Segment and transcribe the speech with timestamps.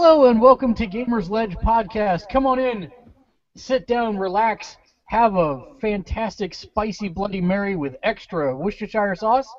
[0.00, 2.28] Hello and welcome to Gamersledge Podcast.
[2.28, 2.88] Come on in,
[3.56, 4.76] sit down, relax,
[5.06, 9.52] have a fantastic spicy Bloody Mary with extra Worcestershire sauce.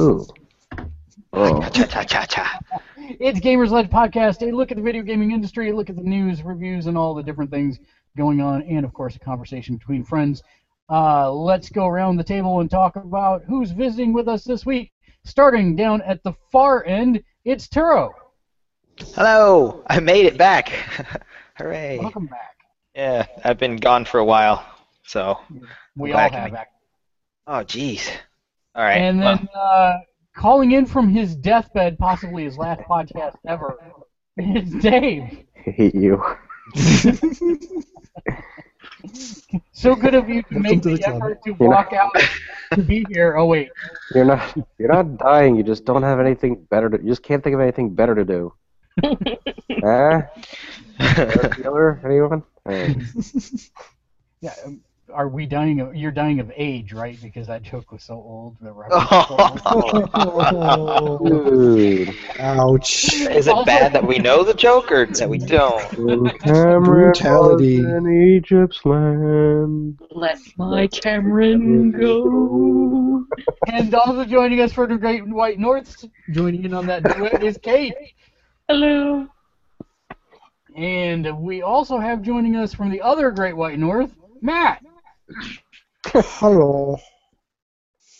[0.00, 0.26] Ooh.
[1.34, 1.60] Oh.
[1.68, 2.58] Cha.
[2.96, 6.42] It's Gamersledge Podcast, a look at the video gaming industry, a look at the news,
[6.42, 7.78] reviews, and all the different things
[8.16, 10.42] going on, and of course a conversation between friends.
[10.88, 14.90] Uh, let's go around the table and talk about who's visiting with us this week.
[15.24, 18.10] Starting down at the far end, it's Turo.
[19.10, 20.68] Hello, I made it back.
[21.56, 21.98] Hooray.
[21.98, 22.56] Welcome back.
[22.94, 24.64] Yeah, I've been gone for a while,
[25.04, 25.38] so.
[25.96, 26.32] We I'm all back.
[26.32, 26.52] have.
[26.52, 26.68] Back.
[27.46, 28.08] Oh, jeez.
[28.74, 28.96] All right.
[28.98, 29.92] And well, then uh,
[30.36, 33.76] calling in from his deathbed, possibly his last podcast ever,
[34.36, 35.44] it's Dave.
[35.54, 36.22] hate you.
[39.72, 41.16] So good of you to Welcome make to the, the club.
[41.16, 42.12] effort to You're walk out
[42.74, 43.36] to be here.
[43.36, 43.68] Oh wait,
[44.14, 44.54] You're not.
[44.78, 45.56] You're not dying.
[45.56, 46.98] You just don't have anything better to.
[46.98, 48.52] You just can't think of anything better to do.
[49.00, 50.22] Huh?
[51.56, 52.00] Killer?
[52.04, 52.42] Anyone?
[52.66, 52.94] Hey.
[54.40, 54.54] yeah.
[54.64, 54.80] um,
[55.12, 55.94] Are we dying of?
[55.96, 57.18] You're dying of age, right?
[57.20, 58.56] Because that joke was so old.
[58.60, 58.88] that we're-
[60.14, 61.18] Oh,
[61.76, 62.14] Dude.
[62.38, 63.12] ouch.
[63.14, 65.82] Is it bad that we know the joke or that we don't?
[65.98, 67.82] When Cameron Brutality.
[67.84, 69.98] was in Egypt's land.
[70.10, 73.24] Let my Cameron go.
[73.66, 77.58] And also joining us for the Great White North, joining in on that duet is
[77.62, 77.94] Kate.
[78.74, 79.26] Hello.
[80.74, 84.82] And we also have joining us from the other Great White North, Matt.
[86.06, 86.96] Hello.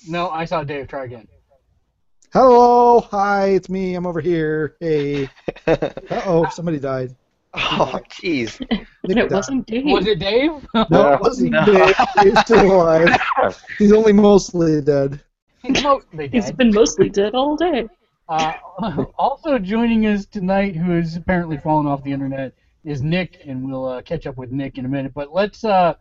[0.06, 0.88] No, I saw Dave.
[0.88, 1.26] Try again.
[2.34, 3.00] Hello.
[3.00, 3.94] Hi, it's me.
[3.94, 4.76] I'm over here.
[4.78, 5.30] Hey.
[5.66, 7.16] Uh oh, somebody died.
[7.54, 8.60] oh, jeez.
[9.08, 9.86] And it wasn't Dave.
[9.86, 10.50] Was it Dave?
[10.74, 11.64] No, it wasn't No.
[11.64, 11.96] Dave.
[12.22, 13.18] He's still alive.
[13.78, 15.18] He's only mostly dead.
[15.64, 16.34] Mostly He's dead.
[16.34, 17.88] He's been mostly dead all day.
[18.28, 18.52] Uh,
[19.18, 22.52] also joining us tonight, who has apparently fallen off the internet,
[22.84, 25.12] is Nick, and we'll uh, catch up with Nick in a minute.
[25.14, 25.94] But let's uh,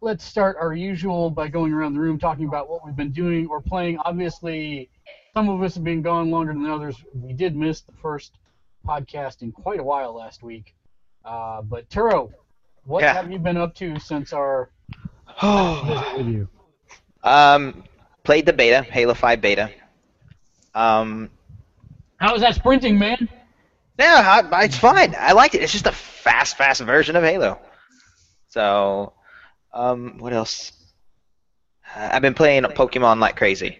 [0.00, 3.46] let's start our usual by going around the room talking about what we've been doing
[3.46, 3.98] or playing.
[3.98, 4.90] Obviously,
[5.34, 6.96] some of us have been gone longer than others.
[7.14, 8.32] We did miss the first
[8.86, 10.74] podcast in quite a while last week.
[11.24, 12.32] Uh, but Turo,
[12.84, 13.12] what Yeah.
[13.14, 14.70] have you been up to since our
[15.42, 16.48] visit with you?
[17.22, 17.84] um,
[18.24, 19.70] played the beta, Halo 5 beta.
[20.74, 21.30] Um,
[22.20, 23.28] How is that sprinting, man?
[23.98, 25.14] yeah, I, it's fine.
[25.18, 25.62] I liked it.
[25.62, 27.58] It's just a fast, fast version of Halo.
[28.48, 29.14] So,
[29.72, 30.72] um, what else?
[31.96, 33.78] Uh, I've been playing Pokemon like crazy.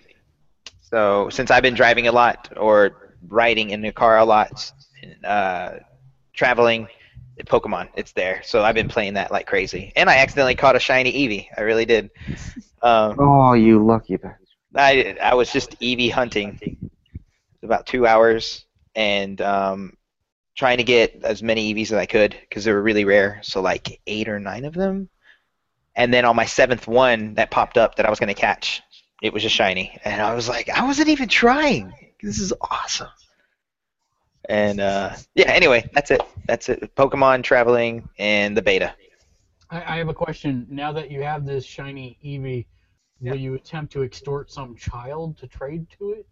[0.81, 4.73] So since I've been driving a lot or riding in the car a lot,
[5.23, 5.73] uh,
[6.33, 6.89] traveling,
[7.45, 8.43] Pokemon, it's there.
[8.45, 9.93] So I've been playing that like crazy.
[9.97, 11.47] And I accidentally caught a shiny Eevee.
[11.57, 12.11] I really did.
[12.83, 14.39] Um, Oh, you lucky bastard.
[14.75, 16.59] I I was just Eevee hunting,
[17.63, 19.97] about two hours, and um,
[20.57, 23.41] trying to get as many Eevees as I could because they were really rare.
[23.43, 25.09] So like eight or nine of them,
[25.97, 28.83] and then on my seventh one that popped up that I was gonna catch,
[29.23, 31.93] it was a shiny, and I was like, I wasn't even trying.
[32.23, 33.09] This is awesome.
[34.49, 36.23] And uh, yeah, anyway, that's it.
[36.47, 36.95] That's it.
[36.97, 38.95] Pokemon traveling and the beta.
[39.71, 40.67] I, I have a question.
[40.69, 42.67] Now that you have this shiny Eevee,
[43.21, 43.33] Yeah.
[43.33, 46.27] will you attempt to extort some child to trade to it?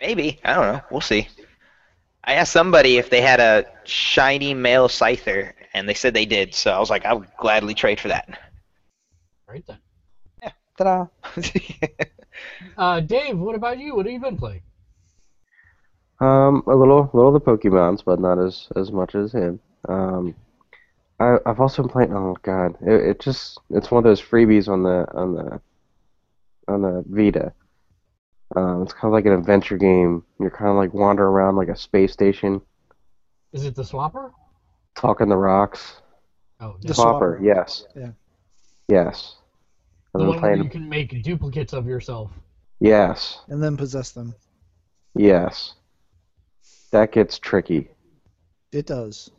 [0.00, 0.40] Maybe.
[0.44, 0.80] I don't know.
[0.90, 1.28] We'll see.
[2.24, 6.54] I asked somebody if they had a shiny male Scyther, and they said they did,
[6.54, 8.38] so I was like, I would gladly trade for that.
[9.48, 9.78] Right then.
[10.42, 10.52] Yeah.
[10.76, 11.06] Ta-da.
[12.76, 13.96] Uh, Dave, what about you?
[13.96, 14.60] What have you been playing?
[16.20, 19.60] Um, a little, little of the Pokemons, but not as as much as him.
[19.88, 20.34] Um,
[21.20, 22.14] I I've also been playing.
[22.14, 25.60] Oh God, it, it just it's one of those freebies on the on the
[26.68, 27.52] on the Vita.
[28.54, 30.22] Um, it's kind of like an adventure game.
[30.38, 32.60] You're kind of like wander around like a space station,
[33.52, 34.30] Is it the Swapper?
[34.94, 36.00] talking the rocks.
[36.60, 36.94] Oh, The no.
[36.94, 37.44] Swapper, Swapper.
[37.44, 37.84] yes.
[37.96, 38.10] Yeah.
[38.88, 39.36] Yes.
[40.14, 40.64] I've the been one where playing.
[40.64, 42.30] you can make duplicates of yourself.
[42.80, 43.40] Yes.
[43.48, 44.34] And then possess them.
[45.14, 45.74] Yes.
[46.92, 47.88] That gets tricky.
[48.72, 49.30] It does.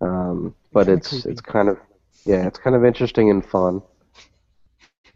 [0.00, 1.78] Um, but Kinda it's it's kind of
[2.24, 3.82] yeah, it's kind of interesting and fun.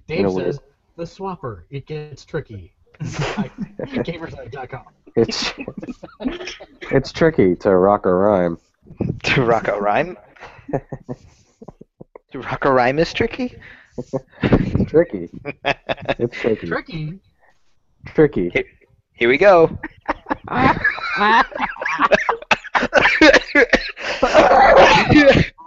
[0.06, 0.44] Dave a way.
[0.44, 0.60] says,
[0.96, 2.72] the Swapper, it gets tricky.
[3.02, 4.84] Gamersite.com.
[5.16, 5.52] It's
[6.90, 8.58] it's tricky to rock a rhyme.
[9.22, 10.16] to rock a rhyme?
[12.32, 13.56] to rock a rhyme is tricky?
[14.42, 15.30] It's tricky.
[16.18, 16.66] It's tricky.
[16.66, 17.18] Tricky?
[18.06, 18.64] Tricky.
[19.12, 19.78] Here we go.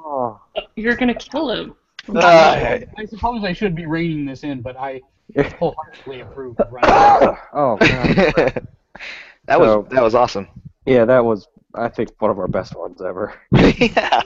[0.10, 0.40] Oh.
[0.76, 1.76] You're gonna kill him.
[2.16, 5.02] Uh, I suppose I should be reining this in, but I
[5.60, 6.90] wholeheartedly approve of running.
[7.54, 7.80] oh God.
[9.46, 10.48] that was that was awesome.
[10.86, 13.34] Yeah, that was I think one of our best ones ever.
[13.52, 14.22] yeah.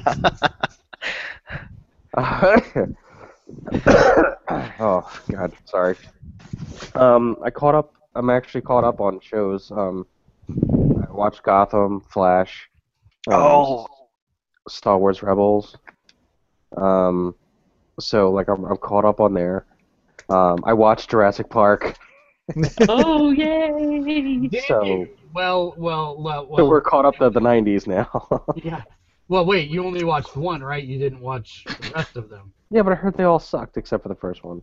[4.79, 5.95] oh God, sorry.
[6.95, 7.93] Um, I caught up.
[8.15, 9.71] I'm actually caught up on shows.
[9.71, 10.05] Um,
[10.49, 12.69] I watched Gotham, Flash,
[13.27, 13.87] um, Oh,
[14.67, 15.77] Star Wars Rebels.
[16.77, 17.35] Um,
[18.01, 19.65] so like I'm, I'm caught up on there.
[20.29, 21.97] Um, I watched Jurassic Park.
[22.89, 24.49] Oh yay!
[24.67, 25.09] So- you?
[25.33, 28.43] Well, well, well, So we're caught up to the 90s now.
[28.63, 28.81] Yeah.
[29.29, 29.69] Well, wait.
[29.69, 30.83] You only watched one, right?
[30.83, 32.51] You didn't watch the rest of them.
[32.69, 34.61] yeah, but I heard they all sucked except for the first one.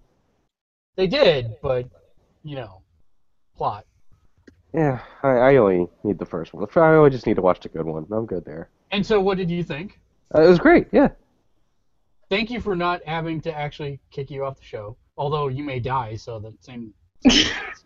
[0.96, 1.88] They did, but
[2.44, 2.82] you know,
[3.56, 3.86] plot.
[4.74, 6.66] Yeah, I, I only need the first one.
[6.76, 8.06] I only just need to watch the good one.
[8.12, 8.68] I'm good there.
[8.90, 9.98] And so, what did you think?
[10.34, 10.88] Uh, it was great.
[10.92, 11.08] Yeah.
[12.30, 14.96] Thank you for not having to actually kick you off the show.
[15.16, 16.92] Although you may die, so the same.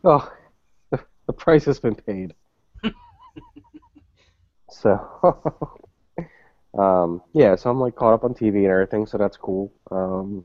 [0.05, 0.33] Oh,
[0.91, 2.35] the price has been paid.
[4.69, 5.41] so,
[6.77, 9.73] um, yeah, so I'm like caught up on TV and everything, so that's cool.
[9.93, 10.44] Um,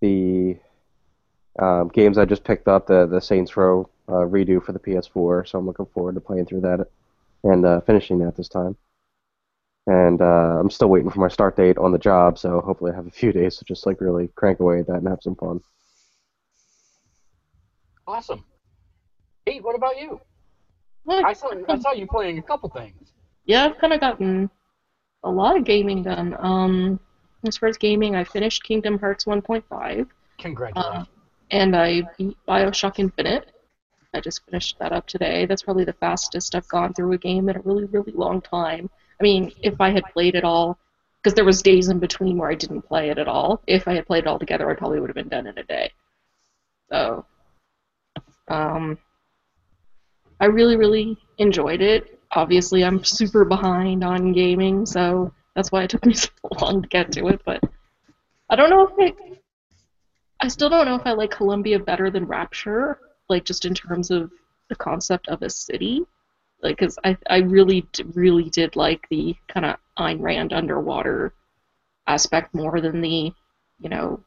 [0.00, 0.56] the
[1.58, 5.46] um, games I just picked up, the the Saints Row uh, redo for the PS4,
[5.46, 6.88] so I'm looking forward to playing through that
[7.44, 8.76] and uh, finishing that this time.
[9.88, 12.94] And uh, I'm still waiting for my start date on the job, so hopefully I
[12.94, 15.34] have a few days to just like really crank away at that and have some
[15.34, 15.60] fun.
[18.06, 18.44] Awesome.
[19.46, 20.20] Pete, what about you?
[21.06, 23.12] Well, I saw I saw you playing a couple things.
[23.46, 24.50] Yeah, I've kind of gotten
[25.24, 26.36] a lot of gaming done.
[26.38, 27.00] Um,
[27.46, 30.06] as far as gaming, I finished Kingdom Hearts 1.5,
[30.36, 30.94] Congratulations.
[30.94, 31.04] uh,
[31.50, 33.52] and I beat Bioshock Infinite.
[34.12, 35.46] I just finished that up today.
[35.46, 38.90] That's probably the fastest I've gone through a game in a really, really long time.
[39.20, 40.78] I mean, if I had played it all,
[41.22, 43.60] because there was days in between where I didn't play it at all.
[43.66, 45.64] If I had played it all together, I probably would have been done in a
[45.64, 45.92] day.
[46.90, 47.26] So,
[48.48, 48.98] um,
[50.40, 52.20] I really, really enjoyed it.
[52.32, 56.30] Obviously, I'm super behind on gaming, so that's why it took me so
[56.60, 57.42] long to get to it.
[57.44, 57.62] But
[58.48, 59.38] I don't know if I,
[60.40, 64.10] I still don't know if I like Columbia better than Rapture, like just in terms
[64.10, 64.30] of
[64.68, 66.06] the concept of a city.
[66.62, 71.32] Like, cause I, I really, really did like the kind of Ayn Rand underwater
[72.06, 73.32] aspect more than the,
[73.80, 74.20] you know,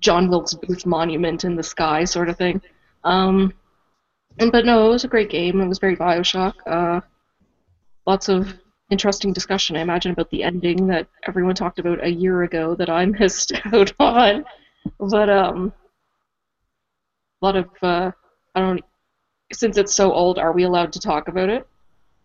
[0.00, 2.62] John Wilkes Booth monument in the sky sort of thing.
[3.04, 3.52] Um,
[4.38, 5.60] and, but no, it was a great game.
[5.60, 6.54] It was very Bioshock.
[6.66, 7.00] Uh,
[8.06, 8.54] lots of
[8.90, 12.90] interesting discussion, I imagine, about the ending that everyone talked about a year ago that
[12.90, 14.44] I missed out on.
[14.98, 15.72] But um,
[17.40, 18.10] a lot of uh,
[18.54, 18.80] I don't.
[19.52, 21.66] Since it's so old, are we allowed to talk about it?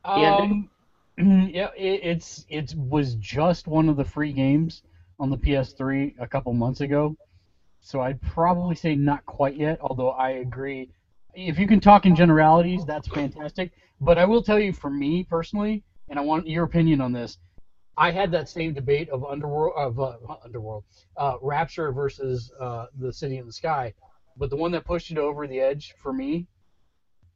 [0.03, 0.69] Um,
[1.17, 4.83] yeah, it, it's it was just one of the free games
[5.19, 7.15] on the PS3 a couple months ago,
[7.81, 9.79] so I'd probably say not quite yet.
[9.81, 10.89] Although I agree,
[11.33, 13.71] if you can talk in generalities, that's fantastic.
[14.01, 17.37] But I will tell you, for me personally, and I want your opinion on this.
[17.97, 20.83] I had that same debate of Underworld, of uh, Underworld,
[21.15, 23.93] uh, Rapture versus uh, the City in the Sky,
[24.35, 26.45] but the one that pushed it over the edge for me,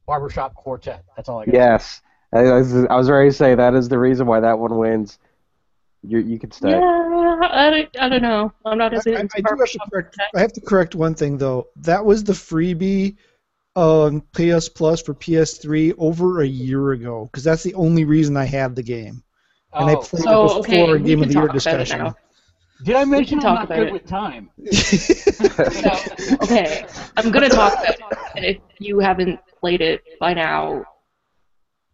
[0.06, 1.04] Barbershop Quartet.
[1.16, 1.54] That's all I got.
[1.54, 2.02] Yes,
[2.32, 4.76] I, I was, I was ready to say that is the reason why that one
[4.78, 5.18] wins.
[6.02, 6.68] You you can stay.
[6.70, 8.52] Yeah, I, don't- I don't know.
[8.64, 10.16] I'm not as I, into I do have to Barbershop correct.
[10.16, 10.34] Quartet.
[10.34, 11.68] I have to correct one thing though.
[11.76, 13.16] That was the freebie
[13.76, 18.44] on PS Plus for PS3 over a year ago, because that's the only reason I
[18.44, 19.22] had the game,
[19.78, 20.00] and I Oh.
[20.00, 22.14] played So, it okay, before we Game of the Year talk about it discussion.
[22.82, 23.92] Did I mention can I'm talk not about good it.
[23.92, 24.50] with time?
[25.70, 26.02] So,
[26.42, 27.94] okay, I'm gonna talk about
[28.36, 28.56] it.
[28.56, 30.84] If you haven't played it by now,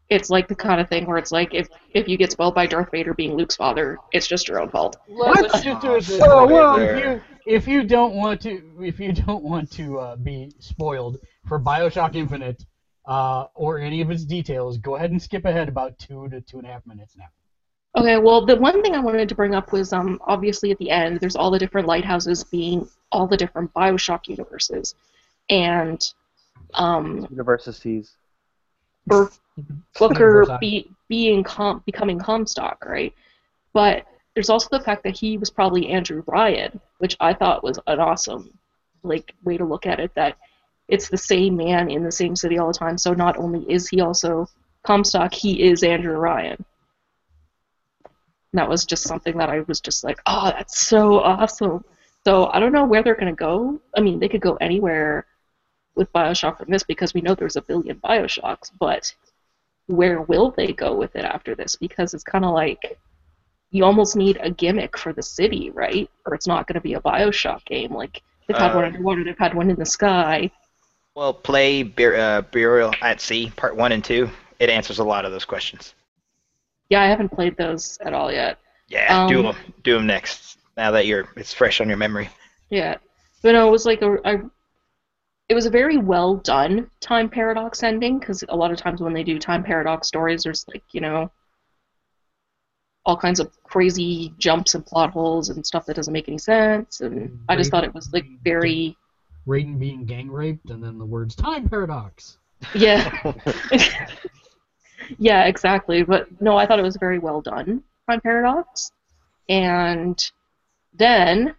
[0.09, 2.67] it's like the kind of thing where it's like if if you get spoiled by
[2.67, 4.97] Darth Vader being Luke's father, it's just your own fault.
[5.09, 6.53] Let's just do it this Whoa, way.
[6.53, 6.77] whoa.
[6.77, 11.19] If you if you don't want to if you don't want to uh, be spoiled
[11.47, 12.65] for Bioshock Infinite
[13.07, 16.59] uh, or any of its details, go ahead and skip ahead about two to two
[16.59, 17.27] and a half minutes now.
[17.97, 20.91] Okay, well, the one thing I wanted to bring up was um, obviously at the
[20.91, 24.95] end, there's all the different lighthouses being all the different Bioshock universes,
[25.49, 26.13] and
[26.75, 28.17] um, Universities.
[29.11, 29.31] or
[29.99, 33.15] Booker be, being com- becoming Comstock, right?
[33.73, 34.05] But
[34.35, 38.01] there's also the fact that he was probably Andrew Ryan, which I thought was an
[38.01, 38.51] awesome
[39.03, 40.13] like way to look at it.
[40.15, 40.37] That
[40.89, 42.99] it's the same man in the same city all the time.
[42.99, 44.49] So not only is he also
[44.85, 46.65] Comstock, he is Andrew Ryan.
[48.53, 51.85] And that was just something that I was just like, oh, that's so awesome.
[52.25, 53.81] So I don't know where they're gonna go.
[53.97, 55.27] I mean, they could go anywhere
[55.97, 59.13] with Bioshock from this because we know there's a billion Bioshocks, but
[59.87, 61.77] where will they go with it after this?
[61.77, 62.99] Because it's kind of like
[63.71, 66.09] you almost need a gimmick for the city, right?
[66.27, 67.93] Or it's not going to be a Bioshock game.
[67.95, 70.51] Like they've had one Uh, underwater, they've had one in the sky.
[71.15, 74.29] Well, play Bur- uh, Burial at Sea, Part 1 and 2.
[74.59, 75.95] It answers a lot of those questions.
[76.89, 78.59] Yeah, I haven't played those at all yet.
[78.89, 79.57] Yeah, do Um, them.
[79.83, 80.59] Do them next.
[80.77, 82.29] Now that you're, it's fresh on your memory.
[82.71, 82.97] Yeah,
[83.43, 84.51] but no, it was like a, a
[85.49, 89.13] it was a very well done time paradox ending because a lot of times when
[89.13, 91.31] they do time paradox stories, there's like you know
[93.05, 97.01] all kinds of crazy jumps and plot holes and stuff that doesn't make any sense,
[97.01, 98.97] and I just thought it was like very
[99.47, 102.39] Raiden being gang raped, and then the words time paradox.
[102.75, 103.33] yeah
[105.19, 106.03] yeah exactly.
[106.03, 108.91] But no, I thought it was very well done time paradox,
[109.49, 110.21] and
[110.93, 111.55] then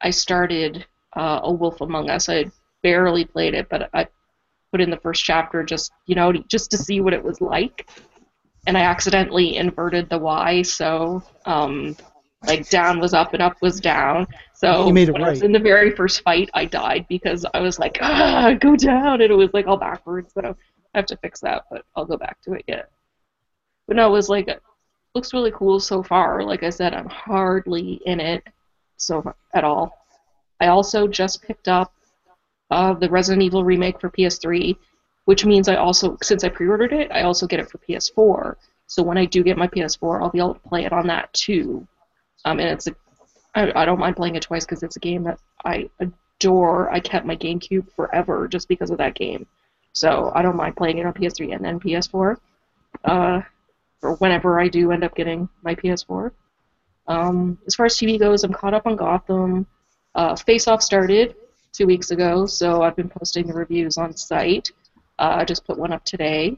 [0.00, 2.30] I started uh, A Wolf Among Us.
[2.30, 2.50] I
[2.86, 4.06] barely played it, but I
[4.70, 7.90] put in the first chapter just you know just to see what it was like,
[8.68, 11.96] and I accidentally inverted the Y, so um,
[12.46, 14.28] like down was up and up was down.
[14.54, 17.44] So You made it when I was in the very first fight, I died because
[17.52, 20.32] I was like ah go down, and it was like all backwards.
[20.32, 20.54] So
[20.94, 22.90] I have to fix that, but I'll go back to it yet.
[23.88, 24.48] But no, it was like
[25.16, 26.44] looks really cool so far.
[26.44, 28.44] Like I said, I'm hardly in it
[28.96, 29.92] so at all.
[30.60, 31.92] I also just picked up
[32.70, 34.76] uh, the Resident Evil remake for PS3,
[35.24, 38.56] which means I also, since I pre-ordered it, I also get it for PS4.
[38.86, 41.32] So when I do get my PS4, I'll be able to play it on that
[41.32, 41.86] too.
[42.44, 42.94] Um, and it's a,
[43.54, 46.90] I, I don't mind playing it twice because it's a game that I adore.
[46.90, 49.46] I kept my GameCube forever just because of that game.
[49.92, 52.36] So I don't mind playing it on PS3 and then PS4.
[53.04, 53.40] Uh,
[54.02, 56.30] or whenever I do end up getting my PS4.
[57.08, 59.66] Um, as far as TV goes, I'm caught up on Gotham.
[60.14, 61.34] Uh, Face Off started
[61.76, 64.70] two weeks ago, so I've been posting the reviews on site.
[65.18, 66.56] Uh, I just put one up today.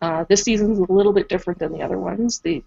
[0.00, 2.40] Uh, this season's a little bit different than the other ones.
[2.40, 2.62] They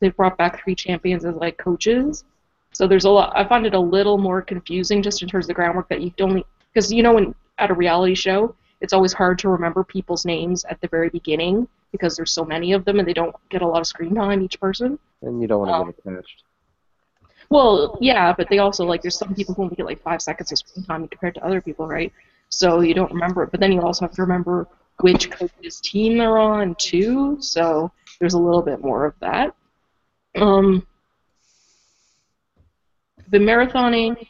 [0.00, 2.24] they've brought back three champions as like coaches,
[2.72, 3.32] so there's a lot.
[3.36, 6.10] I find it a little more confusing just in terms of the groundwork that you
[6.16, 10.24] don't because you know when at a reality show, it's always hard to remember people's
[10.24, 13.62] names at the very beginning because there's so many of them and they don't get
[13.62, 14.98] a lot of screen time each person.
[15.22, 16.44] And you don't want to Um, get attached.
[17.50, 20.52] Well, yeah, but they also like there's some people who only get like five seconds
[20.52, 22.12] of screen time compared to other people, right?
[22.48, 23.50] So you don't remember it.
[23.50, 24.68] But then you also have to remember
[25.00, 27.38] which coach's team they're on too.
[27.40, 27.90] So
[28.20, 29.54] there's a little bit more of that.
[30.36, 30.86] Um,
[33.30, 34.28] been marathoning.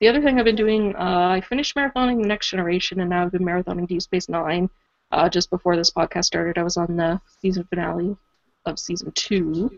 [0.00, 3.24] The other thing I've been doing, uh, I finished marathoning the Next Generation, and now
[3.24, 4.68] I've been marathoning Deep Space Nine.
[5.12, 8.16] Uh, just before this podcast started, I was on the season finale
[8.66, 9.70] of season two,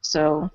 [0.00, 0.50] so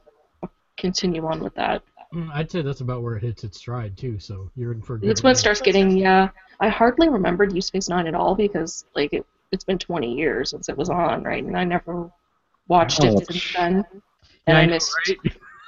[0.78, 1.84] continue on with that.
[2.14, 4.18] Mm, I'd say that's about where it hits its stride too.
[4.20, 4.96] So you're in for.
[4.96, 6.30] a good It's when it starts getting yeah.
[6.60, 10.52] I hardly remembered Deep Space Nine at all because like it, it's been 20 years
[10.52, 11.44] since it was on, right?
[11.44, 12.10] And I never
[12.68, 13.86] watched it since then,
[14.48, 15.20] and Yeah, I know, missed right?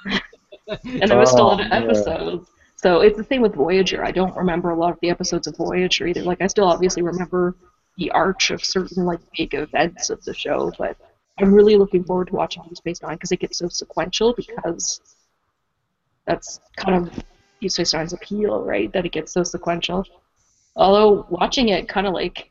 [1.00, 1.70] and I missed a lot Oh, of yeah.
[1.70, 2.50] episodes.
[2.76, 4.04] So it's the same with Voyager.
[4.04, 6.24] I don't remember a lot of the episodes of Voyager either.
[6.24, 7.56] Like I still obviously remember
[7.96, 10.96] the arch of certain like big events of the show, but
[11.38, 15.00] I'm really looking forward to watching Deep Space Nine because it gets so sequential because
[16.26, 17.24] that's kind of
[17.60, 18.92] Deep Space Nine's appeal, right?
[18.92, 20.04] That it gets so sequential.
[20.76, 22.50] Although watching it kind of like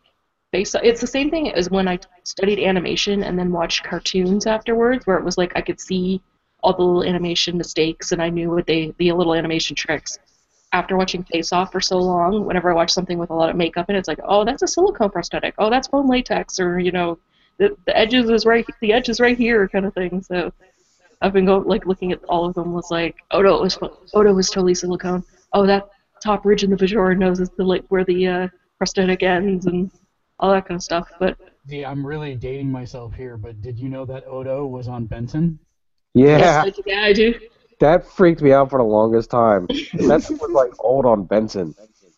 [0.52, 5.06] based it's the same thing as when I studied animation and then watched cartoons afterwards,
[5.06, 6.22] where it was like I could see
[6.62, 10.18] all the little animation mistakes and I knew what they the little animation tricks.
[10.74, 13.56] After watching Face Off for so long, whenever I watch something with a lot of
[13.56, 15.56] makeup it, it's like, oh, that's a silicone prosthetic.
[15.58, 17.18] Oh, that's foam latex, or you know,
[17.58, 20.22] the the edges is right, the edge is right here, kind of thing.
[20.22, 20.52] So
[21.22, 23.78] I've been going like looking at all of them was like, oh no, it was
[23.82, 25.24] oh no, it was totally silicone.
[25.54, 25.88] Oh, that
[26.22, 28.48] top ridge in the Bajoran nose is the like where the uh,
[28.78, 29.92] prosthetic ends and
[30.40, 31.10] all that kind of stuff.
[31.20, 35.06] But See, I'm really dating myself here, but did you know that Odo was on
[35.06, 35.60] Benson?
[36.14, 37.34] Yeah, yes, I, yeah, I do.
[37.80, 39.68] that freaked me out for the longest time.
[39.94, 41.76] That was like old on Benson.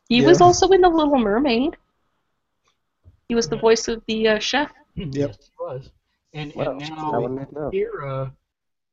[0.10, 0.28] He Yeah.
[0.28, 1.78] was also in The Little Mermaid.
[3.30, 4.72] He was the voice of the uh, chef.
[4.98, 5.90] Yes, he was.
[6.34, 7.52] And, Well, and now wouldn't.
[7.72, 8.32] Kira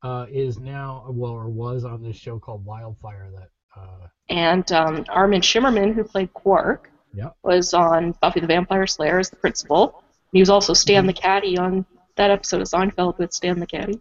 [0.03, 3.49] uh, is now, well, or was on this show called Wildfire that.
[3.77, 7.37] Uh, And um, Armin Shimerman, who played Quark, Yep.
[7.43, 10.03] was on Buffy the Vampire Slayer as the principal.
[10.33, 14.01] He was also Stan the Caddy on that episode of Seinfeld with Stan the Caddy.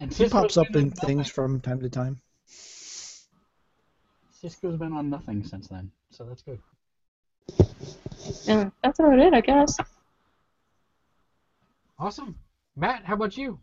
[0.00, 1.06] and He Sisko's pops up in on nothing.
[1.06, 2.20] things from time to time.
[4.42, 6.60] Sisko's been on nothing since then, so that's good.
[8.46, 9.76] And that's about it, I guess.
[11.98, 12.36] Awesome.
[12.76, 13.58] Matt, how about you?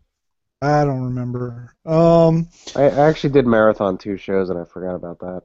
[0.62, 1.74] I don't remember.
[1.84, 5.42] Um, I I actually did marathon two shows and I forgot about that.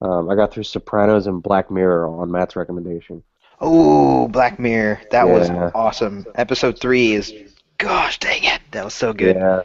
[0.00, 3.22] Um, I got through Sopranos and Black Mirror on Matt's recommendation.
[3.60, 5.00] Oh, Black Mirror.
[5.10, 6.26] That was awesome.
[6.36, 7.32] Episode three is,
[7.78, 9.36] gosh dang it, that was so good.
[9.36, 9.62] Yeah,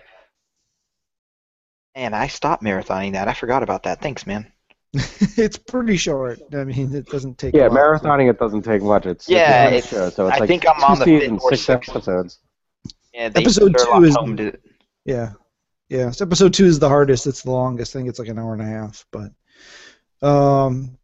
[1.96, 3.28] Man, I stopped marathoning that.
[3.28, 4.02] I forgot about that.
[4.02, 4.52] Thanks, man.
[5.38, 6.40] it's pretty short.
[6.54, 7.56] I mean, it doesn't take.
[7.56, 9.06] yeah, a marathoning it doesn't take much.
[9.06, 11.50] It's Yeah, it's, it's- show, so it's I like think I'm on the fifth or
[11.56, 11.90] six sixth.
[11.90, 12.40] episodes.
[13.14, 14.60] Yeah, Episode two is- Holmes did.
[15.06, 15.32] Yeah,
[15.90, 16.12] yeah.
[16.12, 17.26] So episode two is the hardest.
[17.28, 17.96] It's the longest.
[17.96, 19.06] I think it's like an hour and a half.
[19.12, 19.32] But
[20.28, 20.98] um,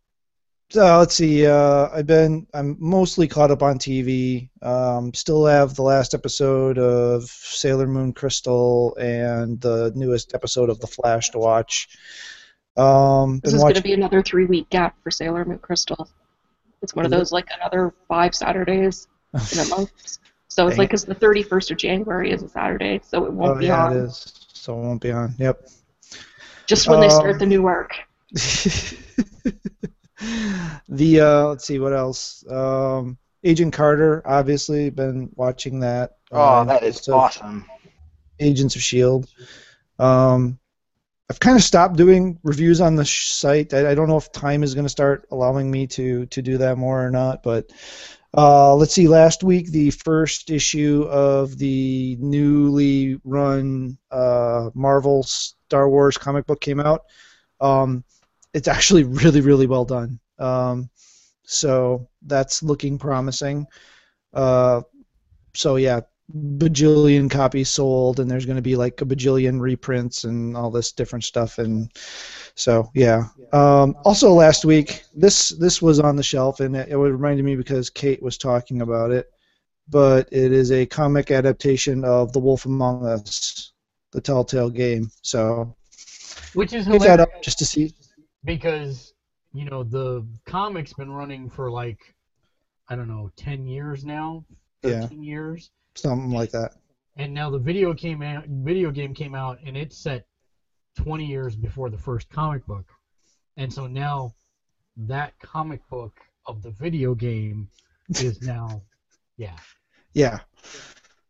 [0.69, 1.45] so let's see.
[1.47, 2.45] Uh, I've been.
[2.53, 4.49] I'm mostly caught up on TV.
[4.61, 10.79] Um, still have the last episode of Sailor Moon Crystal and the newest episode of
[10.79, 11.89] The Flash to watch.
[12.79, 16.09] Um, This been is going to be another three week gap for Sailor Moon Crystal.
[16.81, 17.19] It's one of Is it?
[17.19, 19.07] those like another five Saturdays
[19.51, 19.91] in a month.
[20.47, 23.57] So it's Dang like because the 31st of January is a Saturday, so it won't
[23.57, 24.33] Oh be yeah, on it is.
[24.53, 25.35] So it won't be on.
[25.37, 25.67] Yep.
[26.65, 27.91] just when they Um, start the new arc.
[30.87, 32.43] the uh, let's see what else.
[32.49, 36.17] Um, Agent Carter, obviously, been watching that.
[36.31, 37.65] Oh, Uh, that is so awesome.
[38.39, 39.27] Agents of Shield.
[39.97, 40.59] Um,
[41.29, 43.73] I've kind of stopped doing reviews on the site.
[43.73, 46.57] I, I don't know if time is going to start allowing me to to do
[46.57, 47.43] that more or not.
[47.43, 47.71] But
[48.35, 49.07] uh, let's see.
[49.07, 56.61] Last week, the first issue of the newly run uh, Marvel Star Wars comic book
[56.61, 57.05] came out.
[57.61, 58.03] Um,
[58.53, 60.19] it's actually really, really well done.
[60.39, 60.89] Um,
[61.43, 63.67] so that's looking promising.
[64.33, 64.81] Uh,
[65.55, 66.01] so yeah,
[66.35, 70.91] bajillion copies sold, and there's going to be like a bajillion reprints and all this
[70.91, 71.57] different stuff.
[71.57, 71.91] And
[72.55, 73.23] so yeah.
[73.51, 77.55] Um, also last week, this this was on the shelf, and it, it reminded me
[77.55, 79.27] because Kate was talking about it.
[79.89, 83.73] But it is a comic adaptation of The Wolf Among Us,
[84.11, 85.09] the Telltale game.
[85.23, 85.75] So
[86.53, 87.95] Which is pick that up just to see.
[88.43, 89.13] because
[89.51, 91.97] you know the comic's been running for like
[92.87, 94.45] I don't know ten years now,
[94.83, 95.09] Yeah.
[95.09, 96.71] years, Something like that.
[97.17, 98.45] and now the video came out.
[98.47, 100.25] Video game came out, and it's set
[100.97, 102.85] twenty years before the first comic book,
[103.57, 104.33] and so now
[104.97, 107.69] that comic book of the video game
[108.09, 108.81] is now,
[109.37, 109.57] yeah.
[110.13, 110.39] Yeah.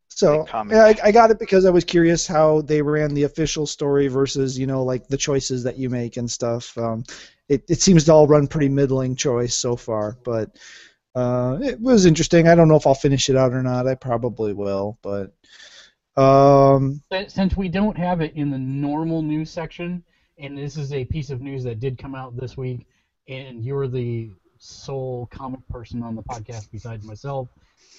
[0.09, 3.65] So yeah, I, I got it because I was curious how they ran the official
[3.65, 6.77] story versus you know like the choices that you make and stuff.
[6.77, 7.03] Um,
[7.47, 10.57] it it seems to all run pretty middling choice so far, but
[11.15, 12.47] uh, it was interesting.
[12.47, 13.87] I don't know if I'll finish it out or not.
[13.87, 15.33] I probably will, but
[16.21, 20.03] um, Since- Since we don't have it in the normal news section,
[20.37, 22.87] and this is a piece of news that did come out this week,
[23.27, 27.49] and you're the sole comic person on the podcast besides myself.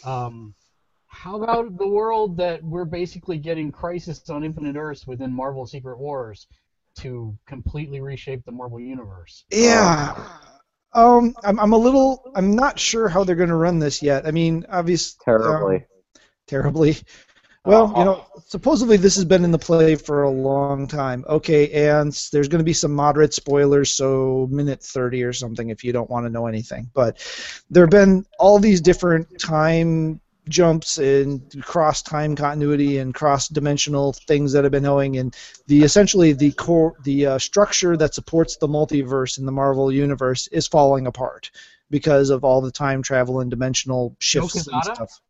[0.05, 0.55] Um,
[1.07, 5.99] how about the world that we're basically getting Crisis on Infinite Earths within Marvel Secret
[5.99, 6.46] Wars
[6.99, 9.44] to completely reshape the Marvel Universe?
[9.51, 10.14] yeah.
[10.16, 10.25] Um,
[10.92, 12.31] Um, I'm, I'm a little.
[12.35, 14.26] I'm not sure how they're going to run this yet.
[14.26, 15.85] I mean, obviously, um, Terribly.
[16.46, 16.96] terribly.
[17.66, 17.98] Well, Oh.
[17.98, 21.24] you know, supposedly this has been in the play for a long time.
[21.29, 25.85] Okay, and there's going to be some moderate spoilers, so minute 30 or something if
[25.85, 26.90] you don't want to know anything.
[26.94, 27.18] But
[27.70, 34.12] there have been all these different time jumps and cross time continuity and cross dimensional
[34.12, 35.34] things that have been going and
[35.66, 40.46] the essentially the core the uh, structure that supports the multiverse in the Marvel universe
[40.48, 41.50] is falling apart
[41.90, 44.94] because of all the time travel and dimensional shifts and Quesada?
[44.94, 45.20] stuff.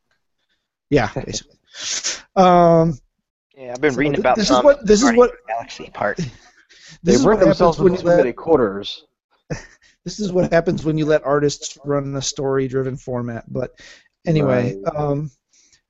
[0.90, 1.56] Yeah, basically.
[2.37, 2.98] Um,
[3.56, 6.16] Yeah, I've been So reading th- about this is what- this is what- Galaxy part.
[6.18, 6.28] this
[7.02, 9.04] They've is what themselves when into you many quarters.
[10.04, 13.44] this is what happens when you let artists run a story-driven format.
[13.52, 13.72] But
[14.26, 14.96] anyway, Right.
[14.96, 15.30] um,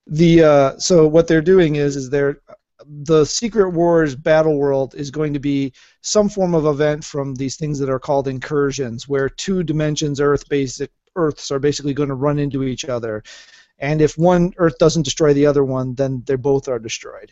[0.07, 2.41] the uh, so what they're doing is is they're
[2.87, 7.57] the Secret Wars battle world is going to be some form of event from these
[7.57, 12.15] things that are called incursions, where two dimensions, Earth basic Earths, are basically going to
[12.15, 13.23] run into each other,
[13.79, 17.31] and if one Earth doesn't destroy the other one, then they both are destroyed.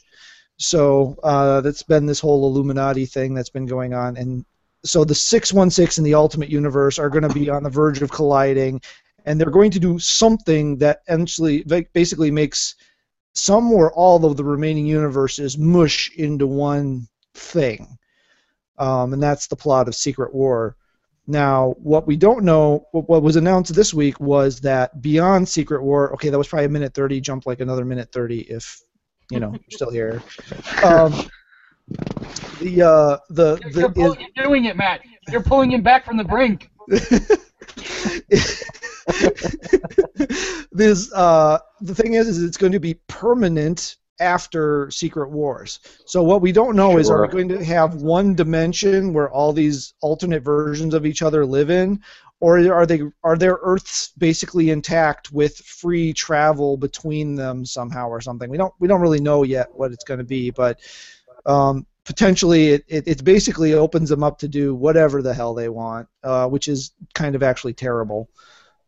[0.58, 4.44] So uh, that's been this whole Illuminati thing that's been going on, and
[4.84, 8.10] so the 616 and the Ultimate Universe are going to be on the verge of
[8.10, 8.80] colliding,
[9.28, 11.62] and they're going to do something that eventually
[11.92, 12.76] basically makes
[13.34, 17.98] some or all of the remaining universes mush into one thing.
[18.78, 20.76] Um, and that's the plot of Secret War.
[21.26, 26.10] Now, what we don't know, what, was announced this week was that beyond Secret War,
[26.14, 28.80] okay, that was probably a minute 30, jump like another minute 30 if,
[29.30, 30.22] you know, you're still here.
[30.82, 31.12] Um,
[32.60, 35.02] the, uh, the, the, you're, pull- you're doing it, Matt.
[35.28, 36.70] You're pulling him back from the brink.
[40.72, 45.80] this uh, the thing is, is it's going to be permanent after Secret Wars.
[46.06, 49.52] So what we don't know is, are we going to have one dimension where all
[49.52, 52.00] these alternate versions of each other live in,
[52.40, 58.20] or are they are their Earths basically intact with free travel between them somehow or
[58.20, 58.48] something?
[58.48, 60.80] We don't we don't really know yet what it's going to be, but
[61.46, 65.68] um, potentially it, it, it basically opens them up to do whatever the hell they
[65.68, 68.30] want, uh, which is kind of actually terrible.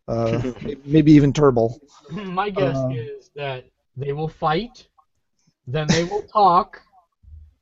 [0.09, 0.41] Uh,
[0.87, 1.79] maybe even terrible.
[2.11, 4.89] My guess Uh, is that they will fight,
[5.67, 6.81] then they will talk,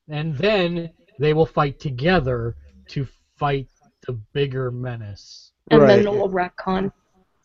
[0.09, 2.55] and then they will fight together
[2.90, 3.05] to
[3.37, 3.66] fight
[4.07, 5.51] the bigger menace.
[5.73, 6.05] And Right.
[6.05, 6.92] then we'll retcon.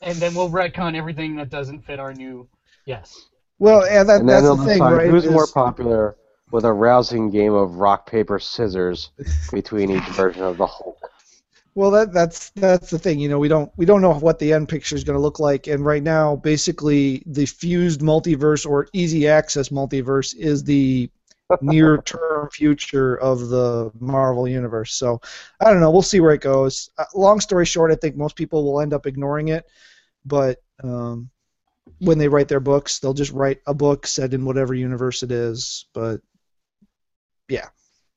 [0.02, 2.48] And then we'll retcon everything that doesn't fit our new.
[2.86, 3.28] Yes.
[3.58, 5.10] Well, yeah, that, and that's the thing, decide right?
[5.10, 6.16] who's more popular
[6.54, 9.10] with a rousing game of rock paper scissors
[9.52, 11.00] between each version of the Hulk.
[11.74, 13.20] Well, that that's that's the thing.
[13.20, 15.40] You know, we don't we don't know what the end picture is going to look
[15.40, 21.10] like, and right now, basically, the fused multiverse or easy access multiverse is the
[21.62, 24.94] near-term future of the Marvel universe.
[24.94, 25.20] So,
[25.60, 25.90] I don't know.
[25.90, 26.92] We'll see where it goes.
[27.00, 29.66] Uh, long story short, I think most people will end up ignoring it,
[30.24, 31.32] but um,
[31.98, 35.32] when they write their books, they'll just write a book set in whatever universe it
[35.32, 35.86] is.
[35.94, 36.22] But
[37.48, 37.68] yeah.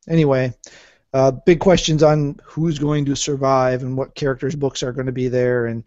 [0.09, 0.55] Anyway,
[1.12, 5.12] uh, big questions on who's going to survive and what characters' books are going to
[5.12, 5.67] be there.
[5.67, 5.85] And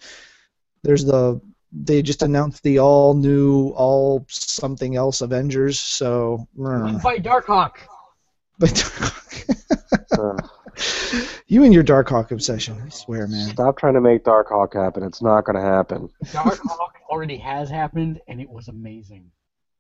[0.84, 5.80] there's the they just announced the all new, all something else Avengers.
[5.80, 7.02] So, mm.
[7.02, 7.74] Fight Darkhawk.
[8.60, 10.50] but Darkhawk.
[11.48, 13.50] you and your Darkhawk obsession, I swear, man.
[13.50, 15.04] Stop trying to make Darkhawk happen.
[15.04, 16.10] It's not going to happen.
[16.26, 19.32] Darkhawk already has happened, and it was amazing.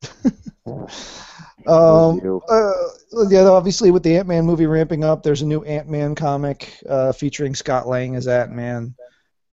[1.67, 2.71] Um, uh,
[3.29, 6.81] yeah, obviously with the Ant Man movie ramping up, there's a new Ant Man comic
[6.87, 8.95] uh, featuring Scott Lang as Ant Man.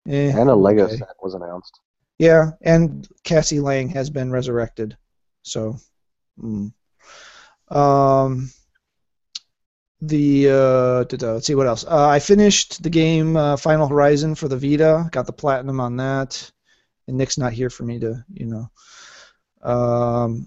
[0.09, 0.97] Eh, And a Lego okay.
[0.97, 1.81] set was announced.
[2.19, 4.97] Yeah, and Cassie Lang has been resurrected.
[5.43, 5.77] So,
[6.41, 6.73] mm.
[7.69, 8.51] um,
[10.01, 11.85] the uh, let's see what else.
[11.85, 15.09] Uh, I finished the game uh, Final Horizon for the Vita.
[15.11, 16.51] Got the platinum on that.
[17.09, 18.71] And Nick's not here for me to, you know.
[19.62, 20.47] Um,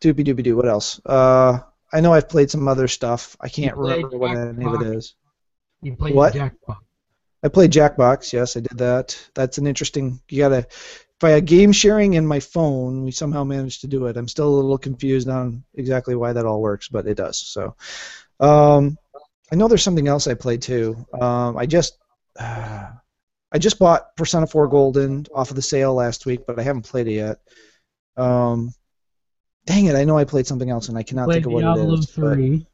[0.00, 0.56] doopy doopy doo.
[0.56, 1.00] What else?
[1.04, 1.60] Uh,
[1.92, 3.36] I know I've played some other stuff.
[3.40, 5.14] I can't remember what any of it is.
[5.82, 6.34] You played What?
[6.34, 6.76] Jackbox.
[7.42, 8.32] I played Jackbox.
[8.32, 9.16] Yes, I did that.
[9.34, 10.20] That's an interesting.
[10.28, 10.66] You gotta
[11.20, 13.04] via game sharing in my phone.
[13.04, 14.16] We somehow managed to do it.
[14.16, 17.38] I'm still a little confused on exactly why that all works, but it does.
[17.38, 17.76] So,
[18.40, 18.98] um,
[19.52, 21.06] I know there's something else I played too.
[21.20, 21.98] Um, I just.
[23.50, 26.82] I just bought Persona 4 Golden off of the sale last week, but I haven't
[26.82, 27.38] played it yet.
[28.18, 28.72] Um,
[29.66, 29.94] dang it!
[29.96, 31.98] I know I played something else, and I cannot Played think of what Diablo it
[32.00, 32.06] is.
[32.06, 32.66] but 3.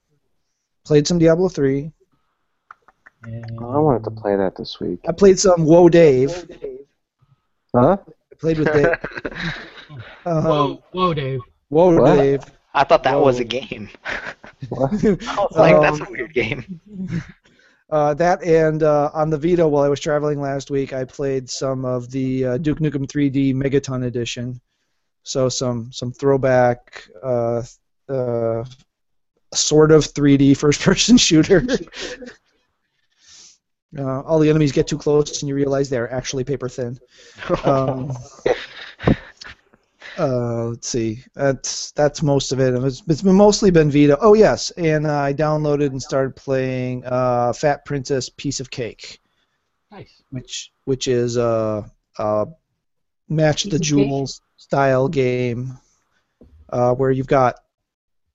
[0.84, 1.92] Played some Diablo 3.
[3.24, 5.00] and- I wanted to play that this week.
[5.08, 6.46] I played some Whoa Dave.
[7.74, 7.96] Huh?
[8.06, 8.88] I played with Dave.
[10.26, 11.40] Um, Whoa, whoa, Dave.
[11.68, 12.16] Whoa, What?
[12.16, 12.42] Dave.
[12.72, 13.88] I thought that was a game.
[14.70, 14.92] What?
[15.04, 16.80] I was like, that's a Um, weird game.
[17.90, 21.48] Uh, that and uh, on the Vita while I was traveling last week, I played
[21.50, 24.58] some of the uh, Duke Nukem 3D Megaton Edition.
[25.24, 27.62] So some some throwback, uh,
[28.08, 28.64] uh,
[29.54, 31.66] sort of 3D first-person shooter.
[33.98, 36.98] uh, all the enemies get too close, and you realize they're actually paper thin.
[37.64, 38.12] Um,
[40.18, 41.24] uh, let's see.
[41.34, 42.74] That's that's most of it.
[42.74, 44.18] It's, it's mostly been Vita.
[44.20, 49.20] Oh yes, and uh, I downloaded and started playing uh, Fat Princess Piece of Cake,
[49.90, 50.22] Nice.
[50.28, 52.46] which which is a, a
[53.30, 55.78] match Piece the jewels style game,
[56.70, 57.56] uh, where you've got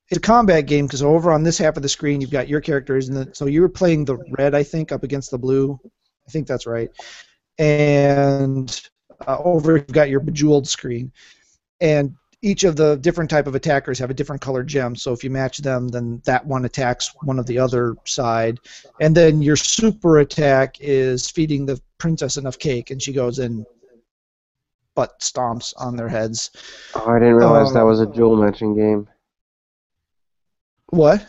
[0.09, 2.61] it's a combat game because over on this half of the screen you've got your
[2.61, 5.79] characters, and so you were playing the red, I think, up against the blue.
[6.27, 6.89] I think that's right.
[7.57, 8.69] And
[9.27, 11.11] uh, over you've got your bejeweled screen,
[11.81, 14.95] and each of the different type of attackers have a different colored gem.
[14.95, 18.59] So if you match them, then that one attacks one of the other side,
[19.01, 23.65] and then your super attack is feeding the princess enough cake, and she goes in
[24.99, 26.51] butt stomps on their heads.
[26.93, 29.07] Oh, I didn't realize that Um, was a jewel matching game.
[30.89, 31.25] What?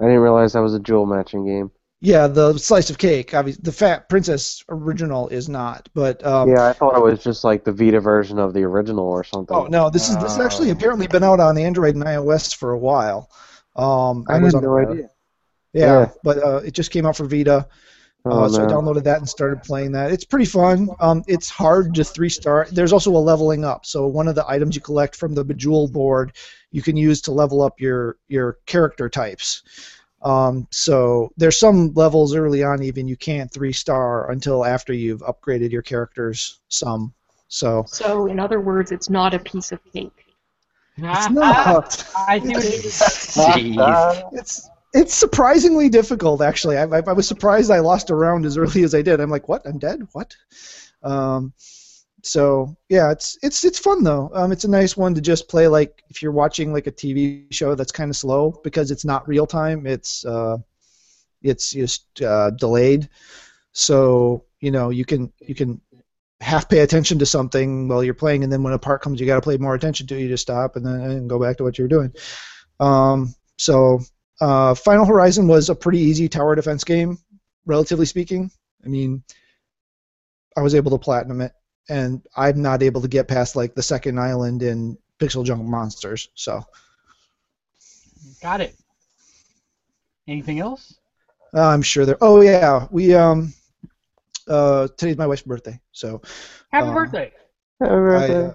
[0.00, 1.70] I didn't realize that was a jewel matching game.
[2.00, 3.32] Yeah, the slice of cake.
[3.32, 7.44] Obviously, the Fat Princess original is not, but um, Yeah, I thought it was just
[7.44, 9.56] like the Vita version of the original or something.
[9.56, 12.72] Oh no, this is this has actually apparently been out on Android and iOS for
[12.72, 13.30] a while.
[13.76, 15.08] Um, I was had no idea.
[15.72, 16.10] Yeah, Yeah.
[16.22, 17.66] but uh, it just came out for Vita,
[18.26, 20.10] Oh, uh, so I downloaded that and started playing that.
[20.10, 20.88] It's pretty fun.
[20.98, 22.66] Um, it's hard to three star.
[22.72, 23.84] There's also a leveling up.
[23.84, 26.32] So one of the items you collect from the Bejeweled board,
[26.70, 29.62] you can use to level up your your character types.
[30.22, 35.20] Um, so there's some levels early on even you can't three star until after you've
[35.20, 37.12] upgraded your characters some.
[37.48, 40.24] So So, in other words, it's not a piece of cake.
[40.96, 42.10] it's not.
[42.28, 44.28] I see what you Jeez.
[44.32, 46.78] It's it's surprisingly difficult, actually.
[46.78, 49.20] I, I, I was surprised I lost a round as early as I did.
[49.20, 49.66] I'm like, what?
[49.66, 50.06] I'm dead?
[50.12, 50.34] What?
[51.02, 51.52] Um,
[52.22, 54.30] so yeah, it's it's it's fun though.
[54.32, 57.52] Um, it's a nice one to just play like if you're watching like a TV
[57.52, 59.86] show that's kind of slow because it's not real time.
[59.86, 60.56] It's uh,
[61.42, 63.10] it's just uh, delayed.
[63.72, 65.82] So you know you can you can
[66.40, 69.26] half pay attention to something while you're playing, and then when a part comes, you
[69.26, 70.18] got to pay more attention to.
[70.18, 72.12] You just stop and then and go back to what you're doing.
[72.80, 74.00] Um, so
[74.40, 77.18] uh, Final Horizon was a pretty easy tower defense game,
[77.66, 78.50] relatively speaking.
[78.84, 79.22] I mean,
[80.56, 81.52] I was able to platinum it,
[81.88, 86.28] and I'm not able to get past like the second island in Pixel Junk Monsters.
[86.34, 86.62] So
[88.42, 88.74] Got it.
[90.28, 90.98] Anything else?
[91.54, 92.18] uh, I'm sure there.
[92.20, 93.52] Oh yeah, we um,
[94.48, 96.20] uh, today's my wife's birthday, so
[96.70, 97.32] Happy Uh, birthday.
[97.80, 98.54] I, uh,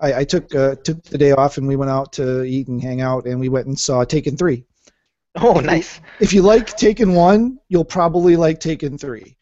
[0.00, 2.82] I, I took uh, took the day off and we went out to eat and
[2.82, 4.64] hang out, and we went and saw Taken Three.
[5.40, 6.00] Oh, nice.
[6.20, 9.36] If you like Taken One, you'll probably like Taken Three.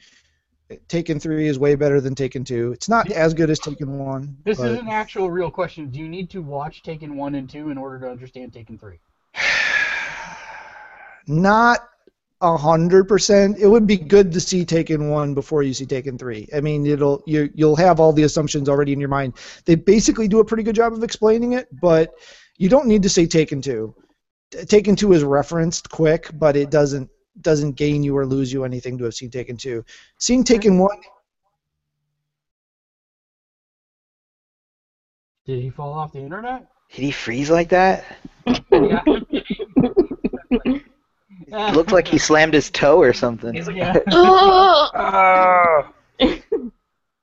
[0.86, 2.70] Taken Three is way better than Taken Two.
[2.72, 4.36] It's not as good as Taken One.
[4.44, 5.90] This but is an actual real question.
[5.90, 9.00] Do you need to watch Taken 1 and 2 in order to understand Taken 3?
[11.26, 11.80] not
[12.40, 13.58] a hundred percent.
[13.58, 16.48] It would be good to see Taken One before you see Taken Three.
[16.54, 19.34] I mean, it'll you you'll have all the assumptions already in your mind.
[19.64, 22.14] They basically do a pretty good job of explaining it, but
[22.56, 23.94] you don't need to say Taken Two.
[24.50, 27.08] T- Taken Two is referenced quick, but it doesn't
[27.40, 29.84] doesn't gain you or lose you anything to have seen Taken Two.
[30.18, 30.98] Seeing Taken One,
[35.46, 36.66] Did he fall off the internet?
[36.92, 38.04] Did he freeze like that?
[38.70, 39.02] Yeah.
[40.52, 40.84] It
[41.74, 43.54] looked like he slammed his toe or something.
[43.74, 43.96] yeah.
[44.12, 45.86] Ugh!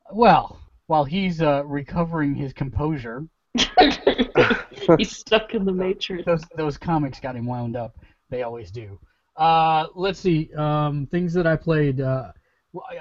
[0.09, 3.27] Well, while he's uh, recovering his composure,
[4.97, 6.25] He's stuck in the matrix.
[6.25, 7.97] those those comics got him wound up.
[8.29, 8.99] They always do.
[9.35, 10.49] Uh, let's see.
[10.55, 12.01] Um, things that I played.
[12.01, 12.31] Uh,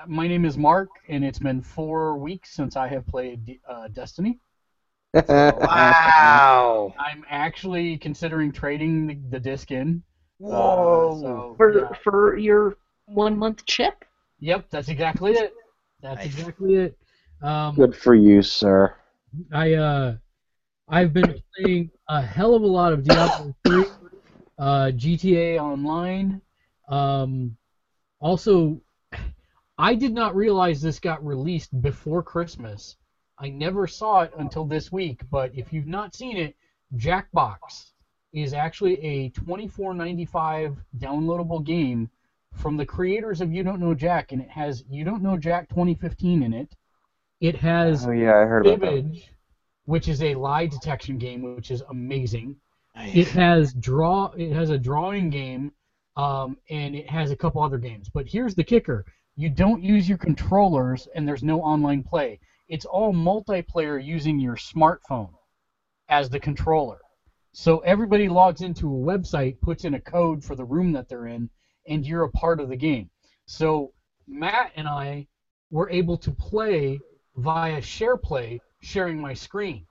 [0.07, 4.39] my name is Mark, and it's been four weeks since I have played uh, Destiny.
[5.29, 6.93] Wow.
[6.99, 10.03] I'm actually considering trading the, the disc in.
[10.45, 11.19] Uh, Whoa.
[11.23, 11.93] so, For yeah.
[12.05, 14.05] for your one month chip?
[14.41, 15.55] Yep, that's exactly it.
[16.03, 16.27] That's Nice.
[16.27, 16.99] exactly it.
[17.43, 18.95] Um, Good for you, sir.
[19.53, 20.17] I uh,
[20.89, 23.85] I've been playing a hell of a lot of Diablo 3,
[24.59, 26.41] uh, GTA Online.
[26.89, 27.57] Um,
[28.21, 28.81] also,
[29.79, 32.97] I did not realize this got released before Christmas.
[33.39, 35.23] I never saw it until this week.
[35.31, 36.57] But if you've not seen it,
[36.95, 37.91] Jackbox
[38.33, 42.09] is actually a $24.95 downloadable game
[42.55, 45.69] from the creators of You Don't Know Jack, and it has You Don't Know Jack
[45.69, 46.75] 2015 in it.
[47.41, 49.05] It has Oh yeah, I heard about that.
[49.05, 49.25] Fibbage,
[49.87, 52.57] which is a lie detection game, which is amazing.
[52.95, 54.33] It has draw.
[54.37, 55.73] It has a drawing game,
[56.17, 58.09] um, and it has a couple other games.
[58.09, 59.05] But here's the kicker:
[59.37, 62.41] you don't use your controllers, and there's no online play.
[62.69, 65.31] It's all multiplayer using your smartphone
[66.09, 66.99] as the controller.
[67.53, 71.27] So everybody logs into a website, puts in a code for the room that they're
[71.27, 71.49] in,
[71.87, 73.09] and you're a part of the game.
[73.47, 73.93] So
[74.27, 75.27] Matt and I
[75.71, 76.99] were able to play
[77.37, 79.87] via SharePlay, sharing my screen.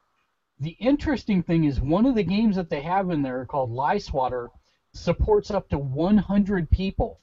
[0.59, 3.97] The interesting thing is one of the games that they have in there called Lie
[3.97, 4.49] Swatter
[4.93, 7.19] supports up to 100 people.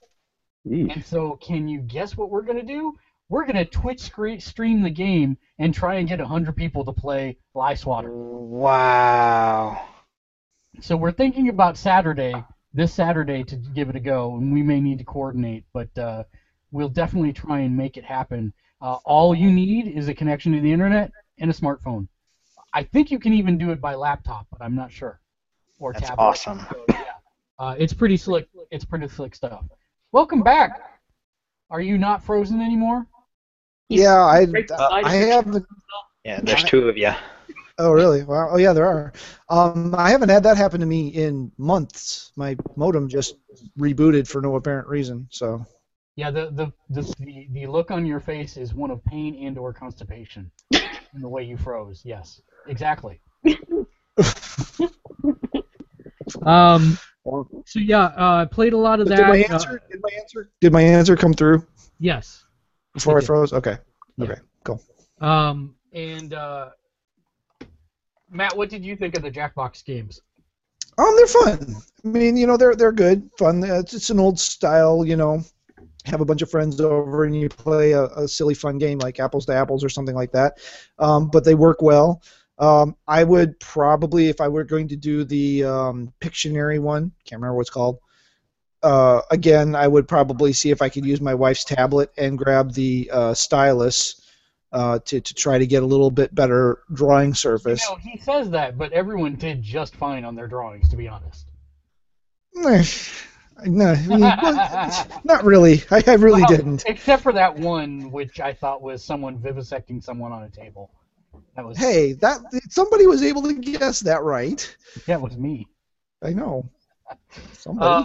[0.66, 0.92] Yeesh.
[0.94, 2.92] And so, can you guess what we're going to do?
[3.28, 4.00] We're going to Twitch
[4.42, 8.12] stream the game and try and get 100 people to play Lie Swatter.
[8.12, 9.88] Wow.
[10.80, 12.35] So, we're thinking about Saturday,
[12.74, 16.24] this Saturday, to give it a go, and we may need to coordinate, but uh,
[16.70, 18.52] we'll definitely try and make it happen.
[18.80, 22.09] Uh, all you need is a connection to the internet and a smartphone.
[22.72, 25.20] I think you can even do it by laptop, but I'm not sure.
[25.78, 26.22] Or That's tablet.
[26.24, 26.61] awesome.
[26.70, 27.05] So, yeah.
[27.59, 28.48] Uh, it's pretty slick.
[28.70, 29.64] It's pretty slick stuff.
[30.12, 30.81] Welcome back.
[31.68, 33.07] Are you not frozen anymore?
[33.88, 35.66] Yeah, I right beside I haven't.
[36.24, 37.11] Yeah, there's two of you.
[37.78, 38.22] Oh really?
[38.22, 38.48] Wow.
[38.52, 39.12] Oh yeah, there are.
[39.48, 42.33] Um, I haven't had that happen to me in months.
[42.37, 43.37] My modem just
[43.78, 45.26] rebooted for no apparent reason.
[45.31, 45.66] So.
[46.14, 46.31] Yeah.
[46.31, 49.72] The the the, the, the look on your face is one of pain and or
[49.72, 50.50] constipation.
[51.14, 52.03] in the way you froze.
[52.05, 52.40] Yes.
[52.68, 53.20] Exactly.
[56.42, 56.98] um.
[57.66, 59.29] So yeah, uh, I played a lot of Did that.
[59.29, 59.81] my uh, answer?
[59.90, 60.51] Did my answer?
[60.61, 61.64] Did my answer come through
[62.01, 62.44] yes.
[62.94, 63.27] before It I did.
[63.27, 63.53] froze?
[63.53, 63.79] Okay.
[64.16, 64.25] Yeah.
[64.25, 64.40] Okay.
[64.64, 64.83] Cool.
[65.20, 65.75] Um.
[65.92, 66.70] And uh,
[68.31, 70.20] Matt, what did you think of the Jackbox games?
[70.98, 71.77] Um, they're fun.
[72.05, 73.62] I mean, you know, they're they're good, fun.
[73.62, 75.42] Uh, It's, it's an old style, you know.
[76.06, 79.20] Have a bunch of friends over and you play a, a silly, fun game like
[79.20, 80.58] Apples to Apples or something like that.
[80.98, 82.22] Um, but they work well.
[82.58, 87.40] Um, I would probably, if I were going to do the um, Pictionary one, can't
[87.40, 87.98] remember what it's called.
[88.82, 92.72] Uh, again, I would probably see if I could use my wife's tablet and grab
[92.72, 94.20] the uh, stylus
[94.72, 97.88] uh, to to try to get a little bit better drawing You surface.
[97.88, 101.46] know, he says that, but everyone did just fine on their drawings, to be honest.
[103.64, 105.83] No, I mean, well, not really.
[105.90, 106.85] I, I really Well, didn't.
[106.87, 110.90] Except for that one, which I thought was someone vivisecting someone on a table.
[111.57, 114.77] That was Hey, that somebody was able to guess that right.
[115.07, 115.68] that was me.
[116.22, 116.70] I know.
[117.53, 118.05] Somebody.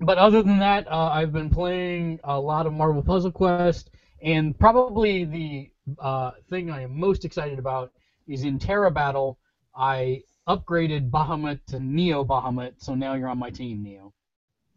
[0.00, 3.90] but other than that, uh, I've been playing a lot of Marvel Puzzle Quest,
[4.22, 7.92] and probably the uh, thing I am most excited about
[8.26, 9.38] is in Terra Battle.
[9.74, 14.12] I upgraded Bahamut to Neo Bahamut, so now you're on my team, Neo.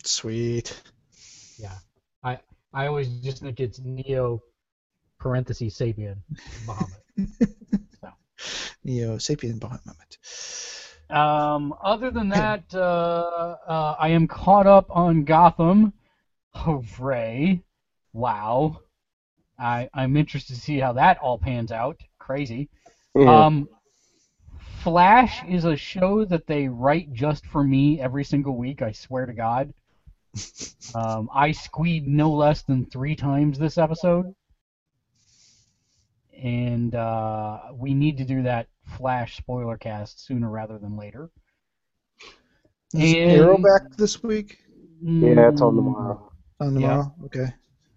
[0.03, 0.81] Sweet.
[1.57, 1.75] Yeah.
[2.23, 2.39] I
[2.73, 4.41] I always just think it's Neo
[5.19, 6.17] parentheses Sapien
[6.65, 7.53] Bahamut.
[8.83, 10.17] Neo Sapien Bahamut.
[11.09, 15.93] Um, other than that, uh, uh, I am caught up on Gotham.
[16.53, 17.63] Hooray!
[18.13, 18.81] Wow.
[19.57, 21.99] I I'm interested to see how that all pans out.
[22.17, 22.69] Crazy.
[23.15, 23.45] Yeah.
[23.45, 23.69] Um,
[24.83, 28.81] Flash is a show that they write just for me every single week.
[28.81, 29.73] I swear to God.
[30.95, 34.33] Um, I squeed no less than three times this episode,
[36.41, 41.29] and uh, we need to do that Flash spoiler cast sooner rather than later.
[42.95, 44.57] Is And- Arrow back this week?
[45.03, 46.31] yeah, it's on Mm, tomorrow.
[46.59, 47.13] On tomorrow?
[47.25, 47.45] Okay.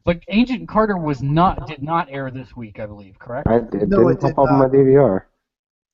[0.05, 3.19] But Agent Carter was not did not air this week, I believe.
[3.19, 3.49] Correct?
[3.49, 4.67] I, it No, it didn't did pop up on my.
[4.67, 5.23] DVR.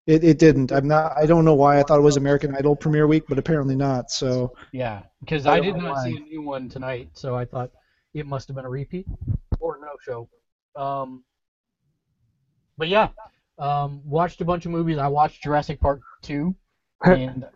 [0.08, 0.72] It, it didn't.
[0.72, 1.12] I'm not.
[1.16, 1.78] I don't know why.
[1.78, 4.10] I thought it was American Idol premiere week, but apparently not.
[4.10, 6.04] So Yeah, because I I, did not why.
[6.04, 7.70] see a new one tonight, so I thought
[8.14, 9.06] it must have been a repeat
[9.60, 10.28] or no show.
[10.76, 11.24] Um,
[12.78, 13.08] but yeah,
[13.58, 14.98] um, watched a bunch of movies.
[14.98, 16.54] I watched Jurassic Park two,
[17.04, 17.46] and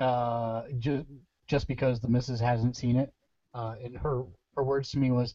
[0.00, 1.06] uh, just
[1.48, 3.12] just because the missus hasn't seen it,
[3.54, 4.24] uh, and her
[4.56, 5.34] her words to me was,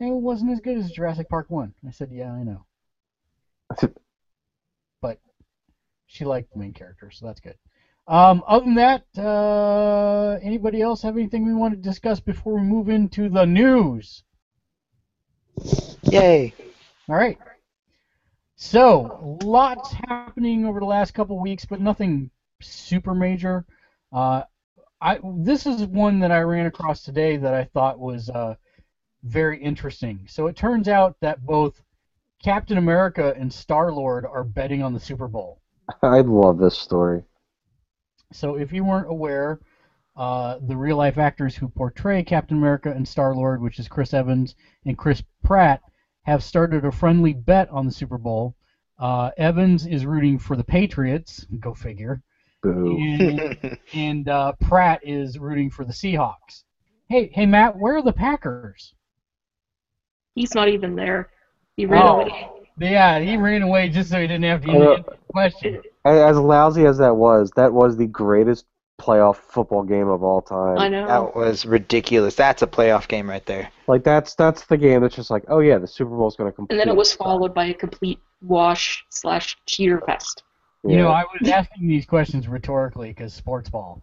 [0.00, 2.66] "It wasn't as good as Jurassic Park one." I said, "Yeah, I know."
[6.08, 7.54] She liked the main character, so that's good.
[8.08, 12.62] Um, other than that, uh, anybody else have anything we want to discuss before we
[12.62, 14.24] move into the news?
[16.02, 16.54] Yay!
[17.08, 17.38] All right.
[18.56, 23.64] So, lots happening over the last couple weeks, but nothing super major.
[24.12, 24.42] Uh,
[25.00, 28.56] I this is one that I ran across today that I thought was uh,
[29.22, 30.26] very interesting.
[30.28, 31.80] So it turns out that both
[32.42, 35.60] Captain America and Star Lord are betting on the Super Bowl.
[36.02, 37.22] I love this story.
[38.32, 39.60] So if you weren't aware,
[40.16, 44.12] uh, the real life actors who portray Captain America and Star Lord, which is Chris
[44.12, 45.80] Evans and Chris Pratt,
[46.22, 48.54] have started a friendly bet on the Super Bowl.
[48.98, 52.20] Uh, Evans is rooting for the Patriots, go figure,
[52.62, 52.98] Boo.
[52.98, 56.64] and, and uh, Pratt is rooting for the Seahawks.
[57.08, 58.92] Hey, hey, Matt, where are the Packers?
[60.34, 61.30] He's not even there.
[61.76, 62.20] He ran Oh.
[62.20, 62.48] away.
[62.80, 65.82] Yeah, he ran away just so he didn't have to Uh, answer the question.
[66.04, 68.66] As lousy as that was, that was the greatest
[69.00, 70.78] playoff football game of all time.
[70.78, 71.06] I know.
[71.06, 72.34] That was ridiculous.
[72.34, 73.70] That's a playoff game right there.
[73.86, 76.74] Like that's that's the game that's just like, oh yeah, the Super Bowl's gonna complete.
[76.74, 80.42] And then it was followed by a complete wash slash cheater fest.
[80.84, 84.02] You know, I was asking these questions rhetorically because sports ball.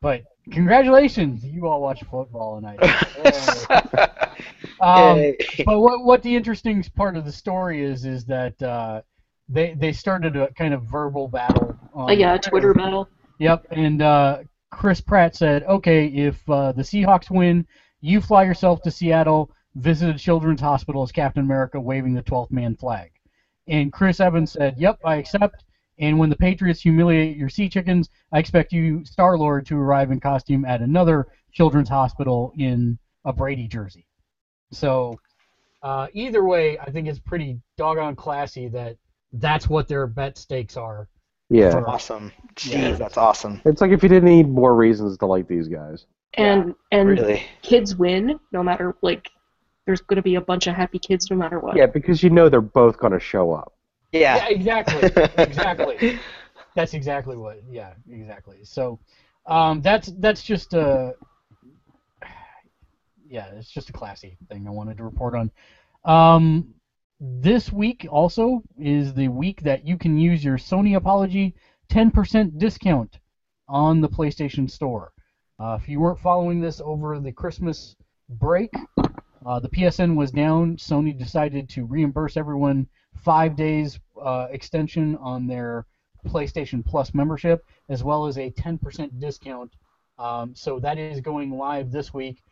[0.00, 2.78] But congratulations, you all watch football tonight.
[4.82, 5.30] Yay.
[5.30, 5.34] Um,
[5.66, 9.02] but what what the interesting part of the story is is that uh,
[9.48, 11.76] they they started a kind of verbal battle.
[11.94, 13.08] On Uh, yeah, a Twitter battle.
[13.38, 14.38] Yep, and uh,
[14.70, 17.66] Chris Pratt said, "Okay, if uh, the Seahawks win,
[18.00, 22.50] you fly yourself to Seattle, visit a children's hospital as Captain America, waving the 12th
[22.50, 23.10] man flag."
[23.68, 25.64] And Chris Evans said, "Yep, I accept."
[25.98, 30.10] And when the Patriots humiliate your sea chickens, I expect you, Star Lord, to arrive
[30.10, 34.06] in costume at another children's hospital in a Brady jersey.
[34.72, 35.18] So,
[35.82, 38.96] uh, either way, I think it's pretty doggone classy that
[39.34, 41.08] that's what their bet stakes are.
[41.50, 41.82] yeah.
[41.86, 42.32] awesome.
[42.54, 42.92] Jeez, Yeah.
[42.92, 43.60] that's awesome.
[43.64, 46.06] It's like if you didn't need more reasons to like these guys.
[46.34, 47.42] And and Really.
[47.60, 49.30] kids win no matter like
[49.84, 51.76] there's gonna be a bunch of happy kids no matter what.
[51.76, 53.74] Yeah, because you know they're both gonna show up.
[54.12, 54.46] Yeah.
[54.48, 55.10] exactly.
[55.36, 56.18] exactly.
[56.74, 57.60] That's exactly what.
[57.68, 58.60] Yeah, exactly.
[58.64, 58.98] So,
[59.46, 61.14] um, that's that's just a.
[63.32, 65.50] Yeah, it's just a classy thing I wanted to report on.
[66.04, 66.74] Um,
[67.18, 71.54] this week also is the week that you can use your Sony Apology
[71.90, 73.20] 10% discount
[73.68, 75.12] on the PlayStation Store.
[75.58, 77.96] Uh, if you weren't following this over the Christmas
[78.28, 78.70] break,
[79.46, 80.76] uh, the PSN was down.
[80.76, 82.86] Sony decided to reimburse everyone
[83.24, 85.86] five days uh, extension on their
[86.26, 89.72] PlayStation Plus membership, as well as a 10% discount.
[90.18, 92.42] Um, so that is going live this week.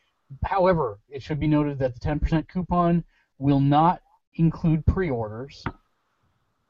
[0.45, 3.05] However, it should be noted that the 10% coupon
[3.39, 4.03] will not
[4.35, 5.64] include pre-orders,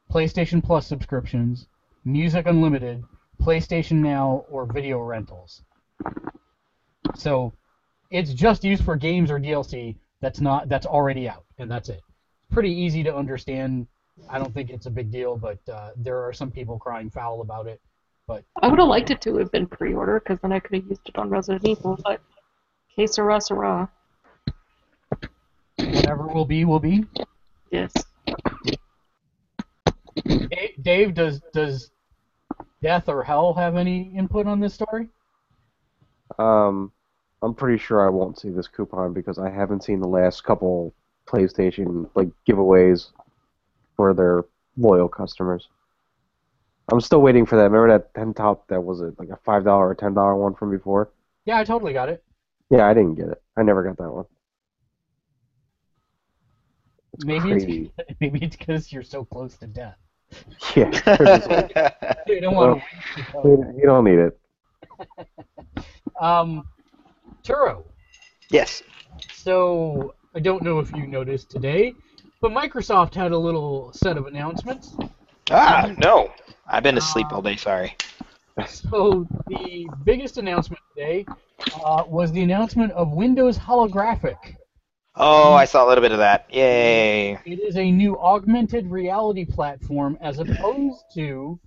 [0.09, 1.67] PlayStation Plus subscriptions,
[2.03, 3.03] Music Unlimited,
[3.39, 5.61] PlayStation Now, or video rentals.
[7.15, 7.53] So
[8.09, 12.01] it's just used for games or DLC that's not that's already out, and that's it.
[12.51, 13.87] Pretty easy to understand.
[14.29, 17.41] I don't think it's a big deal, but uh, there are some people crying foul
[17.41, 17.81] about it.
[18.27, 20.85] But I would have liked it to have been pre-order because then I could have
[20.85, 21.99] used it on Resident Evil.
[22.03, 22.21] But
[22.95, 23.89] que sera, sera.
[25.77, 27.05] Whatever will be, will be.
[27.71, 27.91] Yes.
[30.81, 31.91] Dave, does does
[32.81, 35.07] death or hell have any input on this story?
[36.37, 36.91] Um,
[37.41, 40.93] I'm pretty sure I won't see this coupon because I haven't seen the last couple
[41.27, 43.09] PlayStation like giveaways
[43.95, 44.45] for their
[44.77, 45.67] loyal customers.
[46.91, 47.63] I'm still waiting for that.
[47.63, 50.55] Remember that ten top that was it like a five dollar or ten dollar one
[50.55, 51.09] from before?
[51.45, 52.23] Yeah, I totally got it.
[52.71, 53.41] Yeah, I didn't get it.
[53.57, 54.25] I never got that one.
[57.13, 57.91] It's Maybe crazy.
[57.97, 59.97] it's maybe it's because you're so close to death.
[60.75, 60.85] Yeah,
[62.25, 63.21] You don't want to.
[63.43, 64.39] you you don't need it.
[66.21, 66.63] Um,
[67.43, 67.83] Turo.
[68.49, 68.81] yes.
[69.33, 71.93] So I don't know if you noticed today,
[72.39, 74.95] but Microsoft had a little set of announcements.
[75.49, 76.31] Ah, no.
[76.67, 77.57] I've been asleep all day.
[77.57, 77.97] Sorry.
[78.67, 81.25] So the biggest announcement today
[81.83, 84.55] uh, was the announcement of Windows Holographic.
[85.15, 86.45] Oh, I saw a little bit of that.
[86.53, 87.37] Yay.
[87.45, 91.59] It is a new augmented reality platform as opposed to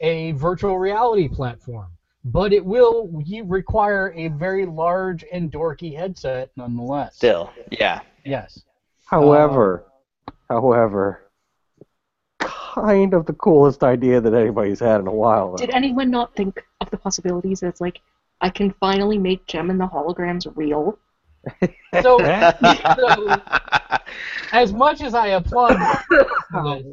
[0.00, 1.92] a virtual reality platform.
[2.24, 3.08] But it will
[3.44, 7.16] require a very large and dorky headset nonetheless.
[7.16, 7.50] Still.
[7.70, 8.00] Yeah.
[8.24, 8.62] Yes.
[9.06, 9.84] However,
[10.48, 11.21] however,
[12.74, 15.56] kind of the coolest idea that anybody's had in a while.
[15.56, 18.00] Did anyone not think of the possibilities that it's like
[18.40, 20.98] I can finally make Jem and the holograms real?
[22.02, 22.18] So,
[22.96, 23.36] so
[24.52, 25.76] as much as I applaud
[26.10, 26.84] this,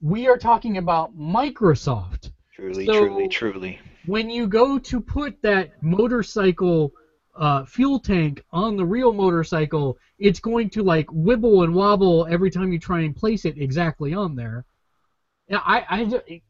[0.00, 2.30] we are talking about Microsoft.
[2.54, 3.80] truly, So- truly, truly.
[4.06, 6.92] When you go to put that motorcycle
[7.36, 12.50] uh, fuel tank on the real motorcycle, it's going to like wibble and wobble every
[12.50, 14.64] time you try and place it exactly on there.
[15.48, 16.42] Yeah, I, I,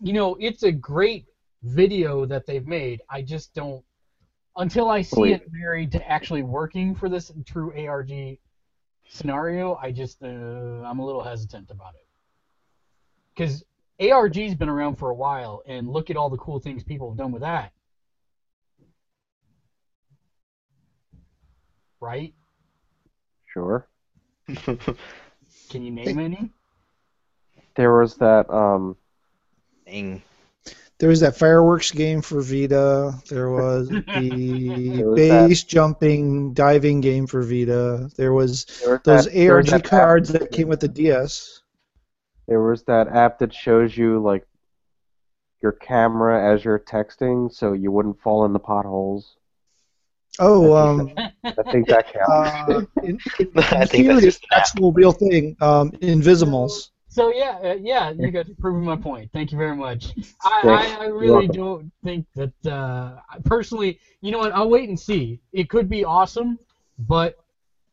[0.00, 1.26] you know, it's a great
[1.62, 3.02] video that they've made.
[3.10, 3.84] I just don't
[4.56, 5.32] until I see Wait.
[5.34, 8.38] it married to actually working for this true ARG
[9.08, 9.74] scenario.
[9.76, 12.06] I just uh, I'm a little hesitant about it
[13.34, 13.62] because
[14.00, 17.18] ARG's been around for a while, and look at all the cool things people have
[17.18, 17.72] done with that.
[22.00, 22.34] Right?
[23.46, 23.88] Sure.
[24.46, 26.50] Can you name any?
[27.76, 28.96] There was that um
[29.86, 30.22] Dang.
[30.98, 33.14] There was that fireworks game for Vita.
[33.28, 34.02] There was the
[34.96, 38.10] There was that- base jumping diving game for Vita.
[38.16, 40.88] There was there was those that, there was ARG that cards that came with the
[40.88, 41.60] DS.
[42.48, 44.46] There was that app that shows you like
[45.62, 49.36] your camera as you're texting, so you wouldn't fall in the potholes.
[50.38, 51.12] Oh, um,
[51.44, 52.28] I think that counts.
[52.28, 55.56] uh, in, in, I in think that's theory, just an actual real thing.
[55.60, 56.90] Um, Invisimals.
[57.16, 59.30] So yeah, uh, yeah, you guys proving my point.
[59.32, 60.12] Thank you very much.
[60.44, 62.66] I, I, I really don't think that.
[62.66, 64.52] Uh, personally, you know what?
[64.52, 65.40] I'll wait and see.
[65.50, 66.58] It could be awesome,
[66.98, 67.38] but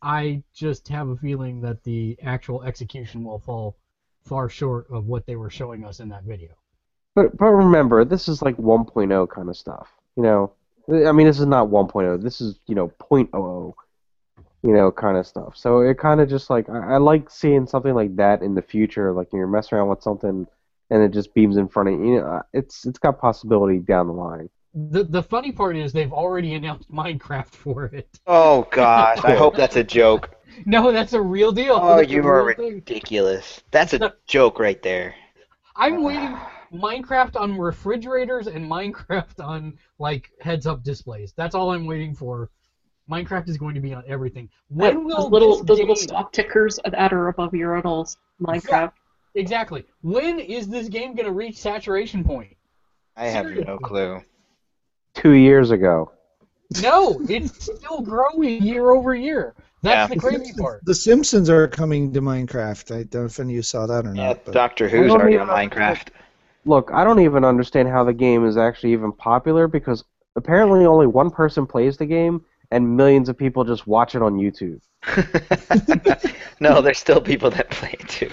[0.01, 3.77] I just have a feeling that the actual execution will fall
[4.25, 6.49] far short of what they were showing us in that video.
[7.15, 9.87] But but remember, this is like 1.0 kind of stuff.
[10.17, 10.51] You know,
[10.89, 12.21] I mean, this is not 1.0.
[12.21, 13.73] This is you know 0.00.
[14.63, 15.57] You know, kind of stuff.
[15.57, 18.61] So it kind of just like I, I like seeing something like that in the
[18.61, 19.11] future.
[19.13, 20.47] Like you're messing around with something,
[20.89, 22.13] and it just beams in front of you.
[22.15, 24.49] You know, uh, it's it's got possibility down the line.
[24.75, 28.19] The the funny part is they've already announced Minecraft for it.
[28.27, 30.29] Oh gosh, I hope that's a joke.
[30.65, 31.79] No, that's a real deal.
[31.81, 32.73] Oh, That's you real are thing.
[32.75, 33.61] ridiculous.
[33.71, 35.15] That's a joke right there.
[35.75, 36.37] I'm waiting
[36.73, 41.33] Minecraft on refrigerators and Minecraft on like heads-up displays.
[41.35, 42.49] That's all I'm waiting for.
[43.09, 44.49] Minecraft is going to be on everything.
[44.69, 48.91] When will those little this those little stock tickers that are above urinals, Minecraft.
[49.35, 49.85] Exactly.
[50.01, 52.55] When is this game going to reach saturation point?
[53.17, 54.21] I have no clue.
[55.15, 56.11] Two years ago.
[56.81, 59.53] No, it's still growing year over year.
[59.81, 60.15] That's Yeah.
[60.15, 60.81] the crazy part.
[60.85, 62.91] The Simpsons are coming to Minecraft.
[62.95, 64.45] I don't know if any of you saw that or Yeah, not.
[64.45, 66.07] But Doctor Who's already on Minecraft.
[66.65, 70.03] Look, I don't even understand how the game is actually even popular because
[70.35, 72.41] apparently only one person plays the game
[72.73, 74.79] and millions of people just watch it on YouTube.
[76.59, 78.29] no, there's still people that play it too.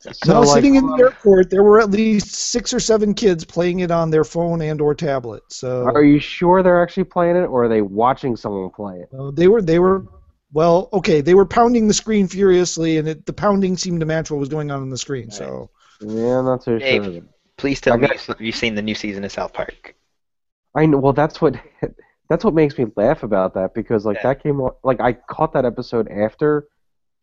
[0.00, 3.44] So, no, like, sitting in the airport, there were at least six or seven kids
[3.44, 5.42] playing it on their phone and or tablet.
[5.48, 9.08] So Are you sure they're actually playing it, or are they watching someone play it?
[9.18, 10.04] uh, they were they were
[10.52, 14.30] well, okay, they were pounding the screen furiously, and it, the pounding seemed to match
[14.30, 15.30] what was going on on the screen.
[15.30, 15.70] So
[16.00, 17.04] Yeah, I'm not so Dave.
[17.04, 17.22] sure.
[17.56, 19.94] Please tell I me got- you've- you've seen the new season of South Park.
[20.74, 20.98] I know.
[20.98, 21.56] Well, that's what
[22.28, 24.22] that's what makes me laugh about that because like Yeah.
[24.24, 26.66] that came on like I caught that episode after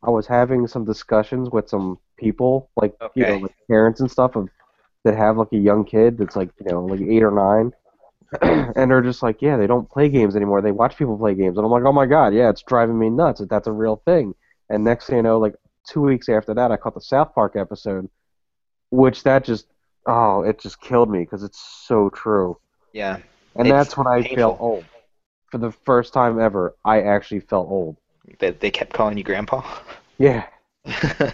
[0.04, 3.41] I was having some discussions with some people like you know Okay.
[3.43, 4.49] like parents and stuff of
[5.04, 7.72] that have like a young kid that's like you know like eight or nine
[8.76, 11.58] and they're just like yeah they don't play games anymore they watch people play games
[11.58, 14.01] and I'm like oh my god yeah it's driving me nuts that that's a real
[14.06, 14.34] thing
[14.70, 15.56] and next thing you know like
[15.88, 18.10] two weeks after that I caught the South Park episode
[18.89, 19.68] which that just
[20.08, 22.58] oh it just killed me because it's so true
[22.93, 23.18] Yeah.
[23.56, 24.36] and It's that's when I painful.
[24.36, 24.86] felt old.
[25.54, 27.95] For the first time ever, I actually felt old.
[28.39, 29.62] They, they kept calling you grandpa.
[30.18, 30.47] Yeah.
[30.84, 31.30] They're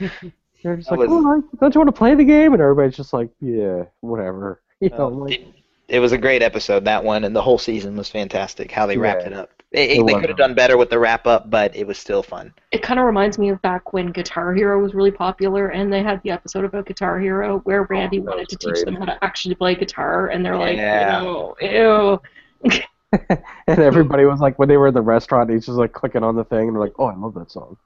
[0.00, 2.52] just That like, was- oh, don't you want to play the game?
[2.52, 4.60] And everybody's just like, yeah, whatever.
[4.80, 5.46] You know, like, it,
[5.86, 8.72] it was a great episode that one, and the whole season was fantastic.
[8.72, 9.62] How they wrapped it up.
[9.70, 12.24] It, It they could have done better with the wrap up, but it was still
[12.24, 12.52] fun.
[12.72, 16.02] It kind of reminds me of back when Guitar Hero was really popular, and they
[16.02, 18.96] had the episode about Guitar Hero where oh, Randy that wanted was to teach them
[18.96, 21.22] how to actually play guitar, and they're like, Yeah.
[21.22, 22.20] ew, ew.
[23.66, 26.36] and everybody was like, when they were in the restaurant, he's just like clicking on
[26.36, 27.76] the thing, and they're like, oh, I love that song.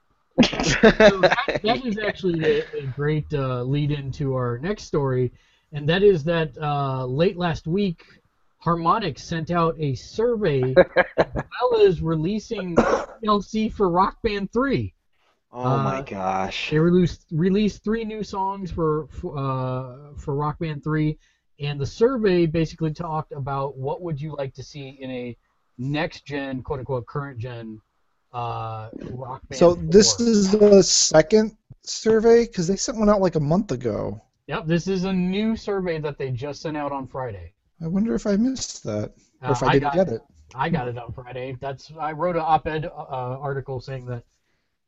[0.61, 5.33] So that, that is actually a, a great uh, lead into our next story,
[5.71, 8.03] and that is that uh, late last week,
[8.65, 10.79] Harmonix sent out a survey
[11.35, 12.85] as well as releasing
[13.23, 14.93] DLC for Rock Band 3.
[15.63, 16.69] oh my Uh, gosh.
[16.69, 21.17] They released released three new songs for for, uh, for Rock Band 3,
[21.59, 25.37] and the survey basically talked about what would you like to see in a
[25.77, 27.81] next gen, quote unquote, current gen
[28.33, 29.59] uh, Rock Band.
[29.59, 30.27] So this 4.
[30.27, 34.21] is the second survey because they sent one out like a month ago.
[34.47, 37.53] Yep, this is a new survey that they just sent out on Friday.
[37.81, 40.21] I wonder if I missed that or if Uh, I didn't got, get it.
[40.55, 41.55] I got it on Friday.
[41.59, 44.23] That's I wrote an op-ed uh, article saying that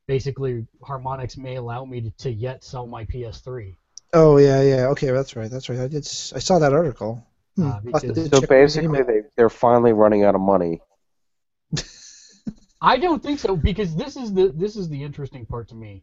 [0.06, 3.76] basically Harmonix may allow me to, to yet sell my PS3.
[4.12, 4.86] Oh yeah, yeah.
[4.88, 5.50] Okay, that's right.
[5.50, 5.78] That's right.
[5.80, 6.04] I did.
[6.04, 7.26] s- I saw that article.
[7.56, 7.62] Hmm.
[7.62, 10.80] Uh, I'll have to because- check So basically, they, they're finally running out of money.
[12.80, 16.02] I don't think so because this is the this is the interesting part to me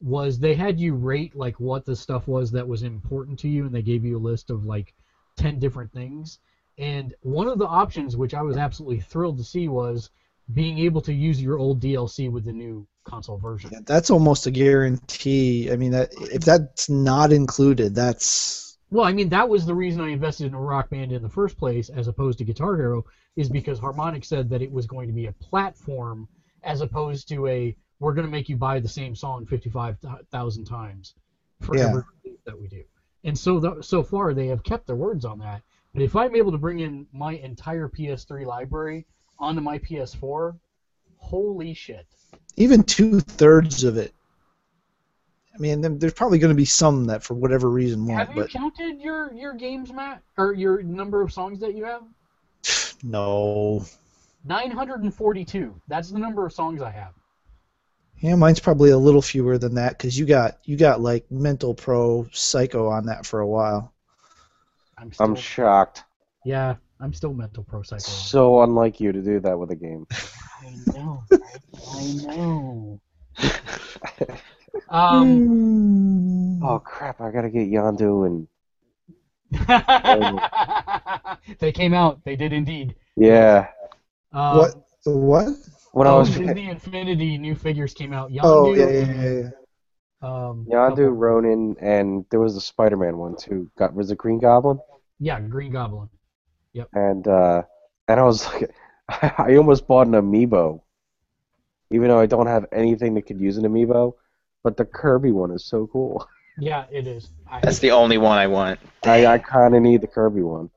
[0.00, 3.64] was they had you rate like what the stuff was that was important to you
[3.66, 4.94] and they gave you a list of like
[5.38, 6.38] 10 different things
[6.78, 10.10] and one of the options which I was absolutely thrilled to see was
[10.52, 13.70] being able to use your old DLC with the new console version.
[13.72, 15.70] Yeah, that's almost a guarantee.
[15.72, 20.00] I mean, that if that's not included, that's Well, I mean, that was the reason
[20.00, 23.04] I invested in a rock band in the first place, as opposed to Guitar Hero,
[23.36, 26.28] is because Harmonix said that it was going to be a platform,
[26.62, 31.14] as opposed to a we're going to make you buy the same song 55,000 times
[31.62, 31.88] for Yeah.
[31.88, 32.02] every
[32.44, 32.82] that we do.
[33.24, 35.62] And so, the, so far, they have kept their words on that.
[35.94, 39.06] But if I'm able to bring in my entire PS3 library
[39.38, 40.58] onto my PS4,
[41.16, 42.06] holy shit!
[42.56, 44.12] Even two thirds of it.
[45.54, 48.28] I mean, there's probably going to be some that, for whatever reason, won't.
[48.28, 51.84] Have you But counted your your games, Matt, or your number of songs that you
[51.84, 52.02] have?
[53.02, 53.84] no,
[54.44, 55.80] 942.
[55.88, 57.14] That's the number of songs I have.
[58.20, 61.74] yeah, mine's probably a little fewer than that because you got you got like Mental
[61.74, 63.94] Pro Psycho on that for a while.
[64.98, 66.04] I'm still, I'm shocked.
[66.44, 68.00] yeah, I'm still mental pro psycho.
[68.02, 70.06] So unlike you to do that with a game.
[70.62, 71.22] I know.
[71.92, 73.00] I know.
[74.88, 76.62] Um.
[76.62, 77.20] Oh crap!
[77.20, 78.48] I gotta get Yondu and
[81.58, 82.24] they came out.
[82.24, 82.94] They did indeed.
[83.16, 83.68] yeah.
[84.32, 84.74] Um, what?
[85.04, 85.48] What?
[85.92, 88.30] When I oh, was Disney Infinity new figures came out.
[88.30, 89.50] Yondu, Oh yeah, yeah, yeah, yeah.
[90.22, 93.70] Um, Yondu, couple- Ronin, and there was a Spider-Man one too.
[93.78, 94.78] Got was it Green Goblin?
[95.18, 96.08] Yeah, Green Goblin.
[96.92, 97.62] And uh,
[98.08, 98.70] and I was like,
[99.08, 100.82] I almost bought an amiibo,
[101.90, 104.14] even though I don't have anything that could use an amiibo.
[104.62, 106.26] But the Kirby one is so cool.
[106.58, 107.28] Yeah, it is.
[107.50, 108.80] I, That's the only one I want.
[109.04, 110.70] I, I kind of need the Kirby one.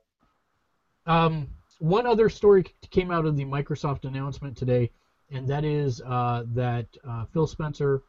[1.06, 1.48] Um,
[1.78, 4.90] one other story came out of the Microsoft announcement today,
[5.30, 8.02] and that is uh, that uh, Phil Spencer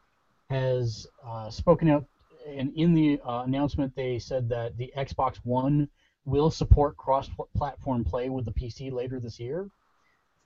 [0.50, 2.04] has uh, spoken out.
[2.46, 5.88] And in the uh, announcement, they said that the Xbox One
[6.24, 9.68] will support cross-platform play with the PC later this year.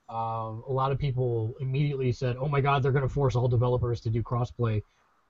[0.08, 3.48] Um, a lot of people immediately said, "Oh my God, they're going to force all
[3.48, 4.82] developers to do crossplay,"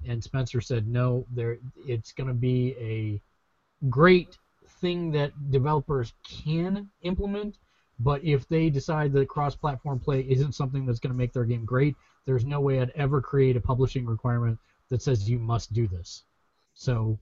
[0.07, 1.59] and Spencer said, "No, there.
[1.77, 3.21] It's going to be a
[3.89, 4.37] great
[4.81, 7.57] thing that developers can implement,
[7.99, 11.65] but if they decide that cross-platform play isn't something that's going to make their game
[11.65, 14.59] great, there's no way I'd ever create a publishing requirement
[14.91, 16.25] that says you must do this.
[16.75, 17.19] So,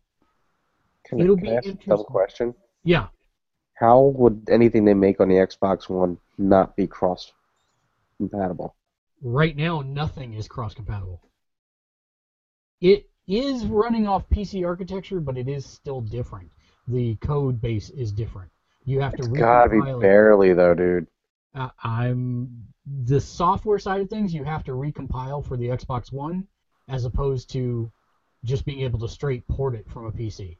[1.04, 2.54] Can, It'll can be I ask a question?
[2.84, 3.08] Yeah,
[3.74, 7.32] How would anything they make on the Xbox One not be cross
[8.18, 8.76] compatible?
[9.22, 11.20] right now nothing is cross-compatible.
[12.80, 16.52] It is running off PC architecture, but it is still different.
[16.86, 18.52] The code base is different.
[18.84, 20.12] You have to It's gotta be recompile it.
[20.12, 21.08] barely though, dude.
[21.54, 24.34] uh, I'm the software side of things.
[24.34, 26.46] You have to recompile for the Xbox One,
[26.88, 27.90] as opposed to
[28.44, 30.58] just being able to straight port it from a PC.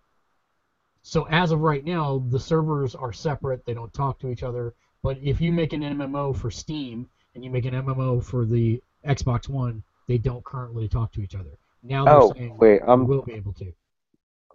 [1.06, 3.64] So as of right now, the servers are separate.
[3.66, 4.74] They don't talk to each other.
[5.02, 8.82] But if you make an MMO for Steam and you make an MMO for the
[9.06, 11.58] Xbox One, they don't currently talk to each other.
[11.82, 13.70] Now they're Oh, saying wait, I'm um, will be able to.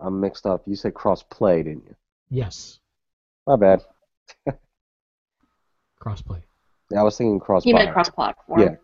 [0.02, 0.64] I'm mixed up.
[0.66, 1.96] You said cross play, didn't you?
[2.32, 2.80] Yes,
[3.46, 3.84] My bad.
[6.00, 6.42] cross-play.
[6.90, 8.60] Yeah, I was thinking cross He meant cross-platform.
[8.60, 8.76] Yeah.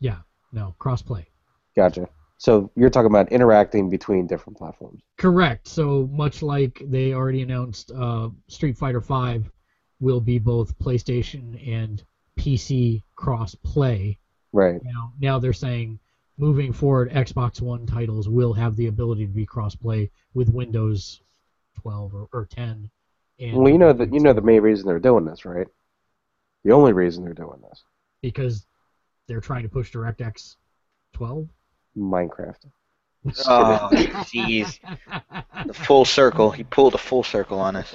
[0.00, 0.16] Yeah,
[0.52, 1.28] No, cross-play.
[1.76, 2.08] Gotcha.
[2.40, 5.02] So you're talking about interacting between different platforms.
[5.18, 5.68] Correct.
[5.68, 9.44] So much like they already announced, uh, Street Fighter V
[10.00, 12.02] will be both PlayStation and
[12.38, 14.18] PC cross-play.
[14.54, 14.80] Right.
[14.82, 15.98] Now, now they're saying
[16.38, 21.20] moving forward, Xbox One titles will have the ability to be cross-play with Windows
[21.82, 22.90] 12 or, or 10.
[23.38, 25.68] And Well, you know that you know the main reason they're doing this, right?
[26.64, 27.84] The only reason they're doing this,
[28.22, 28.64] because
[29.26, 30.56] they're trying to push DirectX
[31.12, 31.46] 12.
[31.96, 32.64] Minecraft.
[33.46, 34.78] Oh, jeez.
[35.66, 36.50] The full circle.
[36.50, 37.94] He pulled a full circle on us.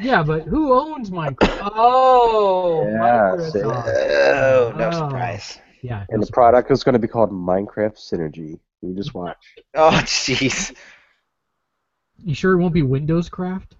[0.00, 1.70] yeah, but who owns Minecraft?
[1.74, 3.58] Oh, Yeah, see?
[3.58, 3.88] Microsoft.
[3.88, 4.90] Oh, no Oh.
[4.92, 5.58] surprise.
[5.82, 8.60] Yeah, And no the product is going to be called Minecraft Synergy.
[8.82, 9.42] You just watch.
[9.74, 10.72] Oh, jeez.
[12.24, 13.74] You sure it won't be Windows Craft?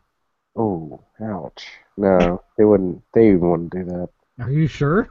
[0.57, 1.65] Oh, ouch.
[1.97, 3.03] No, they wouldn't.
[3.15, 4.09] They wouldn't do that.
[4.41, 5.09] Are you sure?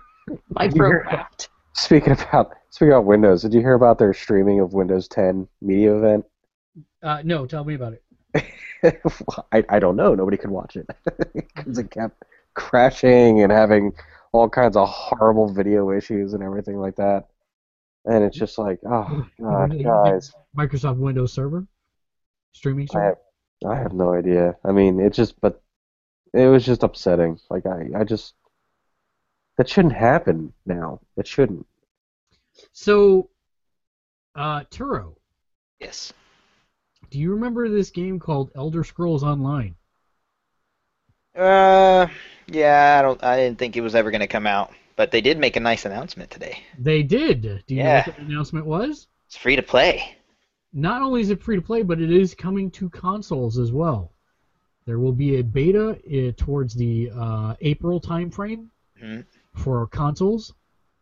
[0.54, 1.48] Microcraft.
[1.74, 5.96] Speaking about speaking about Windows, did you hear about their streaming of Windows 10 media
[5.96, 6.26] event?
[7.02, 8.04] Uh, no, tell me about it.
[9.52, 10.16] I, I don't know.
[10.16, 10.88] Nobody could watch it
[11.34, 13.94] because it kept crashing and having
[14.32, 17.28] all kinds of horrible video issues and everything like that.
[18.06, 21.68] And it's just like, oh god, guys, Microsoft Windows Server?
[22.54, 23.18] Streaming I have,
[23.68, 24.58] I have no idea.
[24.66, 25.62] I mean, it just, but
[26.34, 27.40] it was just upsetting.
[27.50, 28.34] Like I, I just
[29.58, 31.00] that shouldn't happen now.
[31.18, 31.66] It shouldn't.
[32.74, 33.30] So,
[34.36, 35.16] uh, Turo,
[35.80, 36.14] Yes.
[37.10, 39.76] do you remember this game called Elder Scrolls Online?
[41.36, 42.08] Uh,
[42.48, 43.24] yeah, I don't.
[43.24, 45.86] I didn't think it was ever gonna come out, but they did make a nice
[45.86, 46.64] announcement today.
[46.78, 47.42] They did.
[47.68, 47.86] Do you Yeah.
[47.86, 49.08] know what the announcement was?
[49.28, 50.18] It's free to play.
[50.74, 54.14] Not only is it free to play, but it is coming to consoles as well.
[54.86, 58.68] There will be a beta uh, towards the uh, April timeframe
[59.02, 59.26] Mhm.
[59.56, 60.54] For consoles,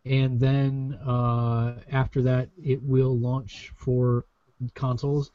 [0.04, 4.24] and then uh, after that, it will launch for
[4.74, 5.30] consoles.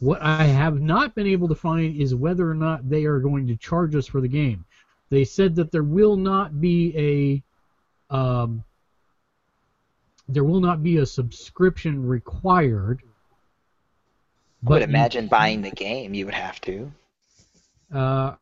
[0.00, 3.46] What I have not been able to find is whether or not they are going
[3.48, 4.64] to charge us for the game.
[5.10, 7.42] They said that there will not be
[8.10, 8.64] a um,
[10.28, 13.02] there will not be a subscription required.
[14.66, 16.14] I would imagine can- buying the game.
[16.14, 16.92] You would have to.
[17.92, 18.34] Uh,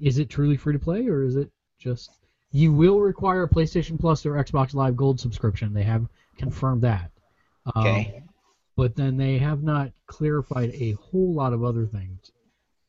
[0.00, 2.10] is it truly free to play, or is it just?
[2.54, 5.74] You will require a PlayStation Plus or Xbox Live Gold subscription.
[5.74, 6.06] They have
[6.38, 7.10] confirmed that.
[7.74, 8.22] Um, Okay.
[8.76, 12.30] but then they have not clarified a whole lot of other things.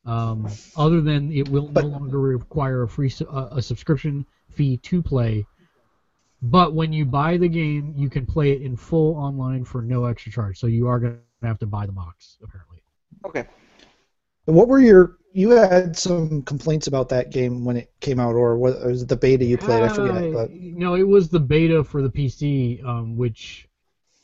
[0.05, 0.47] Um,
[0.77, 4.77] other than it will But- no longer require a free su- uh, a subscription fee
[4.77, 5.47] to play.
[6.43, 10.05] But when you buy the game, you can play it in full online for no
[10.05, 10.59] extra charge.
[10.59, 12.83] So you are going to have to buy the box apparently.
[13.25, 13.47] Okay.
[14.45, 15.17] And what were your?
[15.35, 19.01] You had some complaints about that game when it came out, or was, or was
[19.01, 19.83] it the beta you played?
[19.83, 20.15] I forget.
[20.15, 23.67] Uh, But no, it was the beta for the PC, um, which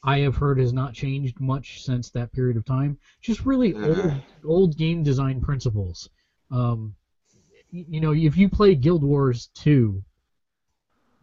[0.04, 2.98] I have heard has not changed much since that period of time.
[3.22, 4.24] Just really old, Mhm.
[4.46, 6.10] old game design principles.
[6.50, 6.96] Um,
[7.72, 10.04] you know, if you play Guild Wars 2,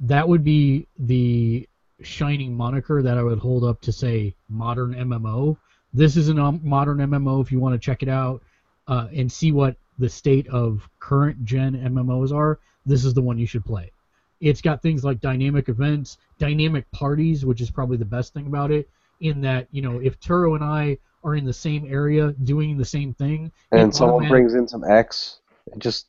[0.01, 1.69] that would be the
[2.03, 5.59] shining moniker that I would hold up to say modern MMO.
[5.93, 8.43] This is a um, modern MMO if you want to check it out
[8.89, 12.59] uh, and see what the state of current gen MMOs are.
[12.87, 13.93] This is the one you should play.
[14.41, 18.71] It's got things like dynamic events, dynamic parties, which is probably the best thing about
[18.71, 18.89] it.
[19.21, 22.85] In that, you know, if Turo and I are in the same area doing the
[22.85, 26.07] same thing, And it someone automatic- brings in some X, it just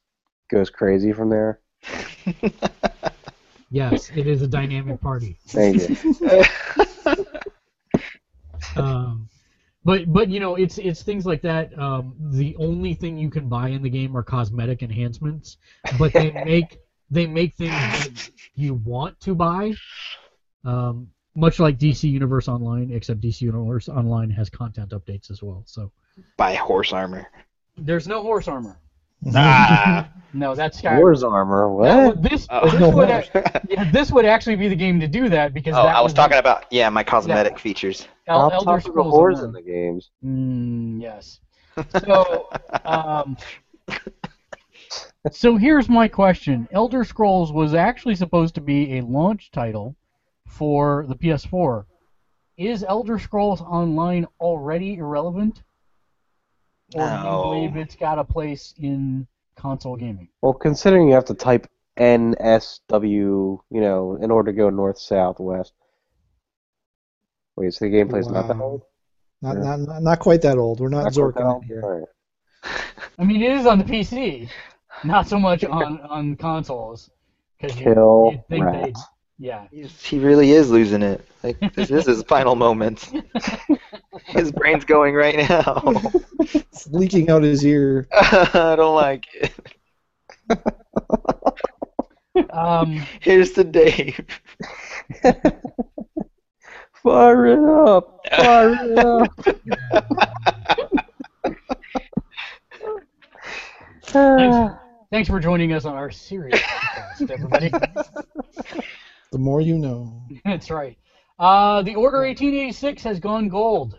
[0.51, 1.59] goes crazy from there.
[3.71, 5.37] yes, it is a dynamic party.
[5.47, 6.45] Thank you.
[8.75, 9.27] um,
[9.83, 11.77] but but you know it's it's things like that.
[11.77, 15.57] Um, the only thing you can buy in the game are cosmetic enhancements,
[15.97, 19.73] but they make they make things that you want to buy.
[20.65, 25.63] Um, much like DC Universe Online, except DC Universe Online has content updates as well.
[25.65, 25.91] So
[26.35, 27.27] Buy horse armor.
[27.77, 28.77] there's no horse armor.
[29.35, 30.09] Ah.
[30.31, 30.99] No, that's Skyrim.
[30.99, 31.73] Wars armor.
[31.73, 32.05] What?
[32.05, 32.69] would- this Oh.
[32.69, 33.09] this would
[33.69, 36.13] yeah, this would actually be the game to do that because Oh, that I was
[36.13, 38.07] talking be about yeah, my cosmetic features.
[38.27, 40.11] El- Top Elder top of the Scrolls whores in the games.
[40.23, 41.39] Mm, yes.
[42.05, 42.49] So,
[42.85, 43.37] um,
[45.31, 49.95] so here's my question: Elder Scrolls was actually supposed to be a launch title
[50.47, 51.85] for the PS4.
[52.57, 55.61] Is Elder Scrolls Online already irrelevant?
[56.95, 60.29] Or do you believe it's got a place in console gaming?
[60.41, 61.67] Well, considering you have to type
[61.97, 65.73] NSW, you know, in order to go north, south, west.
[67.55, 68.83] Wait, so the gameplay's not that old?
[69.41, 69.63] Not, Yeah.
[69.63, 70.79] not, not, not quite that old.
[70.79, 71.81] We're not, Not quite Zorking it here.
[71.83, 72.07] Alright.
[73.17, 74.49] I mean, it is on the PC,
[75.03, 77.09] not so much on on consoles.
[77.59, 79.03] Because you, you'd think they, rats.
[79.39, 79.67] Yeah.
[79.71, 81.25] He's, he really is losing it.
[81.41, 83.09] Like this is his final moments.
[84.25, 85.81] His brain's going right now.
[86.39, 88.05] It's leaking out his ear.
[88.11, 89.53] I don't like it.
[92.51, 94.19] Um, Here's to Dave.
[97.03, 98.19] Fire it up!
[98.35, 99.31] Fire it up!
[104.03, 104.75] thanks,
[105.11, 107.71] thanks for joining us on our serious podcast, everybody.
[109.31, 110.23] The more you know.
[110.45, 110.97] That's right.
[111.37, 113.97] Uh, the Order 1886 has gone gold.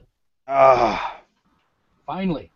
[0.48, 1.20] Ah,
[2.06, 2.50] Finally.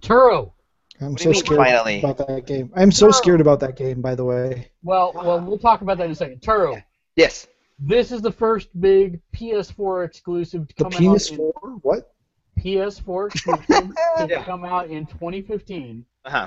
[0.00, 0.52] Turo.
[1.00, 1.98] I'm What so mean, scared finally?
[1.98, 2.70] about that game.
[2.76, 3.12] I'm so No.
[3.12, 4.70] scared about that game, by the way.
[4.82, 6.40] Well, well, we'll talk about that in a second.
[6.40, 6.82] Turo.
[7.16, 7.48] yes.
[7.78, 11.52] This is the first big PS4 exclusive to The come penis out in four?
[11.82, 12.14] What?
[12.58, 13.66] PS4 exclusive
[14.16, 14.44] to Yeah.
[14.44, 16.06] come out in 2015.
[16.24, 16.46] Uh-huh.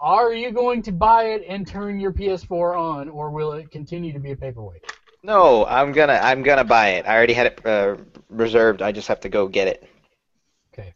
[0.00, 4.12] Are you going to buy it and turn your PS4 on, or will it continue
[4.12, 4.82] to be a paperweight?
[5.22, 7.06] No, I'm gonna I'm gonna buy it.
[7.06, 7.96] I already had it uh,
[8.28, 8.82] reserved.
[8.82, 9.88] I just have to go get it.
[10.72, 10.94] Okay.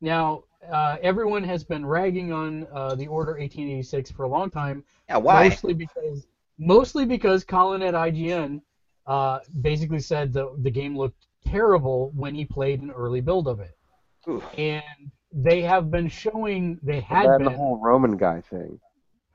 [0.00, 4.84] Now, uh, everyone has been ragging on uh, the Order 1886 for a long time,
[5.08, 5.48] Yeah, why?
[5.48, 6.26] mostly because
[6.58, 8.62] mostly because Colin at IGN
[9.06, 13.60] uh, basically said the the game looked terrible when he played an early build of
[13.60, 13.76] it,
[14.28, 14.42] Ooh.
[14.56, 18.78] and they have been showing they had and the whole Roman guy thing.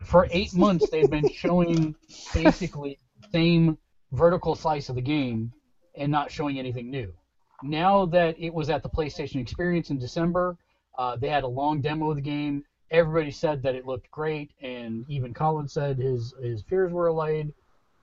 [0.02, 1.94] for eight months they've been showing
[2.34, 3.78] basically the same
[4.14, 5.52] vertical slice of the game
[5.98, 7.12] and not showing anything new.
[7.62, 10.58] Now that it was at the PlayStation Experience in December,
[10.98, 12.64] uh, they had a long demo of the game.
[12.92, 17.54] Everybody said that it looked great, and even Colin said his his fears were allayed,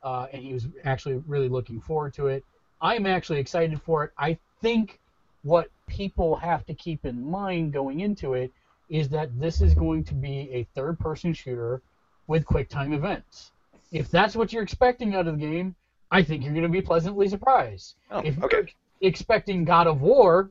[0.02, 2.44] uh, and he was actually really looking forward to it.
[2.80, 4.12] I'm actually excited for it.
[4.18, 5.00] I think
[5.46, 8.50] what people have to keep in mind going into it
[8.88, 11.80] is that this is going to be a third person shooter
[12.26, 13.52] with quick time events.
[13.92, 15.76] If that's what you're expecting out of the game,
[16.10, 17.94] I think you're going to be pleasantly surprised.
[18.10, 18.56] Oh, if okay.
[18.56, 20.50] you're expecting God of War,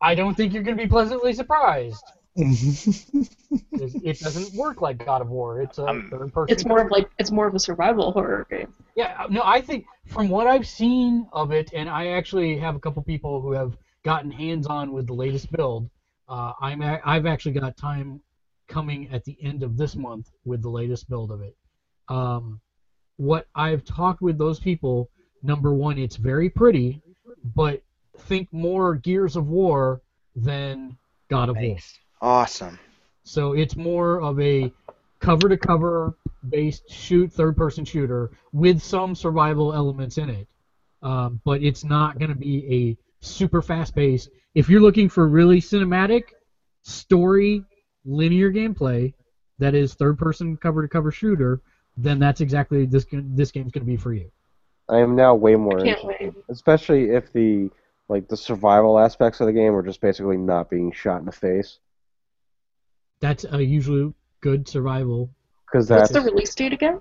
[0.00, 2.04] I don't think you're going to be pleasantly surprised.
[3.80, 5.60] It doesn't work like God of War.
[5.62, 6.52] It's a Um, third person.
[6.52, 8.72] It's more of like it's more of a survival horror game.
[8.94, 12.80] Yeah, no, I think from what I've seen of it, and I actually have a
[12.80, 15.90] couple people who have gotten hands-on with the latest build.
[16.28, 18.20] Uh, I'm a- I've actually got time
[18.68, 21.56] coming at the end of this month with the latest build of it.
[22.08, 22.60] Um,
[23.16, 25.10] what I've talked with those people,
[25.42, 27.02] number one, it's very pretty,
[27.54, 27.82] but
[28.18, 30.02] think more Gears of War
[30.36, 30.96] than
[31.28, 31.74] God of War.
[31.74, 31.98] Nice.
[32.20, 32.78] Awesome.
[33.24, 34.72] So it's more of a
[35.20, 36.16] cover to cover
[36.48, 40.46] based shoot third person shooter with some survival elements in it.
[41.02, 44.30] Um, but it's not going to be a super fast paced.
[44.54, 46.24] If you're looking for really cinematic
[46.82, 47.64] story
[48.04, 49.12] linear gameplay
[49.58, 51.60] that is third person cover to cover shooter,
[51.96, 54.30] then that's exactly this this game's going to be for you.
[54.88, 57.70] I am now way more interested, especially if the
[58.08, 61.32] like the survival aspects of the game are just basically not being shot in the
[61.32, 61.78] face.
[63.20, 65.30] That's a usually good survival.
[65.66, 67.00] Because What's that's the release date again?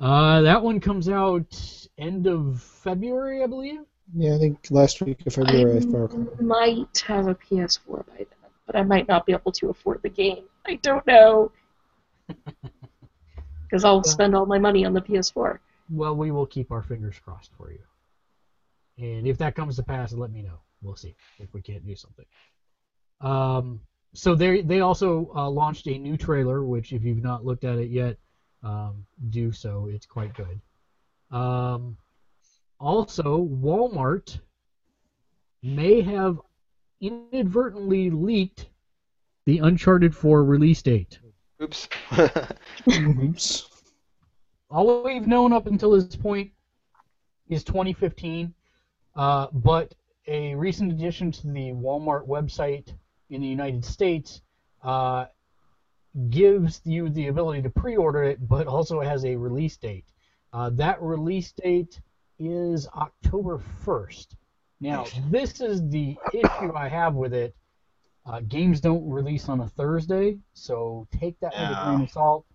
[0.00, 3.80] Uh, that one comes out end of February, I believe.
[4.14, 6.28] Yeah, I think last week of February, if I recall.
[6.38, 10.00] I might have a PS4 by then, but I might not be able to afford
[10.02, 10.44] the game.
[10.66, 11.52] I don't know.
[13.72, 15.58] Because I'll spend all my money on the PS4.
[15.88, 17.78] Well, we will keep our fingers crossed for you.
[18.98, 20.60] And if that comes to pass, let me know.
[20.82, 22.26] We'll see if we can't do something.
[23.22, 23.80] Um,
[24.12, 27.78] so they they also uh, launched a new trailer, which if you've not looked at
[27.78, 28.18] it yet,
[28.62, 29.88] um, do so.
[29.90, 30.60] It's quite good.
[31.34, 31.96] Um,
[32.82, 34.40] also, Walmart
[35.62, 36.40] may have
[37.00, 38.68] inadvertently leaked
[39.46, 41.20] the Uncharted 4 release date.
[41.62, 41.88] Oops.
[42.88, 43.68] Oops.
[44.70, 46.50] all we've known up until this point
[47.48, 48.52] is 2015,
[49.14, 49.94] uh, but
[50.26, 52.92] a recent addition to the Walmart website
[53.30, 54.42] in the United States
[54.82, 55.26] uh,
[56.30, 60.06] gives you the ability to pre-order it, but also has a release date.
[60.52, 62.00] Uh, that release date
[62.38, 64.28] is October 1st.
[64.80, 67.54] Now, this is the issue I have with it.
[68.26, 72.46] Uh, games don't release on a Thursday, so take that with a grain of salt.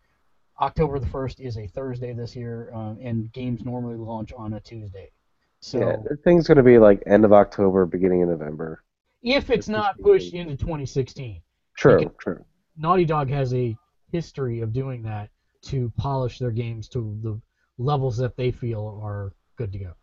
[0.59, 4.59] October the 1st is a Thursday this year, uh, and games normally launch on a
[4.59, 5.11] Tuesday.
[5.59, 8.83] So yeah, the thing's gonna be like end of October, beginning of November.
[9.23, 11.41] if it's not pushed into 2016,
[11.75, 12.45] True, can- true.
[12.77, 13.75] Naughty Dog has a
[14.11, 15.29] history of doing that
[15.63, 17.39] to polish their games to the
[17.77, 19.93] levels that they feel are good to go.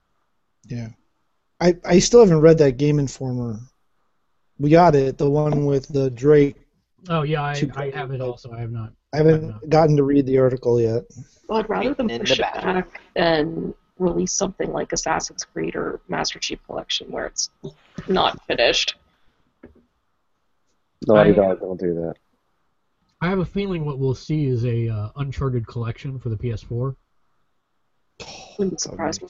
[0.67, 0.89] Yeah.
[1.61, 3.59] I, I still haven't read that Game Informer.
[4.59, 6.57] We got it, the one with the Drake.
[7.09, 8.53] Oh yeah, I, I have it also.
[8.53, 8.93] I have not.
[9.13, 11.05] I haven't gotten to read the article yet.
[11.49, 16.01] Well, I'd rather them push the it back and release something like Assassin's Creed or
[16.09, 17.51] Master Chief Collection where it's
[18.09, 18.97] not finished.
[21.07, 22.15] Naughty I- Dog don't do that.
[23.21, 26.95] I have a feeling what we'll see is a uh, Uncharted collection for the PS4.
[28.59, 29.29] Wouldn't surprise me.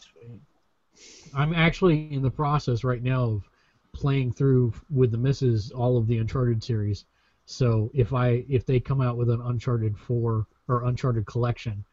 [1.34, 3.48] I'm actually in the process right now of
[3.92, 7.04] playing through with the missus all of the Uncharted series.
[7.46, 11.84] So if I if they come out with an Uncharted 4 or Uncharted collection,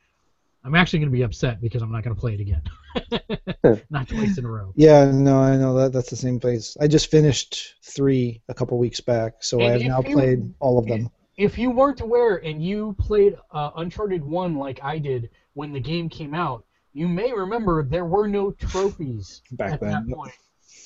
[0.63, 3.81] I'm actually going to be upset because I'm not going to play it again.
[3.89, 4.73] not twice in a row.
[4.75, 6.77] Yeah, no, I know that that's the same place.
[6.79, 10.53] I just finished three a couple weeks back, so And I have now you- played
[10.59, 11.09] all of them.
[11.37, 15.79] If you weren't aware and you played uh, Uncharted 1 like I did when the
[15.79, 19.91] game came out, you may remember there were no trophies Back at then.
[20.07, 20.31] that point.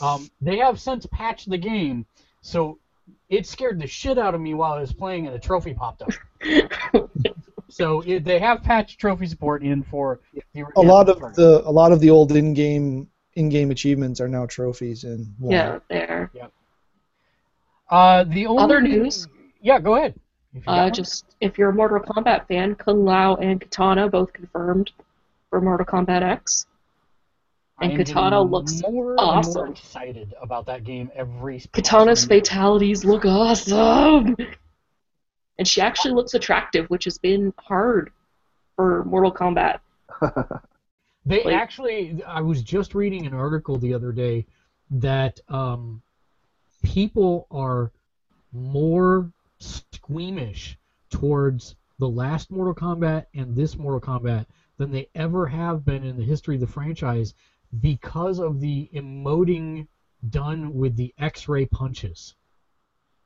[0.01, 2.06] Um, they have since patched the game,
[2.41, 2.80] so
[3.30, 6.01] it scared the shit out of me while I was playing and a trophy popped
[6.01, 6.10] up.
[7.70, 10.20] so it, they have patched trophy support in for
[10.53, 11.36] the A lot of Uncharted.
[11.38, 15.51] the a lot of the old in-game in-game achievements are now trophies and one.
[15.53, 16.32] Yeah, there.
[17.89, 19.28] uh, the only Other news?
[19.62, 20.16] Yeah, go ahead.
[20.53, 24.91] If Uh, just if you're a Mortal Kombat fan, Kung Lao and Katana both confirmed
[25.56, 26.66] for Mortal Kombat X.
[27.80, 31.64] and am Katana looks more and more excited about that game every.
[31.72, 32.45] Katana's minute.
[32.45, 34.36] fatalities look awesome.
[35.58, 38.12] And she actually looks attractive, which has been hard
[38.76, 39.80] for Mortal Kombat.
[41.28, 44.45] They Like- actually, I was just reading an article the other day
[44.91, 46.03] that um,
[46.84, 47.91] people are
[48.51, 50.78] more squeamish
[51.10, 54.45] towards the last Mortal Kombat and this Mortal Kombat
[54.78, 57.34] than they ever have been in the history of the franchise
[57.82, 59.88] because of the emoting
[60.30, 62.36] done with the X-ray punches,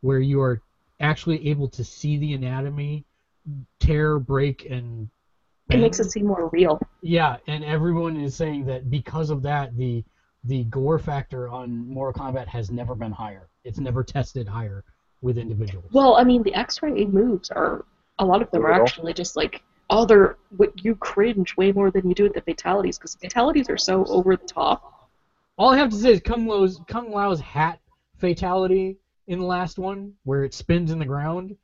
[0.02, 0.62] where you are
[1.00, 3.06] actually able to see the anatomy
[3.80, 5.10] tear, break, and
[5.70, 6.80] It makes it seem more real.
[7.02, 10.04] Yeah, and everyone is saying that because of that, the
[10.46, 13.50] the gore factor on Mortal Kombat has never been higher.
[13.66, 14.84] It's never tested higher
[15.22, 15.92] with individuals.
[15.92, 17.86] Well, I mean, the X-ray moves are
[18.20, 21.92] a lot of them are actually just like oh, they're what you cringe way more
[21.92, 25.10] than you do at the fatalities because fatalities are so over the top.
[25.58, 27.80] All I have to say is Kung Lao's Kung Lao's hat
[28.18, 31.56] fatality in the last one, where it spins in the ground,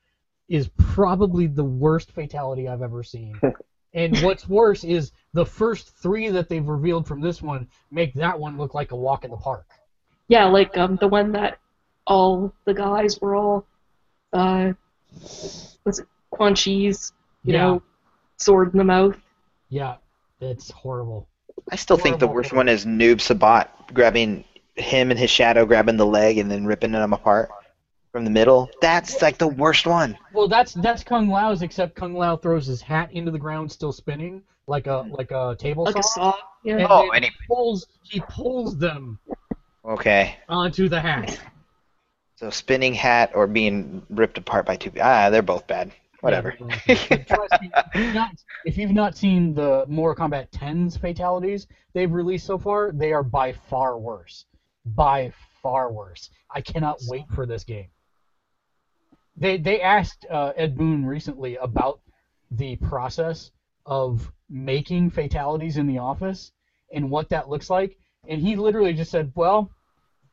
[0.49, 3.39] is probably the worst fatality I've ever seen.
[3.93, 8.39] and what's worse is the first three that they've revealed from this one make that
[8.39, 9.65] one look like a walk in the park.
[10.28, 11.59] Yeah, like um the one that
[12.07, 13.65] all the guys were all
[14.34, 14.73] uh
[15.86, 17.11] was it Quan Chi's,
[17.43, 17.59] you Yeah.
[17.59, 17.82] know,
[18.38, 19.18] sword in the mouth.
[19.70, 19.96] Yeah,
[20.40, 21.28] it's horrible.
[21.72, 24.44] I still think the worst one is Noob Saibot grabbing
[24.76, 27.50] him and his shadow, grabbing the leg and then ripping them apart
[28.12, 28.70] from the middle.
[28.82, 30.18] That's like the worst one.
[30.34, 33.92] Well, that's that's Kung Lao's, except Kung Lao throws his hat into the ground, still
[33.92, 36.34] spinning like a like a table Like saw, a saw.
[36.64, 36.78] Yeah.
[36.78, 39.18] and Oh, and he- pulls he pulls them
[39.84, 40.36] Okay.
[40.50, 41.40] onto the hat.
[42.38, 44.92] So spinning hat or being ripped apart by two.
[45.02, 45.92] Ah, they're both bad.
[46.26, 46.53] Whatever.
[46.53, 48.32] Trust me, if you've not-
[48.65, 53.21] if you've not seen the Mortal Kombat 10's fatalities they've released so far, they are
[53.21, 54.45] by far worse.
[54.88, 56.32] By far worse.
[56.49, 57.89] I cannot wait for this game.
[59.38, 61.99] They they asked uh, Ed Boon recently about
[62.49, 63.51] the process
[63.86, 66.51] of making fatalities in the office
[66.91, 69.69] and what that looks like, and he literally just said, "Well,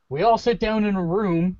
[0.08, 1.58] we all sit down in a room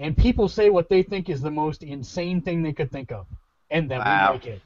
[0.00, 3.26] and people say what they think is the most insane thing they could think of,
[3.70, 4.32] and then Wow.
[4.32, 4.62] we make it.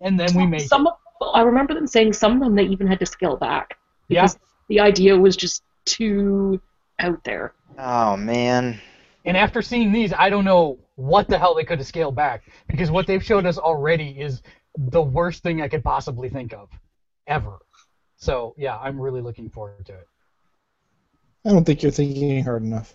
[0.00, 0.92] And then we make some it.
[1.20, 3.76] of, I remember them saying some of them they even had to scale back
[4.08, 4.22] Yeah.
[4.22, 6.60] because the idea was just too
[7.00, 7.52] out there.
[7.78, 8.80] Oh man.
[9.24, 12.44] And after seeing these, I don't know what the hell they could have scaled back
[12.68, 14.42] because what they've showed us already is
[14.76, 16.70] the worst thing I could possibly think of,
[17.26, 17.58] ever.
[18.16, 20.08] So yeah, I'm really looking forward to it.
[21.44, 22.94] I don't think you're thinking hard enough.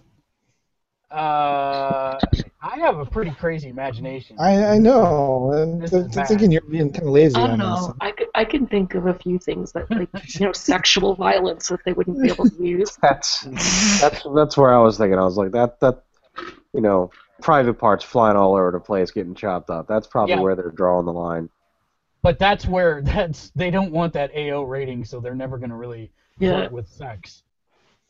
[1.14, 2.18] Uh,
[2.61, 4.36] I have a pretty crazy imagination.
[4.39, 5.51] I, I know.
[5.53, 7.68] I'm This th- thinking you're being kind of lazy I don't this.
[7.68, 7.95] know.
[8.01, 10.09] I could I can think of a few things that like
[10.39, 12.97] you know sexual violence that they wouldn't be able to use.
[13.01, 13.41] That's
[14.01, 15.20] that's that's where I was thinking.
[15.20, 16.03] I was like that that
[16.74, 17.11] you know,
[17.41, 19.88] private parts flying all over the place, getting chopped up.
[19.88, 20.41] That's probably Yeah.
[20.41, 21.49] where they're drawing the line.
[22.24, 25.76] But that's where that's they don't want that AO rating, so they're never going to
[25.76, 26.61] really Yeah.
[26.61, 27.43] flirt with sex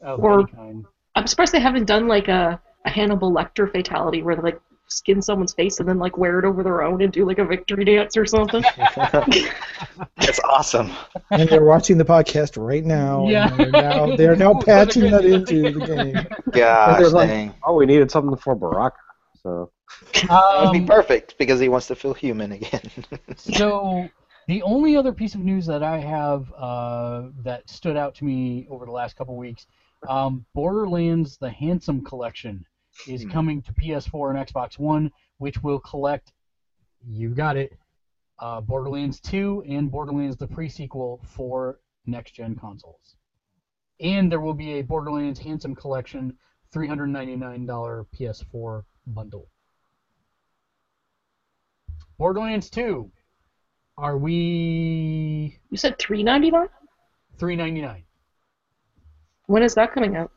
[0.01, 0.86] of Or- any kind.
[1.16, 5.22] I'm surprised they haven't done like a, a Hannibal Lecter fatality where they like skin
[5.22, 7.86] someone's face and then like wear it over their own and do like a victory
[7.86, 8.64] dance or something.
[10.18, 10.92] That's awesome.
[11.32, 13.28] and they're watching the podcast right now.
[13.28, 13.50] Yeah.
[13.56, 16.28] They're now, they're now patching that into the game.
[16.52, 17.54] Gosh, They're like- dang.
[17.66, 18.98] Oh, we needed something for Baraka.
[19.42, 19.72] So
[20.28, 22.82] That would be Um, perfect because he wants to feel human again.
[23.38, 24.08] so
[24.48, 28.68] the only other piece of news that I have uh, that stood out to me
[28.70, 29.66] over the last couple weeks,
[30.08, 32.66] um, Borderlands: The Handsome Collection
[33.08, 33.30] is Hmm.
[33.30, 36.34] coming to PS4 and Xbox One, which will collect,
[37.06, 37.78] you got it,
[38.39, 43.16] uh, Borderlands 2 and Borderlands the pre-sequel for next-gen consoles.
[44.00, 46.38] And there will be a Borderlands Handsome Collection
[46.72, 49.48] $399 PS4 bundle.
[52.18, 53.12] Borderlands 2.
[53.98, 56.68] Are we you said three ninety nine?
[57.38, 58.04] 399?
[59.46, 60.32] When is that coming out?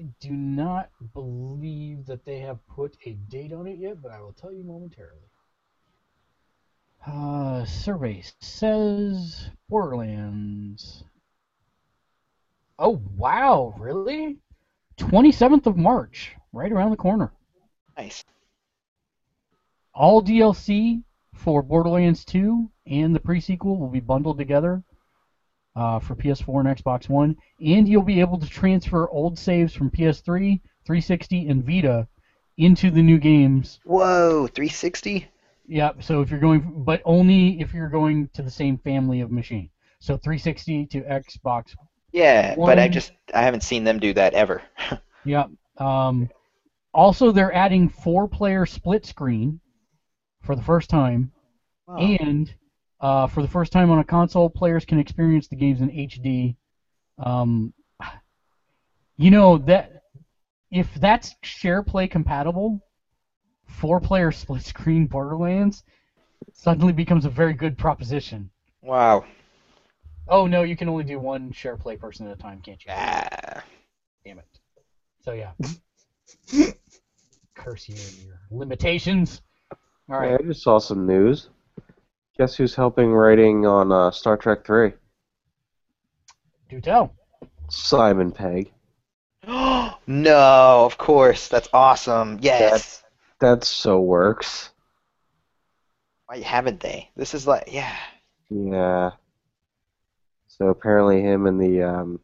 [0.00, 4.22] I do not believe that they have put a date on it yet, but I
[4.22, 5.28] will tell you momentarily.
[7.06, 11.04] Uh, survey says Borderlands.
[12.78, 14.38] Oh wow, really?
[14.96, 17.30] 27th of March, right around the corner.
[17.94, 18.24] nice.
[19.92, 21.02] All DLC
[21.34, 24.82] for Borderlands 2 and the pre-sequel will be bundled together
[25.76, 29.90] uh, for PS4 and Xbox One, and you'll be able to transfer old saves from
[29.90, 32.06] PS3, 360, and Vita
[32.56, 33.80] into the new games.
[33.84, 35.26] Whoa, 360?
[35.68, 36.02] Yep.
[36.02, 39.70] So if you're going, but only if you're going to the same family of machine.
[40.00, 41.76] So 360 to Xbox.
[42.12, 44.62] Yeah, but I just I haven't seen them do that ever.
[45.24, 45.50] Yep.
[45.76, 46.30] Um,
[46.94, 49.60] also, they're adding four-player split screen
[50.42, 51.32] for the first time.
[51.86, 51.98] Wow.
[51.98, 52.52] And
[53.00, 56.56] uh, for the first time on a console, players can experience the games in HD.
[57.18, 57.72] Um,
[59.16, 60.02] you know that
[60.70, 62.80] if that's share play compatible,
[63.66, 65.82] four-player split screen Borderlands
[66.52, 68.50] suddenly becomes a very good proposition.
[68.82, 69.24] Wow.
[70.28, 72.92] Oh no, you can only do one share play person at a time, can't you?
[72.94, 73.62] Ah.
[74.24, 74.46] Damn it.
[75.24, 75.52] So yeah.
[77.54, 79.42] Curse you and your limitations.
[80.08, 80.30] All right.
[80.30, 80.44] Hey.
[80.44, 81.48] I just saw some news.
[82.40, 84.94] Guess who's helping writing on uh, Star Trek 3?
[86.70, 87.14] Do tell.
[87.68, 88.72] Simon Pegg.
[89.46, 91.48] no, of course.
[91.48, 92.38] That's awesome.
[92.40, 93.02] Yes.
[93.40, 94.70] That so works.
[96.24, 97.10] Why haven't they?
[97.14, 97.94] This is like, yeah.
[98.48, 99.10] Yeah.
[100.48, 102.20] So apparently, him and the um,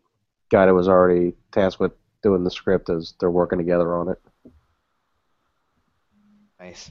[0.50, 1.92] guy that was already tasked with
[2.22, 4.52] doing the script is they're working together on it.
[6.58, 6.90] Nice.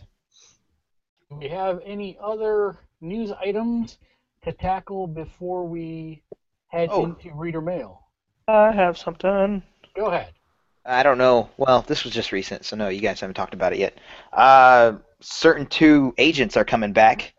[1.32, 3.97] Do we have any other news items
[4.43, 6.23] to tackle before we
[6.67, 7.05] head Oh.
[7.05, 8.01] into reader mail?
[8.47, 9.63] I have something.
[9.95, 10.33] Go ahead.
[10.85, 11.49] I don't know.
[11.57, 13.97] Well, this was just recent, so no, you guys haven't talked about it yet.
[14.31, 17.33] Uh, certain two agents are coming back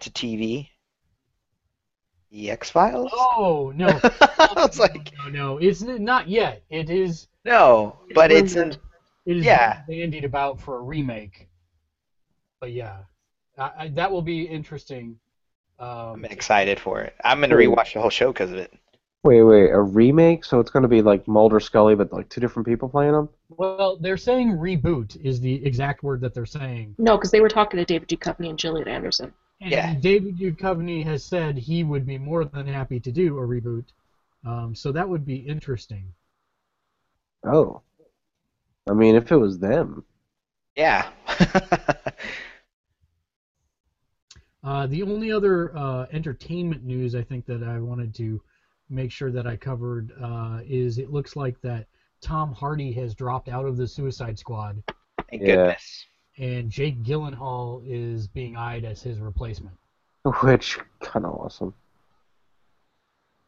[0.00, 0.68] to TV.
[2.30, 3.12] The X Files.
[3.14, 3.86] Oh no.
[4.38, 6.62] I was like, no, no, it's not yet.
[6.68, 7.28] It is.
[7.44, 8.72] no, but it's in.
[9.24, 9.82] It is Yeah.
[9.88, 11.48] bandied about for a remake.
[12.60, 12.98] But yeah,
[13.58, 15.18] I, I, that will be interesting.
[15.78, 17.14] Um, I'm excited for it.
[17.24, 18.72] I'm gonna rewatch the whole show because of it.
[19.26, 20.44] Wait, wait, a remake?
[20.44, 23.28] So it's going to be like Mulder Scully, but like two different people playing them?
[23.48, 26.94] well, they're saying reboot is the exact word that they're saying.
[26.96, 29.32] No, because they were talking to David Duchovny and Gillian Anderson.
[29.60, 29.94] And Yeah.
[29.94, 33.86] David Duchovny has said he would be more than happy to do a reboot.
[34.44, 36.12] Um, so that would be interesting.
[37.44, 37.82] Oh.
[38.88, 40.04] I mean, if it was them.
[40.76, 41.08] Yeah.
[44.66, 48.42] Uh, the only other uh, entertainment news I think that I wanted to
[48.90, 51.86] make sure that I covered uh, is it looks like that
[52.20, 54.82] Tom Hardy has dropped out of the Suicide Squad,
[55.30, 55.54] Thank Yeah.
[55.56, 56.06] goodness.
[56.38, 59.76] and Jake Gyllenhaal is being eyed as his replacement.
[60.42, 61.72] Which, kind of awesome.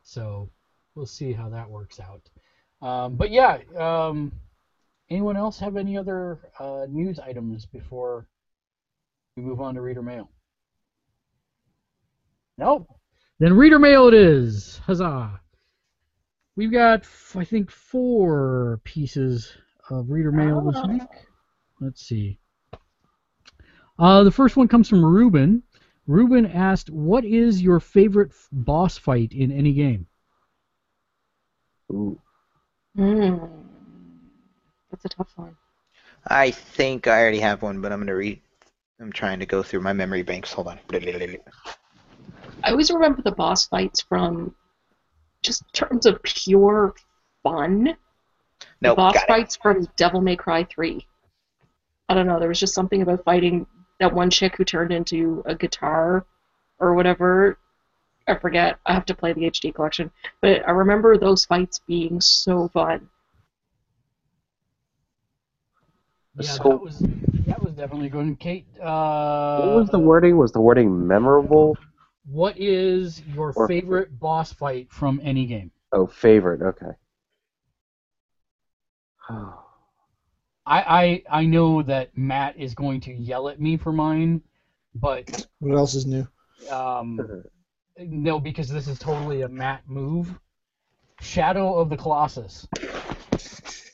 [0.05, 0.49] So
[0.95, 2.31] we'll see how that works out.
[2.81, 4.31] Um, but yeah, um,
[5.11, 8.29] anyone else have any other uh, news items before
[9.37, 10.31] we move on to reader mail?
[12.59, 12.89] Nope.
[13.39, 14.79] Then reader mail it is.
[14.85, 15.41] Huzzah!
[16.57, 19.57] We've got, f- I think, four pieces
[19.91, 20.89] of reader mail this Oh.
[20.89, 21.03] week.
[21.81, 22.41] Let's see.
[23.99, 25.63] Uh, the first one comes from Ruben.
[26.09, 30.07] Ruben asked, "What is your favorite f- boss fight in any game?"
[31.93, 32.21] Ooh.
[32.97, 33.51] Mm.
[34.91, 35.57] That's a tough one.
[36.27, 38.41] I think I already have one, but I'm gonna read.
[39.01, 40.53] I'm trying to go through my memory banks.
[40.53, 40.81] Hold on.
[42.65, 44.55] I always remember the boss fights from
[45.43, 46.95] just terms of pure
[47.43, 47.85] fun.
[47.85, 49.29] the No, boss got it.
[49.29, 51.07] fights from Devil May Cry 3.
[52.09, 53.67] I don't know, there was just something about fighting
[54.01, 56.25] that one chick who turned into a guitar
[56.79, 57.59] or whatever.
[58.27, 58.79] I forget.
[58.87, 60.11] I have to play the HD collection.
[60.43, 63.09] But I remember those fights being so fun.
[66.37, 66.99] Yeah, So- that was
[67.47, 68.25] that was definitely good.
[68.27, 70.37] And Kate, uh, What was the wording?
[70.37, 71.77] Was the wording memorable?
[72.31, 75.71] What is your Or- favorite boss fight from any game?
[75.93, 76.61] Oh, favorite.
[76.63, 76.91] Okay.
[79.31, 79.55] I,
[80.67, 84.43] I I know that Matt is going to yell at me for mine,
[84.95, 86.27] but What else is new?
[86.71, 87.45] um,
[87.99, 90.39] no, because this is totally a Matt move.
[91.21, 92.69] Shadow of the Colossus.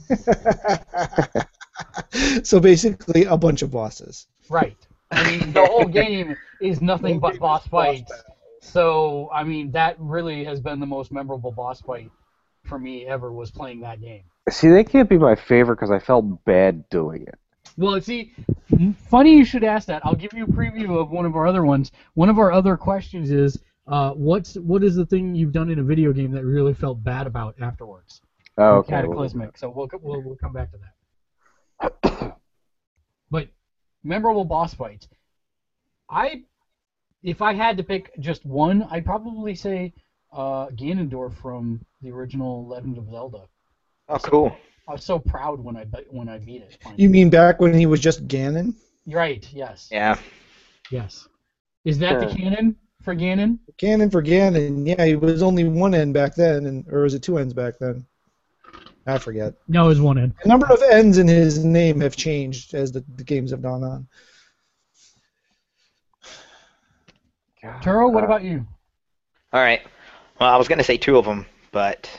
[2.42, 4.26] so basically, a bunch of bosses.
[4.50, 4.76] Right.
[5.14, 8.12] I mean, the whole game is nothing but boss fights.
[8.60, 12.10] So, I mean, that really has been the most memorable boss fight
[12.64, 14.22] for me ever was playing that game.
[14.50, 17.38] See, they can't be my favorite because I felt bad doing it.
[17.76, 18.34] Well, see,
[19.08, 20.04] funny you should ask that.
[20.04, 21.92] I'll give you a preview of one of our other ones.
[22.14, 25.78] One of our other questions is, uh, what's what is the thing you've done in
[25.78, 28.22] a video game that you really felt bad about afterwards?
[28.56, 28.92] Oh, okay.
[28.92, 29.58] well, Cataclysmic.
[29.58, 30.78] So we'll, we'll we'll come back to
[31.82, 32.36] that.
[33.30, 33.48] but
[34.04, 35.08] memorable boss fights.
[36.08, 36.42] I,
[37.22, 39.92] if I had to pick just one, I'd probably say
[40.32, 43.48] uh, Ganondorf from the original Legend of Zelda.
[44.08, 44.56] Oh, cool.
[44.86, 46.76] I was so proud when I when I beat it.
[46.82, 47.02] finally.
[47.02, 48.74] You mean back when he was just Ganon?
[49.06, 49.48] Right.
[49.50, 49.88] Yes.
[49.90, 50.18] Yeah.
[50.90, 51.26] Yes.
[51.86, 53.58] Is that the canon for Ganon?
[53.78, 54.86] Canon for Ganon.
[54.86, 57.78] Yeah, he was only one end back then, and or was it two ends back
[57.78, 58.06] then?
[59.06, 59.54] I forget.
[59.68, 60.34] No, it's one end.
[60.42, 63.84] The number of ends in his name have changed as the, the games have gone
[63.84, 64.06] on.
[67.62, 68.66] God, Turo, what uh, about you?
[69.52, 69.82] All right.
[70.40, 72.10] Well, I was gonna say two of them, but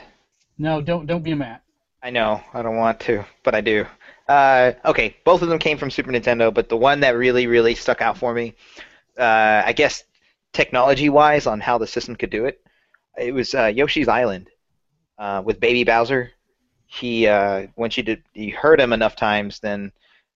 [0.58, 1.64] No, don't don't be a Matt.
[2.02, 3.86] I know I don't want to, but I do.
[4.28, 7.76] Uh, okay, both of them came from Super Nintendo, but the one that really, really
[7.76, 8.56] stuck out for me,
[9.20, 10.04] uh, I guess,
[10.54, 12.60] technology-wise, on how the system could do it,
[13.18, 14.50] it was uh, Yoshi's Island
[15.20, 16.32] uh, with Baby Bowser.
[16.96, 19.92] He uh, once you did you heard him enough times, then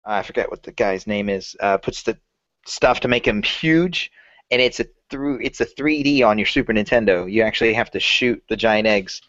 [0.06, 1.56] uh, I forget what the guy's name is.
[1.60, 2.18] Uh, puts the
[2.66, 4.10] stuff to make him huge,
[4.50, 7.30] and it's a through it's a 3D on your Super Nintendo.
[7.30, 9.20] You actually have to shoot the giant eggs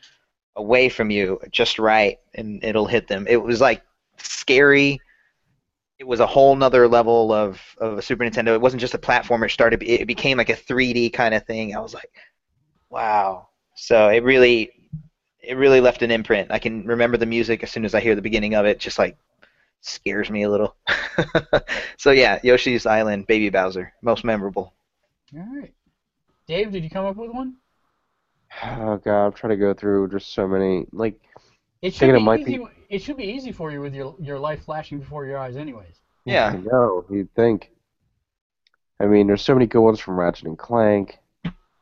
[0.55, 3.25] away from you just right and it'll hit them.
[3.29, 3.83] It was like
[4.17, 4.99] scary.
[5.99, 8.53] It was a whole nother level of, of a Super Nintendo.
[8.53, 9.45] It wasn't just a platformer.
[9.45, 11.75] It started it became like a 3D kind of thing.
[11.75, 12.11] I was like,
[12.89, 13.49] wow.
[13.75, 14.71] So it really
[15.41, 16.51] it really left an imprint.
[16.51, 18.99] I can remember the music as soon as I hear the beginning of it just
[18.99, 19.17] like
[19.81, 20.75] scares me a little.
[21.97, 24.73] so yeah, Yoshi's Island, Baby Bowser, most memorable.
[25.35, 25.73] All right.
[26.47, 27.55] Dave, did you come up with one?
[28.63, 30.87] Oh god, I'm trying to go through just so many.
[30.91, 31.19] Like,
[31.81, 32.57] It should Thinking it be might easy.
[32.57, 35.57] be- It should be easy for you with your your life flashing before your eyes,
[35.57, 35.99] anyways.
[36.25, 36.47] Yeah.
[36.47, 37.71] I know you'd think.
[38.99, 41.19] I mean, there's so many good ones from Ratchet and Clank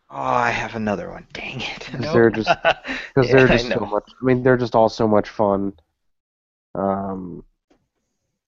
[0.10, 1.26] Oh, I have another one.
[1.34, 1.80] Dang it.
[1.80, 2.14] because Nope.
[2.14, 4.04] they're just because Yeah, they're I just so much.
[4.22, 5.74] I mean, they're just all so much fun.
[6.76, 7.44] Um,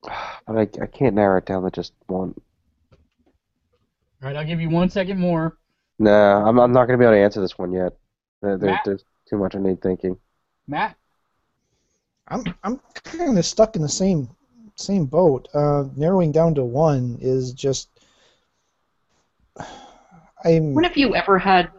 [0.01, 2.35] but I I can't narrow it down to just one.
[4.21, 5.57] All right, I'll give you one second more.
[5.99, 7.93] Nah, I'm I'm not gonna be able to answer this one yet.
[8.41, 10.17] There, there- there's too much I need thinking.
[10.67, 10.95] Matt.
[12.27, 14.29] I'm I'm kind of stuck in the same
[14.75, 15.47] same boat.
[15.53, 17.89] Uh, narrowing down to one is just.
[20.43, 20.73] I'm.
[20.73, 21.71] When have you ever had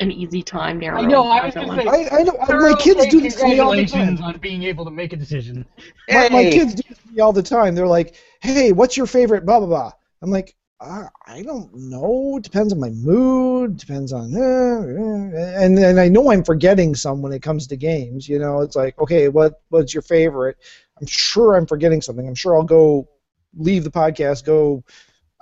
[0.00, 1.24] an easy time I know.
[1.24, 2.08] I down was to gonna say.
[2.08, 4.22] I, I know my kids say do this to me all the time.
[4.22, 5.66] On being able to make a decision.
[6.08, 7.74] My, my kids do this to me all the time.
[7.74, 9.92] They're like, "Hey, what's your favorite?" Blah blah blah.
[10.22, 12.36] I'm like, uh, I don't know.
[12.38, 13.76] It depends on my mood.
[13.76, 17.76] Depends on, uh, uh, and and I know I'm forgetting some when it comes to
[17.76, 18.26] games.
[18.26, 20.56] You know, it's like, okay, what what's your favorite?
[20.98, 22.26] I'm sure I'm forgetting something.
[22.26, 23.06] I'm sure I'll go
[23.54, 24.82] leave the podcast, go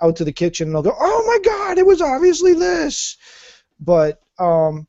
[0.01, 3.17] out to the kitchen, and I'll go, oh my god, it was obviously this.
[3.79, 4.87] But um,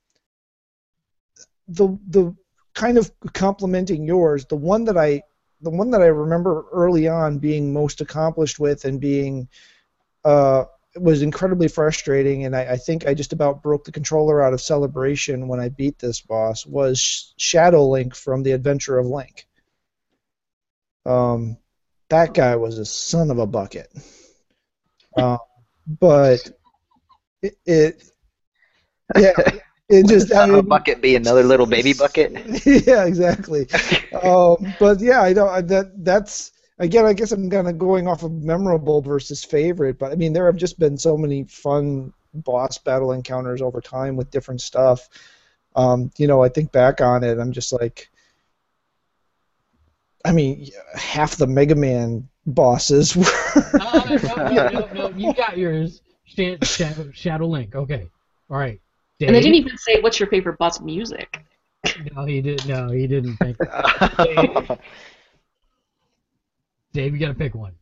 [1.69, 2.35] the the
[2.75, 5.23] kind of complimenting yours, the one that I
[5.61, 9.49] the one that I remember early on being most accomplished with and being
[10.25, 10.65] uh,
[10.97, 14.61] was incredibly frustrating, and I, I think I just about broke the controller out of
[14.61, 19.47] celebration when I beat this boss was Shadow Link from The Adventure of Link.
[21.07, 21.59] Um,
[22.09, 23.93] that guy was a son of a bucket.
[25.17, 25.39] Uh,
[26.01, 26.51] but
[27.43, 28.13] it, it
[29.17, 29.33] yeah,
[29.89, 32.33] It just I of a bucket be another little baby bucket.
[32.67, 33.69] yeah, exactly.
[34.23, 35.67] um, but yeah, I don't.
[35.69, 37.07] That that's again.
[37.07, 39.99] I guess I'm kind of going off of memorable versus favorite.
[39.99, 44.17] But I mean, there have just been so many fun boss battle encounters over time
[44.17, 45.09] with different stuff.
[45.77, 48.11] Um, you know, I think back on it, I'm just like,
[50.25, 53.25] I mean, half the Mega Man bosses were.
[53.81, 56.03] Uh, no, no, no, no, you got yours.
[56.25, 57.75] Shadow, Shadow Link.
[57.75, 58.09] Okay.
[58.49, 58.81] All right.
[59.19, 59.29] Dave?
[59.29, 61.45] And they didn't even say what's your favorite boss music.
[62.15, 62.67] No, he didn't.
[62.67, 63.57] No, he didn't think.
[63.69, 64.79] That.
[66.93, 67.73] Dave, you got to pick one.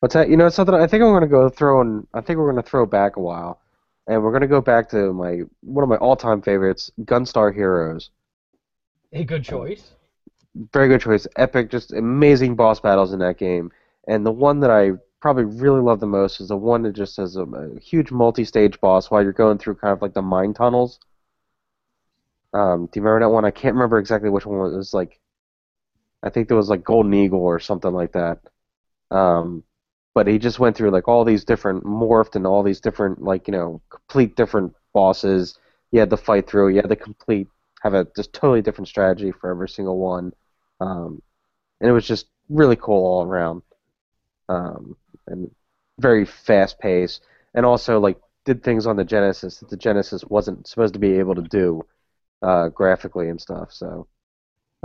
[0.00, 0.28] What's that?
[0.28, 2.06] You know, something I think I'm gonna go throw in.
[2.12, 3.60] I think we're gonna throw back a while,
[4.06, 8.10] and we're gonna go back to my one of my all-time favorites, Gunstar Heroes.
[9.14, 9.92] A good choice.
[10.74, 11.26] Very good choice.
[11.36, 13.72] Epic, just amazing boss battles in that game.
[14.08, 17.16] And the one that I probably really love the most is the one that just
[17.16, 20.52] has a, a huge multi-stage boss while you're going through kind of like the mine
[20.52, 21.00] tunnels.
[22.52, 23.44] Um, do you remember that one?
[23.44, 24.94] I can't remember exactly which one it was.
[24.94, 25.18] Like,
[26.22, 28.40] I think there was like Golden Eagle or something like that.
[29.10, 29.64] Um,
[30.14, 33.48] but he just went through like all these different morphed and all these different like
[33.48, 35.58] you know complete different bosses.
[35.90, 36.68] You had to fight through.
[36.68, 37.48] You had to complete
[37.82, 40.32] have a just totally different strategy for every single one.
[40.80, 41.20] Um,
[41.80, 43.62] and it was just really cool all around.
[44.48, 44.96] Um,
[45.26, 45.50] and
[45.98, 47.20] very fast pace,
[47.54, 51.18] and also like did things on the Genesis that the Genesis wasn't supposed to be
[51.18, 51.82] able to do
[52.42, 53.72] uh, graphically and stuff.
[53.72, 54.06] So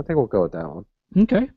[0.00, 0.84] I think we'll go with that one.
[1.16, 1.50] Okay.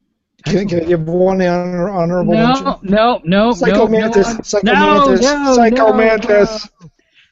[0.45, 2.65] Can, can I give one honor, honorable mention?
[2.65, 5.91] No, no, no, Psycho no, Mantis, no, Psycho no, Mantis, no, Psycho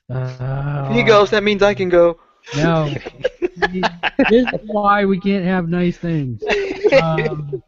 [0.09, 1.31] no, Uh, he goes.
[1.31, 2.19] That means I can go.
[2.55, 2.89] No.
[4.29, 6.43] this is why we can't have nice things.
[7.01, 7.63] Um,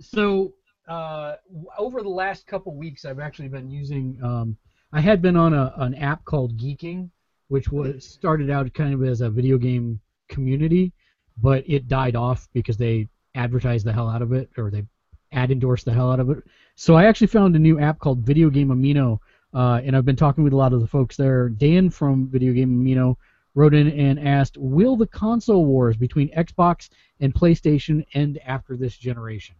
[0.00, 0.54] so,
[0.88, 1.36] uh,
[1.78, 4.18] over the last couple weeks, I've actually been using.
[4.22, 4.56] Um,
[4.92, 7.10] I had been on a, an app called Geeking,
[7.48, 10.92] which was started out kind of as a video game community,
[11.36, 14.84] but it died off because they advertised the hell out of it, or they
[15.32, 16.42] ad endorsed the hell out of it.
[16.74, 19.18] So I actually found a new app called Video Game Amino,
[19.52, 21.50] uh, and I've been talking with a lot of the folks there.
[21.50, 23.16] Dan from Video Game Amino
[23.54, 26.88] wrote in and asked, "Will the console wars between Xbox
[27.20, 29.54] and PlayStation end after this generation?"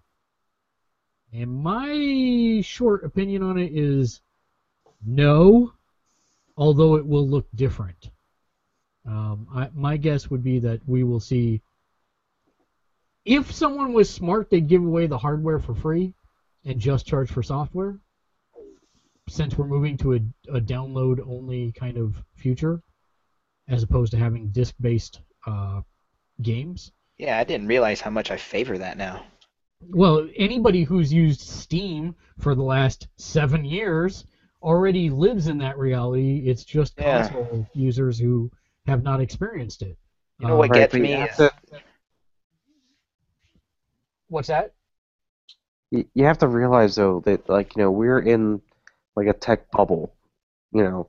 [1.32, 4.20] And my short opinion on it is
[5.04, 5.72] no,
[6.56, 8.10] although it will look different.
[9.06, 11.62] Um, I, my guess would be that we will see.
[13.24, 16.14] If someone was smart, they'd give away the hardware for free
[16.64, 17.98] and just charge for software.
[19.28, 20.20] Since we're moving to a,
[20.54, 22.80] a download only kind of future,
[23.68, 25.82] as opposed to having disc based uh,
[26.40, 26.92] games.
[27.18, 29.24] Yeah, I didn't realize how much I favor that now.
[29.80, 34.24] Well, anybody who's used Steam for the last seven years
[34.62, 36.42] already lives in that reality.
[36.48, 37.22] It's just Yeah.
[37.28, 38.50] console users who
[38.86, 39.96] have not experienced it.
[40.40, 41.14] You know what Um, Right, gets me?
[41.22, 41.52] is- to-
[44.28, 44.74] What's that?
[45.90, 48.60] you you have to realize though that like you know we're in
[49.16, 50.14] like a tech bubble
[50.70, 51.08] you know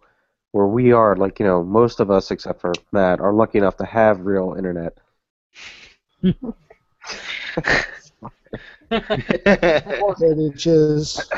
[0.51, 3.75] where we are like you know most of us except for matt are lucky enough
[3.75, 4.97] to have real internet
[8.89, 11.29] Which is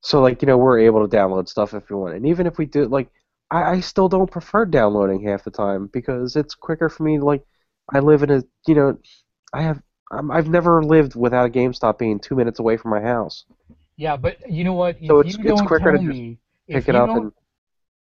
[0.00, 2.58] so like you know we're able to download stuff if we want and even if
[2.58, 3.08] we do like
[3.50, 7.44] I, I still don't prefer downloading half the time because it's quicker for me like
[7.92, 8.98] i live in a you know
[9.52, 13.00] i have I'm, i've never lived without a gamestop being two minutes away from my
[13.02, 13.44] house
[13.96, 14.96] Yeah, but you know what?
[15.00, 16.38] If So it's- you it's don't quicker tell to just me,
[16.72, 17.32] pick if it you up and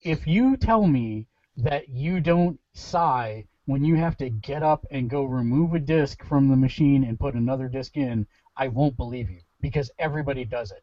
[0.02, 1.26] if you tell me
[1.56, 6.24] that you don't sigh when you have to get up and go remove a disc
[6.24, 8.26] from the machine and put another disc in,
[8.56, 10.82] I won't believe you because everybody does it.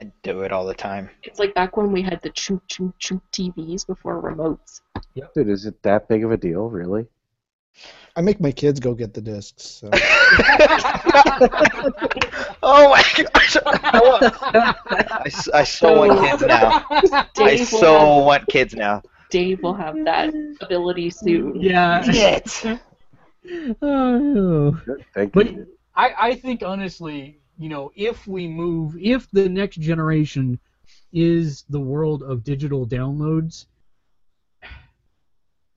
[0.00, 1.08] I do it all the time.
[1.22, 4.82] It's like back when we had the choo choo choo TVs before remotes.
[5.34, 7.06] dude is it that big of a deal really
[8.16, 9.62] I make my kids go get the discs.
[9.62, 9.90] So.
[12.62, 13.56] oh my gosh!
[13.62, 16.86] I, I so want kids now.
[17.36, 19.02] I so want kids now.
[19.30, 21.60] Dave will have that ability soon.
[21.60, 22.02] Yeah.
[22.02, 22.80] Shit.
[23.80, 24.80] Oh.
[25.14, 25.66] thank But you
[25.96, 30.58] I, I think honestly, you know, if we move, if the next generation
[31.12, 33.66] is the world of digital downloads,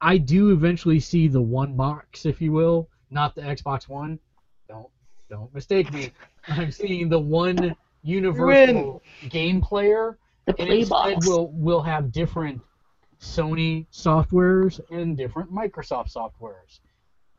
[0.02, 4.20] I do eventually see the one box, if you will, not the Xbox One.
[4.68, 4.88] Don't
[5.30, 6.12] don't mistake me.
[6.48, 11.28] I'm seeing the one universal game player, The play instead box.
[11.28, 12.62] we'll we'll have different
[13.22, 16.80] Sony softwares and different Microsoft softwares.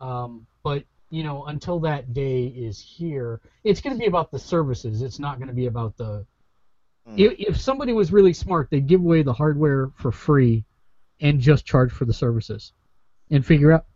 [0.00, 4.38] Um, but you know, until that day is here, it's going to be about the
[4.38, 5.02] services.
[5.02, 6.24] It's not going to be about the
[7.16, 10.64] If, if somebody was really smart, they'd give away the hardware for free
[11.20, 12.72] and just charge for the services
[13.30, 13.86] and figure out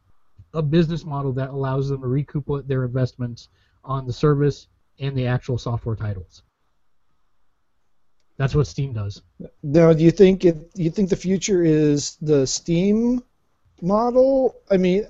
[0.52, 3.48] a business model that allows them to recoup their investments
[3.84, 6.42] on the service and the actual software titles.
[8.36, 9.22] That's what Steam does.
[9.62, 10.56] Now, do you think it?
[10.74, 13.22] You think the future is the Steam
[13.80, 14.56] model?
[14.70, 15.06] I mean,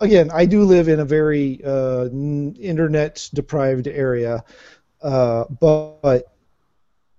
[0.00, 4.42] again, I do live in a very uh, internet deprived area,
[5.02, 6.32] uh, but, but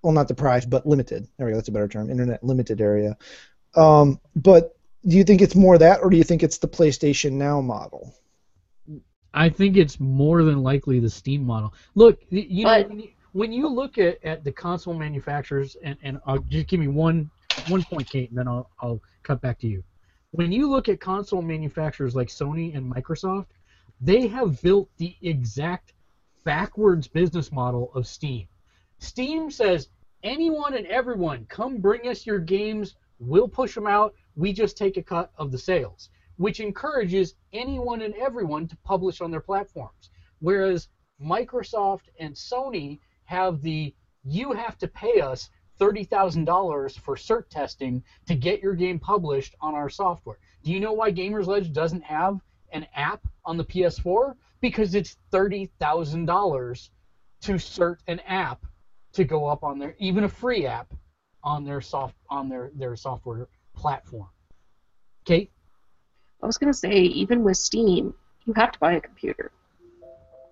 [0.02, 1.28] well, not deprived, but limited.
[1.38, 1.58] There we go.
[1.58, 2.10] That's a better term.
[2.10, 3.16] Internet limited area.
[3.76, 4.76] Um, but
[5.08, 8.16] do you think it's more that, or do you think it's the PlayStation Now model?
[9.34, 11.74] I think it's more than likely the Steam model.
[11.94, 12.98] Look, y- you know, But-
[13.36, 17.30] when you, look at, at the console manufacturers, and, and I'll just give me one
[17.68, 19.84] one point, Kate, and then I'll, I'll cut back to you.
[20.32, 23.48] When you look at console manufacturers like Sony and Microsoft,
[24.00, 25.92] they have built the exact
[26.46, 28.48] backwards business model of Steam.
[29.00, 29.90] Steam says,
[30.24, 34.96] anyone and everyone, come bring us your games, we'll push them out, we just take
[34.96, 40.10] a cut of the sales, which encourages anyone and everyone to publish on their platforms.
[40.40, 40.88] Whereas
[41.22, 43.94] Microsoft and Sony have the
[44.24, 45.50] you have to pay us
[45.80, 50.40] $30,000 for cert testing to get your game published on our software.
[50.64, 52.40] Do you know why Gamersledge doesn't have
[52.72, 54.36] an app on the PS4?
[54.62, 56.90] Because it's $30,000
[57.42, 58.66] to cert an app
[59.14, 60.94] to go up on their even a free app
[61.44, 64.28] on their soft on their their software platform.
[65.26, 65.52] Kate,
[66.42, 68.14] I was gonna say, even with Steam,
[68.46, 69.52] you have to buy a computer.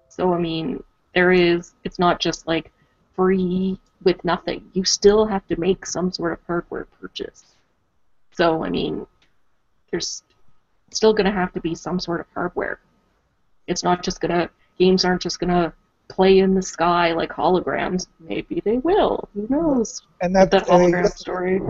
[0.09, 0.83] So I mean,
[1.15, 1.73] there is.
[1.83, 2.71] It's not just like
[3.15, 4.69] free with nothing.
[4.73, 7.43] You still have to make some sort of hardware purchase.
[8.31, 9.05] So I mean,
[9.91, 10.23] there's
[10.91, 12.79] still gonna have to be some sort of hardware.
[13.67, 14.49] It's not just gonna.
[14.79, 15.71] Games aren't just gonna
[16.09, 18.07] play in the sky like holograms.
[18.19, 19.29] Maybe they will.
[19.35, 20.01] Who knows?
[20.21, 21.61] And That, that, that and hologram guess- story.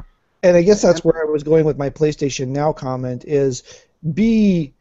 [0.42, 3.64] and I guess that's where I was going with my PlayStation Now comment is
[4.14, 4.74] be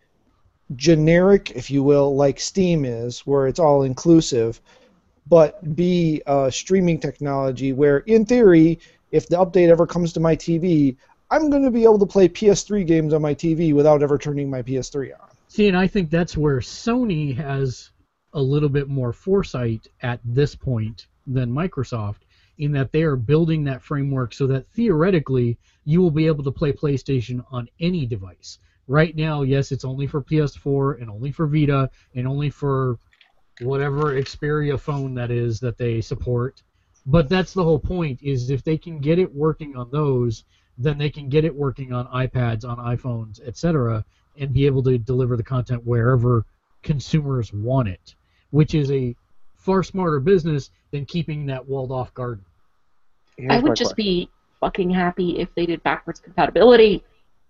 [0.77, 4.61] generic, if you will, like Steam is, where it's all inclusive,
[5.27, 8.79] but be uh, streaming technology where, in theory,
[9.11, 10.97] if the update ever comes to my TV,
[11.31, 14.51] I'm going to be able to play PS3 games on my TV without ever turning
[14.51, 15.29] my PS3 on.
[15.49, 17.91] see, and I think that's where Sony has
[18.35, 22.23] a little bit more foresight at this point than Microsoft,
[22.59, 26.51] in that they are building that framework so that theoretically you will be able to
[26.53, 28.59] play PlayStation on any device.
[28.89, 32.99] Right now, yes, it's only for PS4 and only for Vita and only for
[33.61, 36.63] whatever Xperia phone that is that they support.
[37.07, 40.45] But that's the whole point is if they can get it working on those,
[40.79, 44.05] then they can get it working on iPads, on iPhones, etc.,
[44.39, 46.47] and be able to deliver the content wherever
[46.83, 48.15] consumers want it,
[48.51, 49.15] which is a
[49.57, 52.45] far smarter business than keeping that walled off garden.
[53.37, 54.05] Here's I would just question.
[54.05, 54.31] be
[54.61, 57.05] fucking happy if they did backwards compatibility.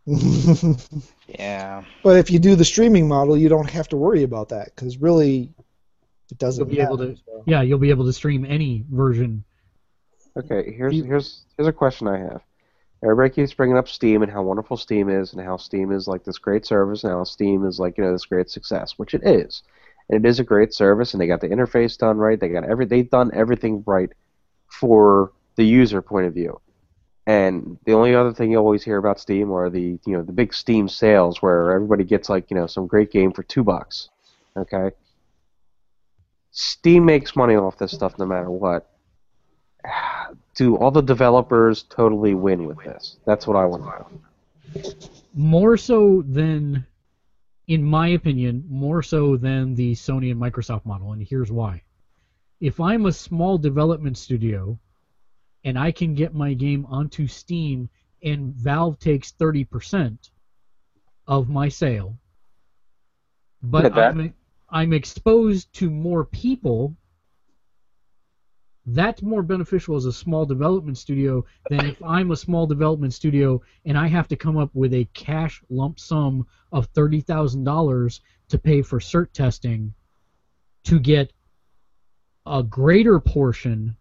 [1.29, 1.85] Yeah.
[2.03, 4.99] but if you do the streaming model, you don't have to worry about that because
[4.99, 5.51] really,
[6.31, 7.43] it doesn't You'll be able to- so.
[7.47, 9.45] Yeah, you'll be able to stream any version.
[10.37, 12.43] Okay, here's You- here's here's a question I have.
[13.03, 16.23] Everybody keeps bringing up Steam and how wonderful Steam is, and how Steam is like
[16.25, 19.23] this great service, and how Steam is like you know this great success, which it
[19.25, 19.63] is,
[20.09, 22.39] and it is a great service, and they got the interface done right.
[22.39, 24.11] They got every they've done everything right
[24.69, 26.61] for the user point of view.
[27.27, 30.33] And the only other thing you always hear about Steam are the you know the
[30.33, 34.11] big Steam sales where everybody gets like you know some great game for two bucks.
[34.57, 34.91] Okay.
[36.51, 38.91] Steam makes money off this stuff no matter what.
[40.55, 43.17] Do all the developers totally win with this?
[43.25, 44.93] That's what I want to know.
[45.35, 46.87] More so than,
[47.69, 51.83] in my opinion, more so than the Sony and Microsoft model, and here's why.
[52.61, 54.79] If I'm a small development studio
[55.65, 57.89] and I can get my game onto Steam
[58.23, 60.31] and Valve takes 30%
[61.27, 62.19] of my sale,
[63.63, 64.35] but I'm,
[64.69, 66.97] I'm exposed to more people,
[68.87, 73.63] that's more beneficial as a small development studio than if I'm a small development studio
[73.85, 78.83] and I have to come up with a cash lump sum of $30,000 to pay
[78.83, 79.95] for cert testing
[80.85, 81.33] to get
[82.47, 83.97] a greater portion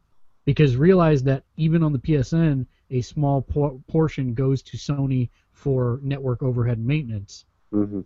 [0.52, 6.02] because realize that even on the PSN a small por- portion goes to Sony for
[6.04, 8.02] network overhead maintenance hmm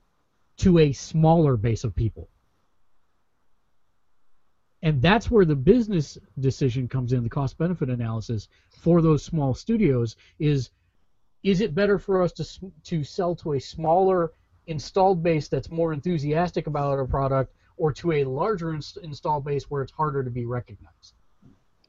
[0.58, 2.30] to a smaller base of people.
[4.84, 9.56] And that's where the business decision comes in, the cost benefit analysis for those small
[9.56, 10.70] studios is
[11.44, 14.34] is it better for us to to sell to a smaller
[14.68, 19.70] installed base that's more enthusiastic about our product or to a larger ins- installed base
[19.70, 21.16] where it's harder to be recognized?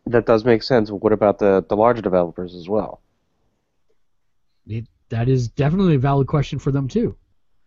[0.07, 0.91] That does make sense.
[0.91, 3.01] What about the the larger developers as well?
[4.69, 7.16] It, that is definitely a valid question for them too.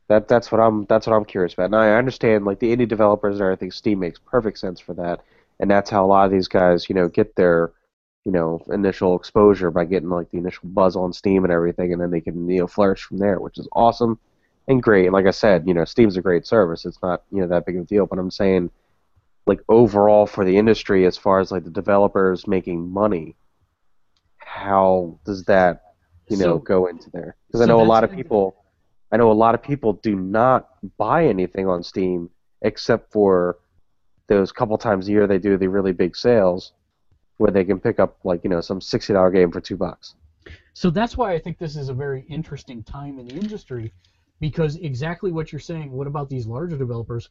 [0.08, 1.72] That that's what I'm that's what I'm curious about.
[1.72, 3.72] Now I understand like the indie developers and everything.
[3.72, 5.22] Steam makes perfect sense for that,
[5.60, 7.72] and that's how a lot of these guys you know get their
[8.26, 12.02] you know initial exposure by getting like the initial buzz on Steam and everything, and
[12.02, 14.18] then they can you know flourish from there, which is awesome
[14.68, 15.12] and great.
[15.12, 16.86] Like I said, you know Steam's a great service.
[16.86, 18.72] It's not you know that big of a deal, but I'm saying
[19.50, 23.36] like overall for the industry as far as like the developers making money,
[24.38, 25.82] how does that
[26.30, 27.36] you know So- go into there?
[27.48, 28.56] Because so I know a lot of people.
[29.12, 32.30] I know a lot of people do not buy anything on Steam
[32.62, 33.58] except for
[34.28, 36.74] those couple times a year they do the really big sales
[37.38, 40.14] where they can pick up like you know some sixty dollar game for two bucks.
[40.74, 43.92] So that's why I think this is a very interesting time in the industry,
[44.40, 45.92] because exactly what you're saying.
[45.92, 47.30] What about these larger developers?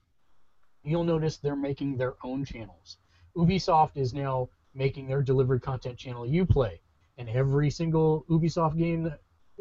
[0.88, 2.96] You'll notice they're making their own channels.
[3.36, 6.78] Ubisoft is now making their delivered content channel UPlay,
[7.18, 9.12] and every single Ubisoft game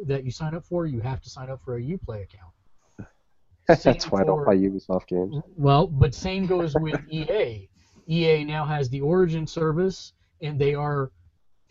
[0.06, 2.54] that, you sign up for, you have to sign up for a UPlay account.
[3.68, 5.36] That's Same why I don't buy Ubisoft games.
[5.58, 7.68] Well, but same goes with EA.
[8.08, 11.12] EA now has the Origin service, and they are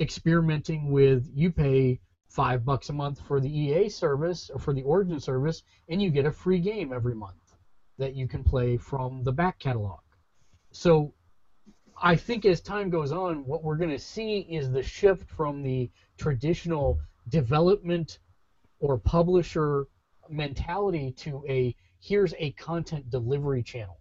[0.00, 4.82] experimenting with you pay five bucks a month for the EA service or for the
[4.82, 7.45] Origin service, and you get a free game every month
[7.98, 10.00] that you can play from the back catalog.
[10.72, 11.14] So
[12.00, 15.62] I think as time goes on, what we're going to see is the shift from
[15.62, 16.98] the traditional
[17.28, 18.18] development
[18.78, 19.86] or publisher
[20.28, 23.98] mentality to a here's a content delivery channel.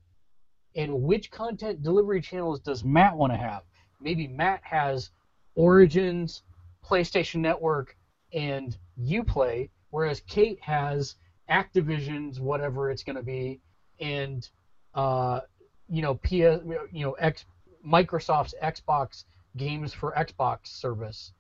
[0.76, 3.64] And which content delivery channels does Matt want to have?
[4.02, 5.12] Maybe Matt has
[5.56, 6.44] Origins,
[6.86, 7.96] PlayStation Network,
[8.34, 11.16] and Uplay, whereas Kate has
[11.50, 13.62] Activision's whatever it's going to be,
[14.00, 14.48] and
[14.94, 15.42] uh,
[15.90, 17.46] you know PS, you know X,
[17.86, 19.26] Microsoft's Xbox
[19.58, 21.32] games for Xbox service,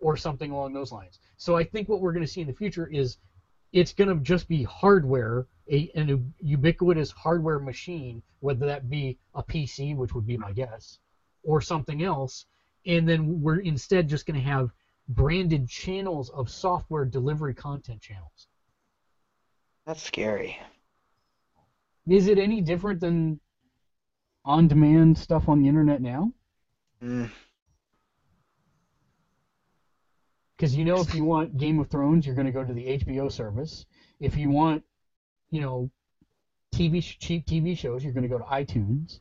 [0.00, 1.18] or something along those lines.
[1.36, 3.18] So I think what we're going to see in the future is
[3.72, 9.42] it's going to just be hardware, a, an ubiquitous hardware machine, whether that be a
[9.42, 10.98] PC, which would be my guess,
[11.42, 12.46] or something else,
[12.86, 14.70] and then we're instead just going to have
[15.08, 18.48] branded channels of software delivery content channels.
[19.86, 20.58] That's scary.
[22.08, 23.40] Is it any different than
[24.44, 26.32] on-demand stuff on the internet now?
[27.02, 27.30] Mm.
[30.56, 32.98] Because you know, if you want Game of Thrones, you're going to go to the
[32.98, 33.86] HBO service.
[34.18, 34.82] If you want,
[35.50, 35.90] you know,
[36.74, 39.20] TV cheap TV shows, you're going to go to iTunes.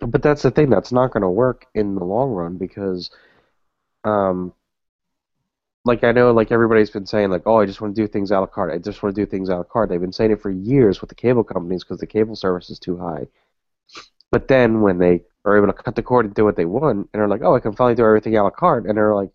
[0.00, 0.68] But that's the thing.
[0.68, 3.10] That's not going to work in the long run because,
[4.04, 4.52] um,
[5.84, 8.30] like I know, like everybody's been saying, like, oh, I just want to do things
[8.30, 8.72] a la carte.
[8.72, 9.88] I just want to do things a la carte.
[9.90, 12.78] They've been saying it for years with the cable companies because the cable service is
[12.78, 13.26] too high.
[14.30, 16.98] But then when they are able to cut the cord and do what they want,
[16.98, 19.30] and they're like, oh, I can finally do everything a la carte, and they're like,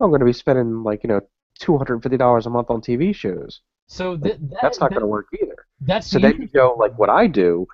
[0.00, 1.20] oh, I'm going to be spending like you know
[1.58, 3.60] two hundred and fifty dollars a month on TV shows.
[3.86, 5.56] So th- that, That's not that- going to work either.
[5.82, 7.66] That's So the then you go like what I do,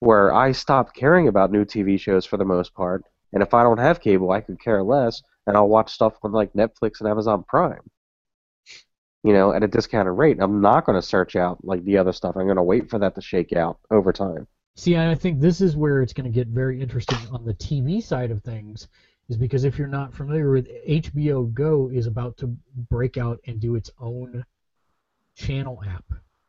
[0.00, 3.62] where I stop caring about new TV shows for the most part, and if I
[3.62, 7.08] don't have cable, I could care less, and I'll watch stuff on like Netflix and
[7.08, 7.82] Amazon Prime.
[9.22, 10.36] You know, at a discounted rate.
[10.40, 12.36] I'm not going to search out like the other stuff.
[12.36, 14.46] I'm going to wait for that to shake out over time.
[14.76, 18.02] See, I think this is where it's going to get very interesting on the TV
[18.02, 18.88] side of things,
[19.28, 22.54] is because if you're not familiar with HBO Go is about to
[22.90, 24.44] break out and do its own
[25.36, 26.04] channel app,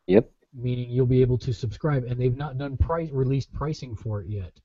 [0.07, 0.29] Yep.
[0.53, 4.27] meaning you'll be able to subscribe, and they've not done price released pricing for it
[4.27, 4.59] yet,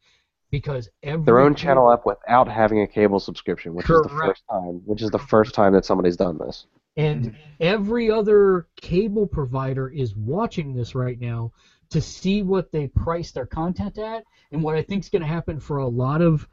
[0.51, 4.43] because every Their own channel app without having a cable subscription, which is the first
[4.51, 4.82] time.
[4.85, 6.66] Which is the first time that somebody's done this.
[6.97, 11.52] And every other cable provider is watching this right now
[11.90, 14.24] to see what they price their content at.
[14.52, 16.48] And what I think is going to happen for a lot of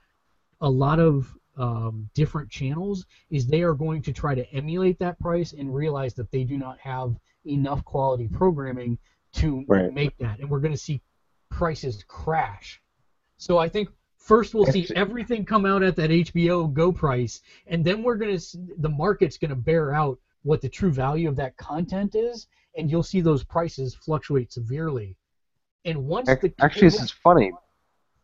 [0.61, 5.19] a lot of um, different channels is they are going to try to emulate that
[5.19, 7.15] price and realize that they do not have
[7.45, 8.97] enough quality programming
[9.33, 9.91] to Right.
[9.91, 10.39] make that.
[10.39, 11.01] And we're going to see
[11.49, 12.81] prices crash.
[13.37, 17.83] So I think first we'll see everything come out at that HBO Go price, and
[17.85, 21.35] then we're going to the market's going to bear out what the true value of
[21.35, 25.15] that content is, and you'll see those prices fluctuate severely.
[25.85, 27.51] And once Ac- the Actually, this is funny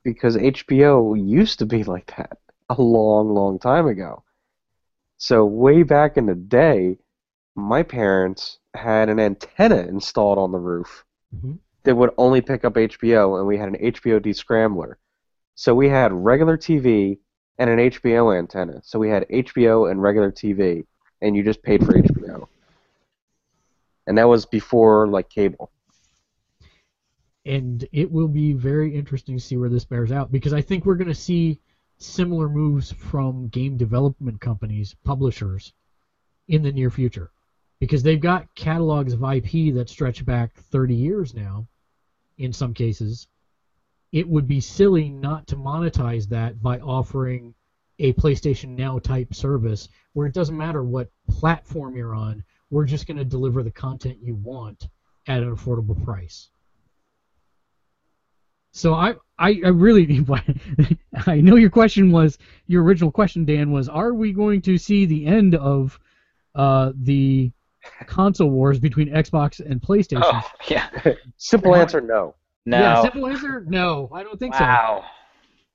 [0.04, 2.38] because HBO used to be like that
[2.70, 4.24] a long, long time ago.
[5.18, 6.98] So way back in the day,
[7.56, 11.60] my parents had an antenna installed on the roof Mhm.
[11.84, 14.96] that would only pick up HBO, and we had an HBO descrambler.
[15.56, 17.20] So we had regular TV
[17.60, 18.82] and an HBO antenna.
[18.84, 20.86] So we had HBO and regular TV,
[21.22, 22.48] and you just paid for HBO.
[24.08, 25.72] And that was before like cable.
[27.46, 30.86] and it will be very interesting to see where this bears out because I think
[30.86, 31.60] we're going to see
[31.98, 35.74] similar moves from game development companies, publishers,
[36.48, 37.32] in the near future,
[37.80, 41.68] because they've got catalogs of IP that stretch back 30 years now,
[42.38, 43.28] in some cases.
[44.14, 47.56] It would be silly not to monetize that by offering
[47.98, 53.08] a PlayStation Now type service where it doesn't matter what platform you're on, we're just
[53.08, 54.88] going to deliver the content you want
[55.28, 56.50] at an affordable price.
[58.72, 60.24] So I, I, I really,
[61.28, 62.38] I know your question was
[62.68, 66.00] your original question, Dan, was are we going to see the end of
[66.54, 67.52] uh, the
[68.06, 70.22] console wars between Xbox and PlayStation?
[70.24, 70.90] Oh, yeah.
[71.38, 72.36] Simple answer, no.
[72.66, 72.80] No.
[72.80, 74.10] Yeah, simple answer, no.
[74.14, 74.64] I don't think so.
[74.64, 75.06] wow.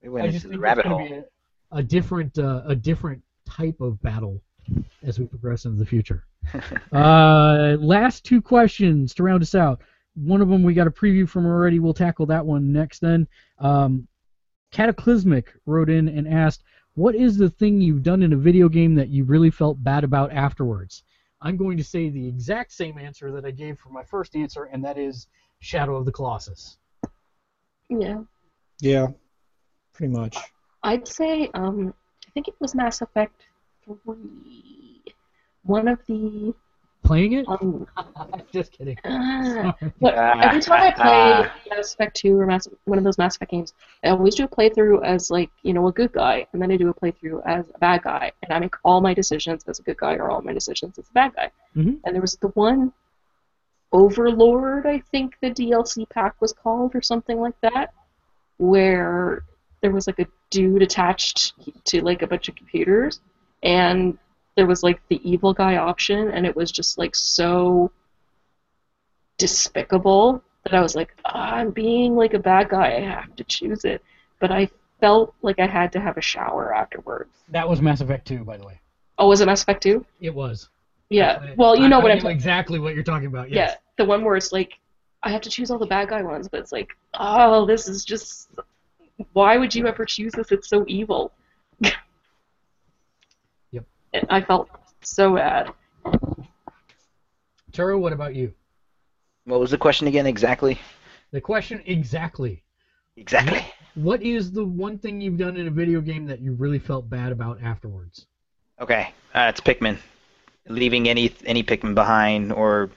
[0.03, 1.25] We I went just into the rabbit hole.
[1.73, 4.41] a, a different, uh, a different type of battle
[5.03, 6.25] as we progress into the future.
[6.93, 9.83] uh, last two questions to round us out.
[10.15, 11.79] One of them we got a preview from already.
[11.79, 13.01] We'll tackle that one next.
[13.01, 13.29] Then,
[13.59, 14.09] um,
[14.71, 18.95] Cataclysmic wrote in and asked, "What is the thing you've done in a video game
[18.97, 21.05] that you really felt bad about afterwards?"
[21.41, 24.65] I'm going to say the exact same answer that I gave for my first answer,
[24.65, 25.29] and that is
[25.61, 26.77] Shadow of the Colossus.
[27.89, 28.21] Yeah.
[28.81, 29.09] Yeah,
[29.93, 30.37] pretty much.
[30.83, 31.93] I'd say um
[32.27, 33.43] I think it was Mass Effect
[33.85, 35.03] three.
[35.65, 36.55] One of the
[37.05, 37.49] Playing it?
[37.49, 37.87] um
[38.53, 38.97] Just kidding.
[39.05, 39.73] Sorry.
[40.01, 43.51] but every time I play Mass Effect two or Mass one of those Mass Effect
[43.51, 43.73] games,
[44.05, 46.77] I always do a playthrough as like, you know, a good guy, and then I
[46.77, 49.83] do a playthrough as a bad guy, and I make all my decisions as a
[49.83, 51.51] good guy or all my decisions as a bad guy.
[51.77, 51.99] Mhm.
[52.05, 52.93] And there was the one
[53.93, 57.95] Overlord, I think the DLC pack was called or something like that,
[58.59, 59.45] where
[59.81, 61.55] there was like a dude attached
[61.85, 63.21] to like a bunch of computers,
[63.63, 64.19] and
[64.57, 67.91] there was like the evil guy option, and it was just like so
[69.39, 72.97] despicable that I was like, "Ah, I'm being like a bad guy.
[72.97, 74.03] I have to choose it.
[74.41, 74.69] But I
[75.01, 77.31] felt like I had to have a shower afterwards.
[77.49, 78.81] That was Mass Effect 2, by the way.
[79.19, 80.05] Oh, was it Mass Effect 2?
[80.21, 80.69] It was.
[81.11, 81.33] Yeah.
[81.33, 83.51] Actually, Well, you I- know I what I'm know talking exactly what you're talking about.
[83.51, 84.79] Yeah, the one where it's like
[85.23, 88.05] I have to choose all the bad guy ones, but it's like, oh, this is
[88.05, 88.51] just.
[89.33, 90.53] Why would you ever choose this?
[90.53, 91.33] It's so evil.
[93.73, 93.85] Yep.
[94.15, 94.69] And I felt
[95.03, 95.73] so bad.
[97.73, 98.53] Turo, what about you?
[99.45, 100.79] What was the question again exactly?
[101.33, 102.63] The question exactly.
[103.17, 103.65] Exactly.
[103.95, 107.11] What is the one thing you've done in a video game that you really felt
[107.11, 108.27] bad about afterwards?
[108.81, 109.99] Okay, uh, it's Pikmin.
[110.69, 112.91] Leaving any any Pikmin behind or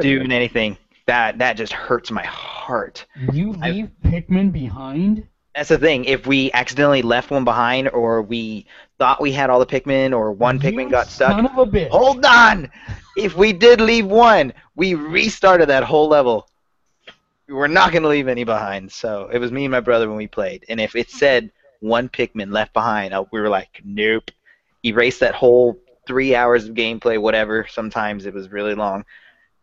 [0.00, 0.76] doing anything
[1.06, 3.04] that that just hurts my heart.
[3.32, 5.26] You I- leave Pikmin behind?
[5.54, 6.04] That's the thing.
[6.04, 8.66] If we accidentally left one behind, or we
[8.98, 11.88] thought we had all the Pikmin, or one Pikmin got stuck, Son of a bitch.
[11.88, 12.70] hold on.
[13.16, 16.48] If we did leave one, we restarted that whole level.
[17.48, 18.92] We were not going to leave any behind.
[18.92, 20.64] So it was me and my brother when we played.
[20.68, 21.50] And if it said
[21.80, 24.30] one Pikmin left behind, uh, we were like, nope.
[24.84, 27.66] Erase that whole three hours of gameplay, whatever.
[27.70, 29.04] Sometimes it was really long.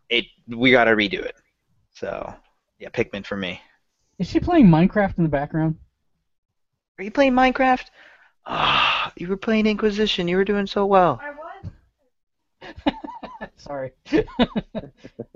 [0.08, 1.34] It we got to redo it.
[1.92, 2.32] So
[2.78, 3.60] yeah, Pikmin for me.
[4.18, 5.74] Is she playing Minecraft in the background?
[6.98, 7.84] Are you playing Minecraft?
[8.46, 10.28] Ah, you were playing Inquisition.
[10.28, 11.20] You were doing so well.
[11.22, 11.30] I
[12.62, 12.92] was.
[13.56, 13.92] Sorry.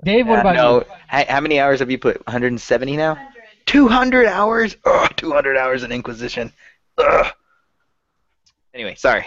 [0.03, 0.85] Dave, what Uh, about no, you?
[1.07, 2.25] how, how many hours have you put?
[2.25, 3.17] 170 now?
[3.65, 4.75] 200 hours?
[4.85, 6.51] Ugh, 200 hours in Inquisition.
[6.97, 7.27] Ugh.
[8.73, 9.25] Anyway, sorry.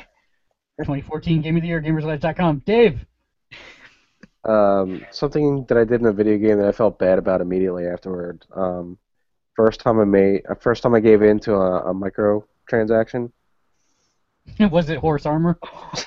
[0.78, 2.62] 2014 Game of the Year, Gamersledge.com.
[2.66, 3.06] Dave,
[4.44, 7.86] Um, something that I did in a video game that I felt bad about immediately
[7.86, 8.44] afterward.
[8.54, 8.98] Um,
[9.56, 13.32] first time I made, uh, first time I gave in to a, a micro transaction.
[14.70, 15.58] was it Horse Armor?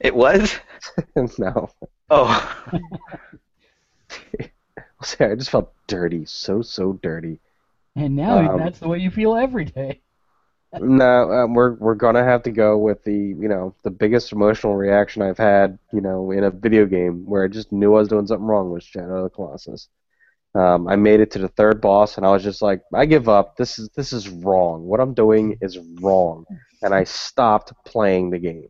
[0.00, 0.54] it was?
[1.38, 1.70] no,
[2.10, 2.64] Oh.
[5.00, 7.40] I'll I just felt dirty, so so dirty.
[7.96, 10.02] And now Um, that's the way you feel every day.
[10.80, 14.74] No, um, we're we're gonna have to go with the you know the biggest emotional
[14.74, 18.08] reaction I've had you know in a video game where I just knew I was
[18.08, 19.88] doing something wrong was Shadow of the Colossus.
[20.54, 23.28] Um, I made it to the third boss and I was just like, I give
[23.28, 23.56] up.
[23.56, 24.84] This is this is wrong.
[24.84, 26.46] What I'm doing is wrong,
[26.82, 28.68] and I stopped playing the game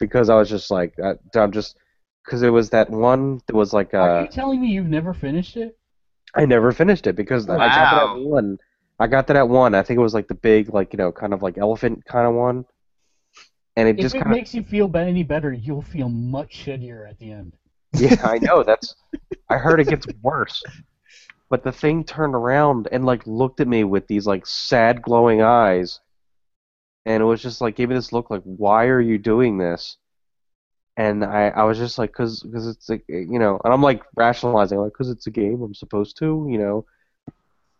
[0.00, 1.76] because I was just like, I, I'm just
[2.24, 5.12] because it was that one that was like Are uh, you telling me you've never
[5.14, 5.78] finished it?
[6.34, 7.90] I never finished it because I got Wow.
[7.90, 8.58] that one.
[8.98, 9.74] I got that at one.
[9.74, 12.26] I think it was like the big, like you know, kind of like elephant kind
[12.26, 12.64] of one,
[13.76, 16.64] and it If just it kind of makes you feel any better, you'll feel much
[16.64, 17.56] shittier at the end.
[17.92, 18.16] yeah.
[18.22, 18.94] I know that's.
[19.50, 20.62] I heard it gets worse,
[21.50, 25.42] but the thing turned around and like looked at me with these like sad, glowing
[25.42, 26.00] eyes,
[27.06, 29.96] and it was just like gave me this look like, why are you doing this?
[30.96, 34.02] And I, I was just like, cause, cause it's like, you know, and I'm like
[34.16, 36.86] rationalizing, like, cause it's a game, I'm supposed to, you know.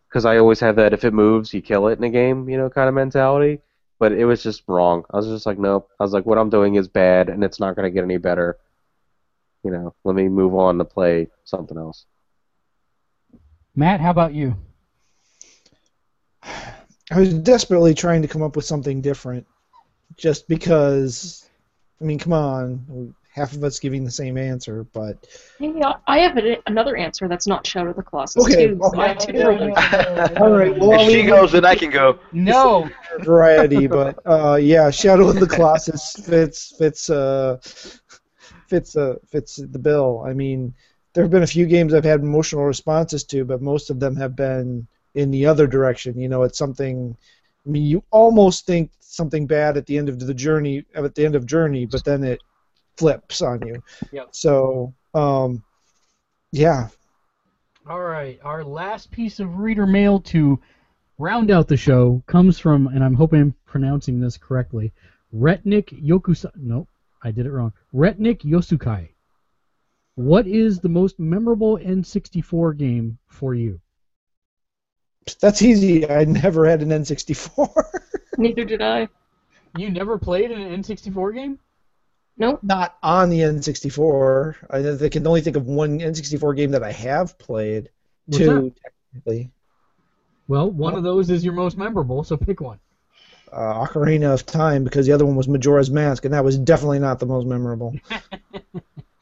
[0.09, 2.57] Because I always have that if it moves, you kill it in a game, you
[2.57, 3.59] know, kind of mentality.
[3.99, 5.03] But it was just wrong.
[5.11, 5.89] I was just like, nope.
[5.99, 8.17] I was like, what I'm doing is bad, and it's not going to get any
[8.17, 8.57] better.
[9.63, 12.05] You know, let me move on to play something else.
[13.75, 14.55] Matt, how about you?
[16.43, 19.45] I was desperately trying to come up with something different,
[20.17, 21.45] just because.
[22.01, 25.27] I mean, come on, half of us giving the same answer, but
[25.59, 28.79] Hey, I- I have a, another answer that's not Shadow of the Colossus Okay, too.
[28.81, 29.67] so I have two okay.
[29.67, 32.17] different- All right, well, if she goes, then I can go.
[32.31, 32.89] No.
[33.19, 37.57] variety, but uh, yeah, Shadow of the Colossus fits fits uh,
[38.67, 40.23] fits uh, fits the bill.
[40.25, 40.73] I mean,
[41.13, 44.15] there have been a few games I've had emotional responses to, but most of them
[44.15, 46.19] have been in the other direction.
[46.19, 47.15] You know, it's something.
[47.65, 51.25] I mean, you almost think something bad at the end of the journey, at the
[51.25, 52.41] end of Journey, but then it
[52.99, 53.81] flips on you.
[54.11, 54.27] Yep.
[54.31, 55.63] So, um,
[56.51, 56.89] yeah,
[57.87, 60.59] All right, our last piece of reader mail to
[61.17, 64.91] round out the show comes from, and I'm hoping I'm pronouncing this correctly,
[65.33, 66.51] Retnik Yokusa.
[66.55, 66.87] Nope,
[67.23, 67.73] I did it wrong.
[67.93, 69.09] Retnik Yosukai.
[70.15, 73.79] What is the most memorable N64 game for you?
[75.41, 76.09] that's easy.
[76.09, 77.69] I never had an N64.
[78.37, 79.07] Neither did I.
[79.77, 81.59] You never played an N64 game?
[82.39, 82.63] Nope.
[82.63, 84.55] not on the N64.
[84.69, 87.89] I, I can only think of one N64 game that I have played.
[88.25, 88.73] What's Two,
[89.13, 89.51] technically.
[90.47, 92.79] Well, one of those is your most memorable, so pick one.
[93.51, 96.99] Uh, Ocarina of Time, because the other one was Majora's Mask, and that was definitely
[96.99, 97.93] not the most memorable.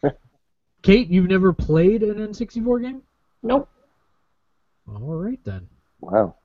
[0.83, 3.01] Kate, you've never played an N64 game?
[3.41, 3.67] Nope.
[4.87, 5.67] All right then.
[5.99, 6.35] Wow.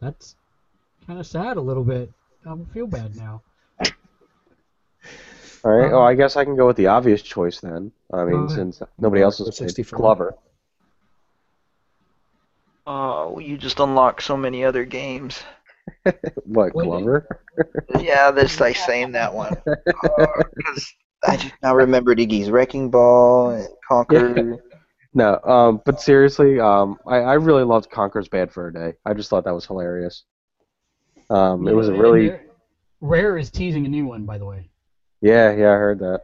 [0.00, 0.36] That's
[1.06, 2.10] kind of sad a little bit.
[2.46, 3.42] I feel bad now.
[5.64, 5.88] All right.
[5.88, 7.92] Um, oh, I guess I can go with the obvious choice then.
[8.12, 8.50] I mean, ahead.
[8.50, 9.98] since nobody else has played 64.
[9.98, 10.34] Glover.
[12.86, 15.42] Oh, you just unlocked so many other games.
[16.44, 16.84] What Wait.
[16.84, 17.40] Glover?
[18.00, 19.56] Yeah, that's like saying that one.
[19.66, 20.94] Because
[21.26, 24.58] I just now remembered Iggy's Wrecking Ball and Conker.
[25.14, 28.94] No, um, but seriously, um, I, I really loved Conker's Bad for a Day.
[29.04, 30.24] I just thought that was hilarious.
[31.30, 32.32] Um, it was a really,
[33.00, 34.70] Rare is teasing a new one, by the way.
[35.22, 36.22] Yeah, yeah, I heard that.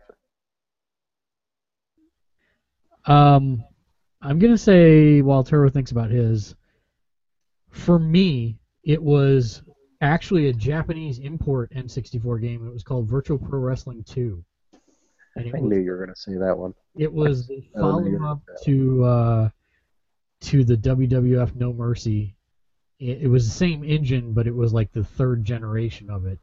[3.06, 3.64] Um,
[4.20, 6.54] I'm gonna say while Turo thinks about his,
[7.70, 9.62] for me, it was
[10.00, 12.66] actually a Japanese import N64 game.
[12.66, 14.44] It was called Virtual Pro Wrestling 2,
[15.36, 16.74] and it I was knew you were gonna say that one.
[16.96, 19.48] it was the I don't know follow up to uh,
[20.40, 22.34] to the WWF No Mercy.
[22.98, 26.40] It, it was the same engine, but it was like the third generation of it.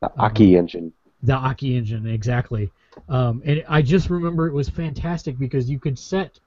[0.00, 0.10] The.
[0.18, 0.92] Aki engine.
[1.22, 2.70] The Aki engine, exactly.
[3.08, 6.40] Um, and I just remember it was fantastic because you could set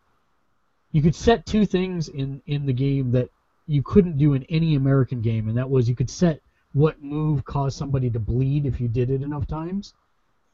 [0.92, 3.30] you could set two things in in the game that
[3.68, 6.42] you couldn't do in any American game, and that was you could set
[6.74, 9.94] what move caused somebody to bleed if you did it enough times,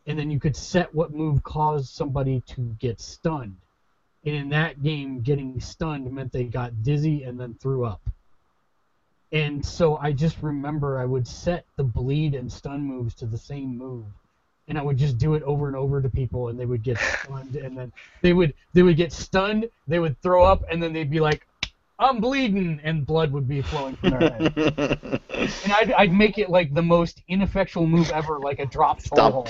[0.06, 3.58] and then you could set what move caused somebody to get stunned.
[4.24, 8.02] And in that game, getting stunned meant they got dizzy and then threw up.
[9.32, 13.38] And so I just remember I would set the bleed and stun moves to the
[13.38, 14.06] same move.
[14.68, 16.98] And I would just do it over and over to people and they would get
[16.98, 17.92] stunned and then
[18.22, 21.46] they would they would get stunned, they would throw up and then they'd be like,
[22.00, 24.54] I'm bleeding and blood would be flowing from their head.
[25.30, 29.46] and I'd, I'd make it like the most ineffectual move ever, like a drop toe.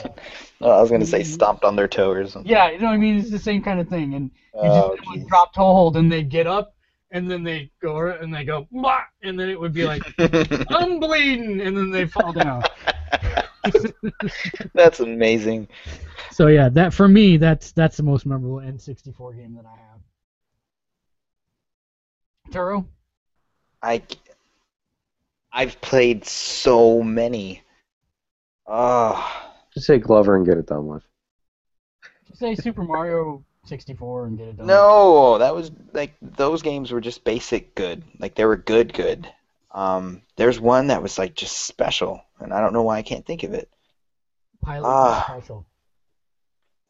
[0.60, 1.34] Oh, I was gonna say mm-hmm.
[1.34, 2.52] stomped on their toe or something.
[2.52, 3.18] Yeah, you know what I mean?
[3.18, 4.16] It's the same kind of thing.
[4.16, 6.76] And you Oh, just drop toe hold and they'd get up
[7.12, 9.02] and then they'd go and they go Blah!
[9.22, 10.02] and then it would be like
[10.70, 12.64] I'm bleeding and then they fall down.
[14.74, 15.68] That's amazing.
[16.32, 20.00] So yeah, that for me that's that's the most memorable N64 game that I have.
[22.52, 22.86] Turo?
[23.84, 24.02] I
[25.52, 27.62] I've played so many.
[28.66, 31.04] Oh, Just say Glover and get it done with.
[32.36, 34.68] Say Super Mario 64 and get it done.
[34.68, 38.04] no, that was like those games were just basic good.
[38.20, 39.32] Like they were good, good.
[39.72, 43.26] Um, there's one that was like just special, and I don't know why I can't
[43.26, 43.70] think of it.
[44.62, 45.26] Pilot Ah.
[45.28, 45.66] Special.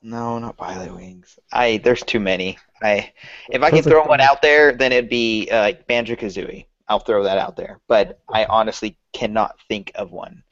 [0.03, 1.37] No, not Pilot Wings.
[1.53, 2.57] I there's too many.
[2.81, 3.11] I
[3.49, 6.65] if I can throw one out there, then it'd be uh, like Banjo Kazooie.
[6.87, 10.43] I'll throw that out there, but I honestly cannot think of one.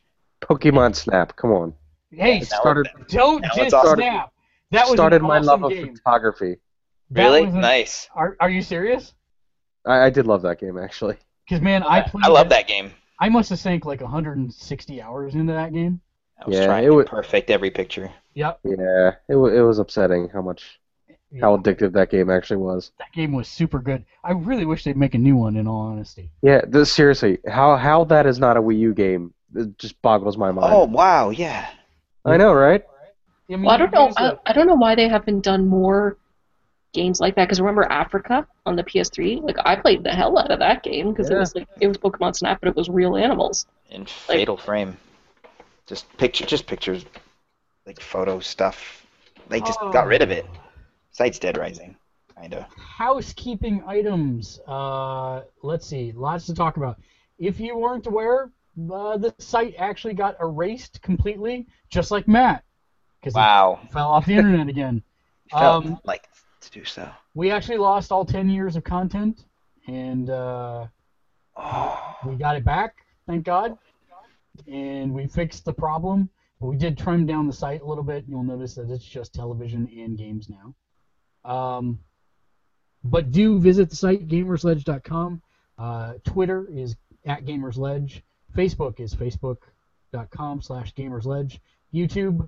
[0.41, 1.35] Pokemon Snap.
[1.35, 1.73] Come on.
[2.11, 3.99] Hey, Now started don't just it's awesome.
[3.99, 4.31] snap.
[4.71, 6.57] That was started an my awesome love of photography.
[7.11, 8.07] That Really was an- nice.
[8.13, 9.13] Are, are you serious?
[9.85, 11.17] I, I did love that game actually.
[11.47, 12.23] Because man, I played.
[12.25, 12.91] I love that game.
[13.19, 15.99] I must have sank like 160 hours into that game.
[16.41, 18.11] I was Yeah, trying it to was- perfect every picture.
[18.35, 18.59] Yep.
[18.63, 20.79] Yeah, it wa it was upsetting how much
[21.41, 22.91] how addictive that game actually was.
[22.99, 24.05] That game was super good.
[24.23, 25.57] I really wish they'd make a new one.
[25.57, 26.31] In all honesty.
[26.41, 30.37] Yeah, this, seriously, how how that is not a Wii U game it just boggles
[30.37, 30.71] my mind.
[30.73, 31.69] Oh wow, yeah.
[32.23, 32.83] I know, right?
[33.49, 34.03] I, mean, Well, I don't know.
[34.05, 36.17] there's I, a- I don't know why they haven't done more
[36.93, 37.45] games like that.
[37.45, 39.41] Because remember Afrika on the PS3?
[39.41, 41.97] Like I played the hell out of that game because it was like it was
[41.97, 43.65] Pokemon Snap, but it was real animals.
[43.89, 44.97] In Fatal Frame,
[45.87, 47.05] just picture, just pictures,
[47.85, 49.05] like photo stuff.
[49.49, 50.45] They just got rid of it.
[51.11, 51.95] Besides Dead Rising,
[52.39, 52.67] kinda.
[52.77, 54.59] housekeeping items.
[54.67, 56.97] Uh, let's see, lots to talk about.
[57.39, 58.51] If you weren't aware,
[58.91, 62.63] uh, the site actually got erased completely, just like Matt,
[63.19, 63.79] because Wow.
[63.91, 65.03] fell off the internet again.
[65.51, 66.29] Um, like
[66.61, 67.09] to do so.
[67.33, 69.45] we actually lost all 10 years of content,
[69.87, 70.85] and uh,
[71.57, 72.15] Oh.
[72.23, 73.75] we got it back, thank God.
[74.67, 76.29] And we fixed the problem.
[76.59, 78.25] We did trim down the site a little bit.
[78.27, 80.75] You'll notice that it's just television and games now.
[81.51, 81.99] Um,
[83.03, 85.41] but do visit the site, gamersledge.com.
[85.79, 88.21] Uh, Twitter is at gamersledge.
[88.55, 91.59] Facebook is facebook.com slash gamersledge.
[91.93, 92.47] YouTube,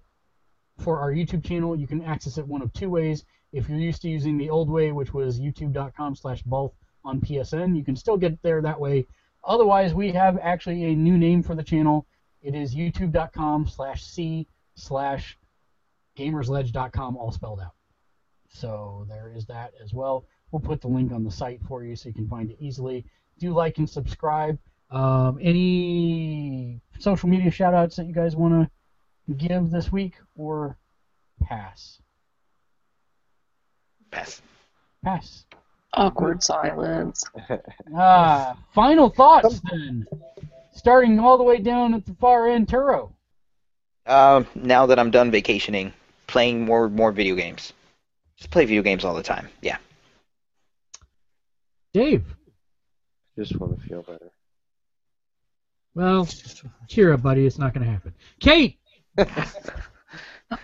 [0.81, 3.23] for our YouTube channel, you can access it one of two ways.
[3.53, 7.75] If you're used to using the old way, which was youtube.com slash both on PSN,
[7.75, 9.05] you can still get there that way.
[9.43, 12.05] Otherwise, we have actually a new name for the channel.
[12.41, 15.37] It is youtube.com slash c slash
[16.17, 17.75] gamersledge.com, all spelled out.
[18.49, 20.25] So there is that as well.
[20.51, 23.05] We'll put the link on the site for you so you can find it easily.
[23.39, 24.59] Do like and subscribe.
[24.89, 28.69] Um, any social media shout outs that you guys want to
[29.37, 30.77] give this week or
[31.43, 32.01] pass?
[34.11, 34.41] Pass.
[35.03, 35.45] Pass.
[35.93, 37.23] Awkward silence.
[37.93, 40.07] Ah, final thoughts then.
[40.73, 43.11] Starting all the way down at the far end, Turo.
[44.05, 45.91] Um, now that I'm done vacationing,
[46.27, 47.73] playing more more video games.
[48.37, 49.49] Just play video games all the time.
[49.61, 49.77] Yeah.
[51.93, 52.23] Dave.
[53.37, 54.31] Just want to feel better.
[55.93, 56.27] Well,
[56.87, 57.45] cheer up, buddy.
[57.45, 58.13] It's not going to happen.
[58.39, 58.77] Kate.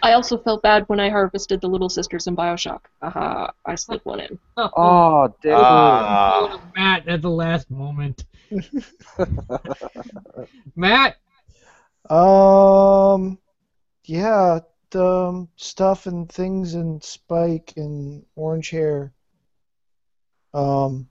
[0.02, 2.82] I also felt bad when I harvested the little sisters in Bioshock.
[3.02, 4.40] Haha, I slipped one in.
[4.58, 5.58] Oh, damn.
[5.58, 6.62] Ah.
[6.76, 8.26] Matt at the last moment.
[10.76, 11.16] Matt.
[12.10, 13.40] Um,
[14.06, 14.60] yeah,
[14.92, 19.14] the um, stuff and things and Spike and orange hair.
[20.54, 21.10] Um,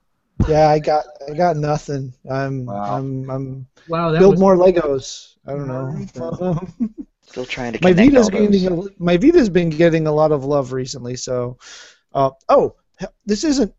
[0.48, 2.14] yeah, I got I got nothing.
[2.31, 2.97] I'm Wow.
[2.97, 5.35] I'm I'm Wow, build was more Legos.
[5.47, 6.97] I don't know.
[7.27, 8.62] Still trying to my Vita's all those.
[8.62, 11.16] getting a, my Vita's been getting a lot of love recently.
[11.16, 11.59] So,
[12.15, 12.77] uh, oh,
[13.24, 13.74] this isn't.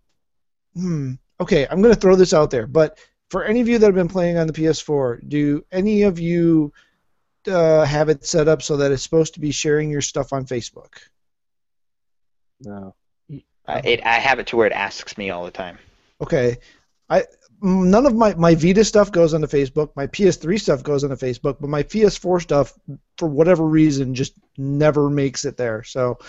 [0.76, 1.14] Hmm.
[1.40, 3.00] Okay, I'm gonna throw this out there, but
[3.30, 6.72] for any of you that have been playing on the PS4, do any of you
[7.48, 10.46] uh, have it set up so that it's supposed to be sharing your stuff on
[10.46, 10.94] Facebook?
[12.62, 12.96] No.
[13.68, 15.78] Uh, it, I have it to where it asks me all the time.
[16.22, 16.58] Okay,
[17.10, 17.26] I
[17.62, 19.92] none of my my Vita stuff goes onto Facebook.
[19.96, 22.74] My PS3 stuff goes onto Facebook, but my PS4 stuff,
[23.18, 25.84] for whatever reason, just never makes it there.
[25.84, 26.20] So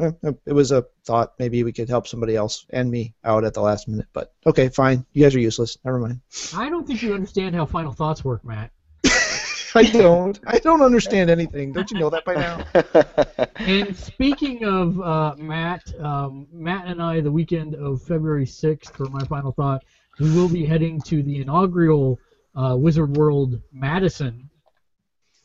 [0.00, 0.12] eh,
[0.46, 1.34] it was a thought.
[1.38, 4.06] Maybe we could help somebody else and me out at the last minute.
[4.12, 5.04] But okay, fine.
[5.12, 5.76] You guys are useless.
[5.84, 6.20] Never mind.
[6.54, 8.70] I don't think you understand how final thoughts work, Matt.
[9.74, 10.38] I don't.
[10.46, 11.72] I don't understand anything.
[11.72, 13.46] Don't you know that by now?
[13.56, 19.04] And speaking of uh, Matt, um, Matt and I, the weekend of February 6th, for
[19.04, 19.84] my final thought,
[20.20, 22.18] we will be heading to the inaugural
[22.54, 24.50] uh, Wizard World Madison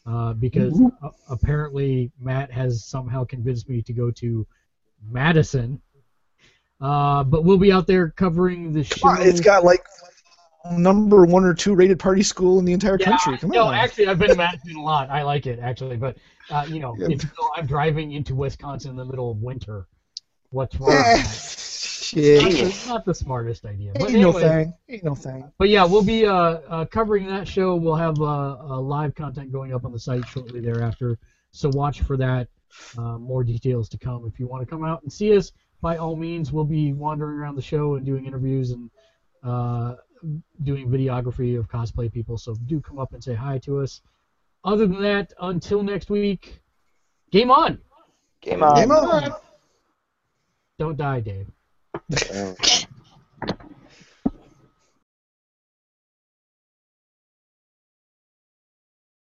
[0.06, 4.46] uh, because uh, apparently Matt has somehow convinced me to go to
[5.10, 5.82] Madison.
[6.80, 9.14] Uh, but we'll be out there covering the show.
[9.20, 9.84] It's got like
[10.72, 13.38] number one or two rated party school in the entire country.
[13.38, 13.74] Come no, on.
[13.74, 15.10] actually, I've been to Madison a lot.
[15.10, 16.18] I like it actually, but
[16.50, 17.08] uh, you know, Yeah.
[17.12, 19.88] it's still, I'm driving into Wisconsin in the middle of winter.
[20.50, 20.92] What's wrong?
[22.14, 22.24] With?
[22.26, 22.42] Shit.
[22.44, 23.92] Not the- not the smartest idea.
[23.94, 24.74] But Ain't no anyway, thing.
[24.90, 25.52] Ain't no thing.
[25.58, 27.76] But yeah, we'll be uh, uh, covering that show.
[27.76, 31.18] We'll have uh, uh, live content going up on the site shortly thereafter.
[31.52, 32.48] So watch for that.
[32.98, 34.26] Uh, more details to come.
[34.28, 35.52] If you want to come out and see us,
[35.82, 38.90] by all means, we'll be wandering around the show and doing interviews and
[39.44, 39.96] uh,
[40.64, 42.38] doing videography of cosplay people.
[42.38, 44.02] So do come up and say hi to us.
[44.64, 46.62] Other than that, until next week,
[47.32, 47.80] game on.
[48.42, 48.76] Game on.
[48.76, 49.34] Game on.
[50.78, 51.48] Don't die, Dave.
[52.34, 52.56] Oh.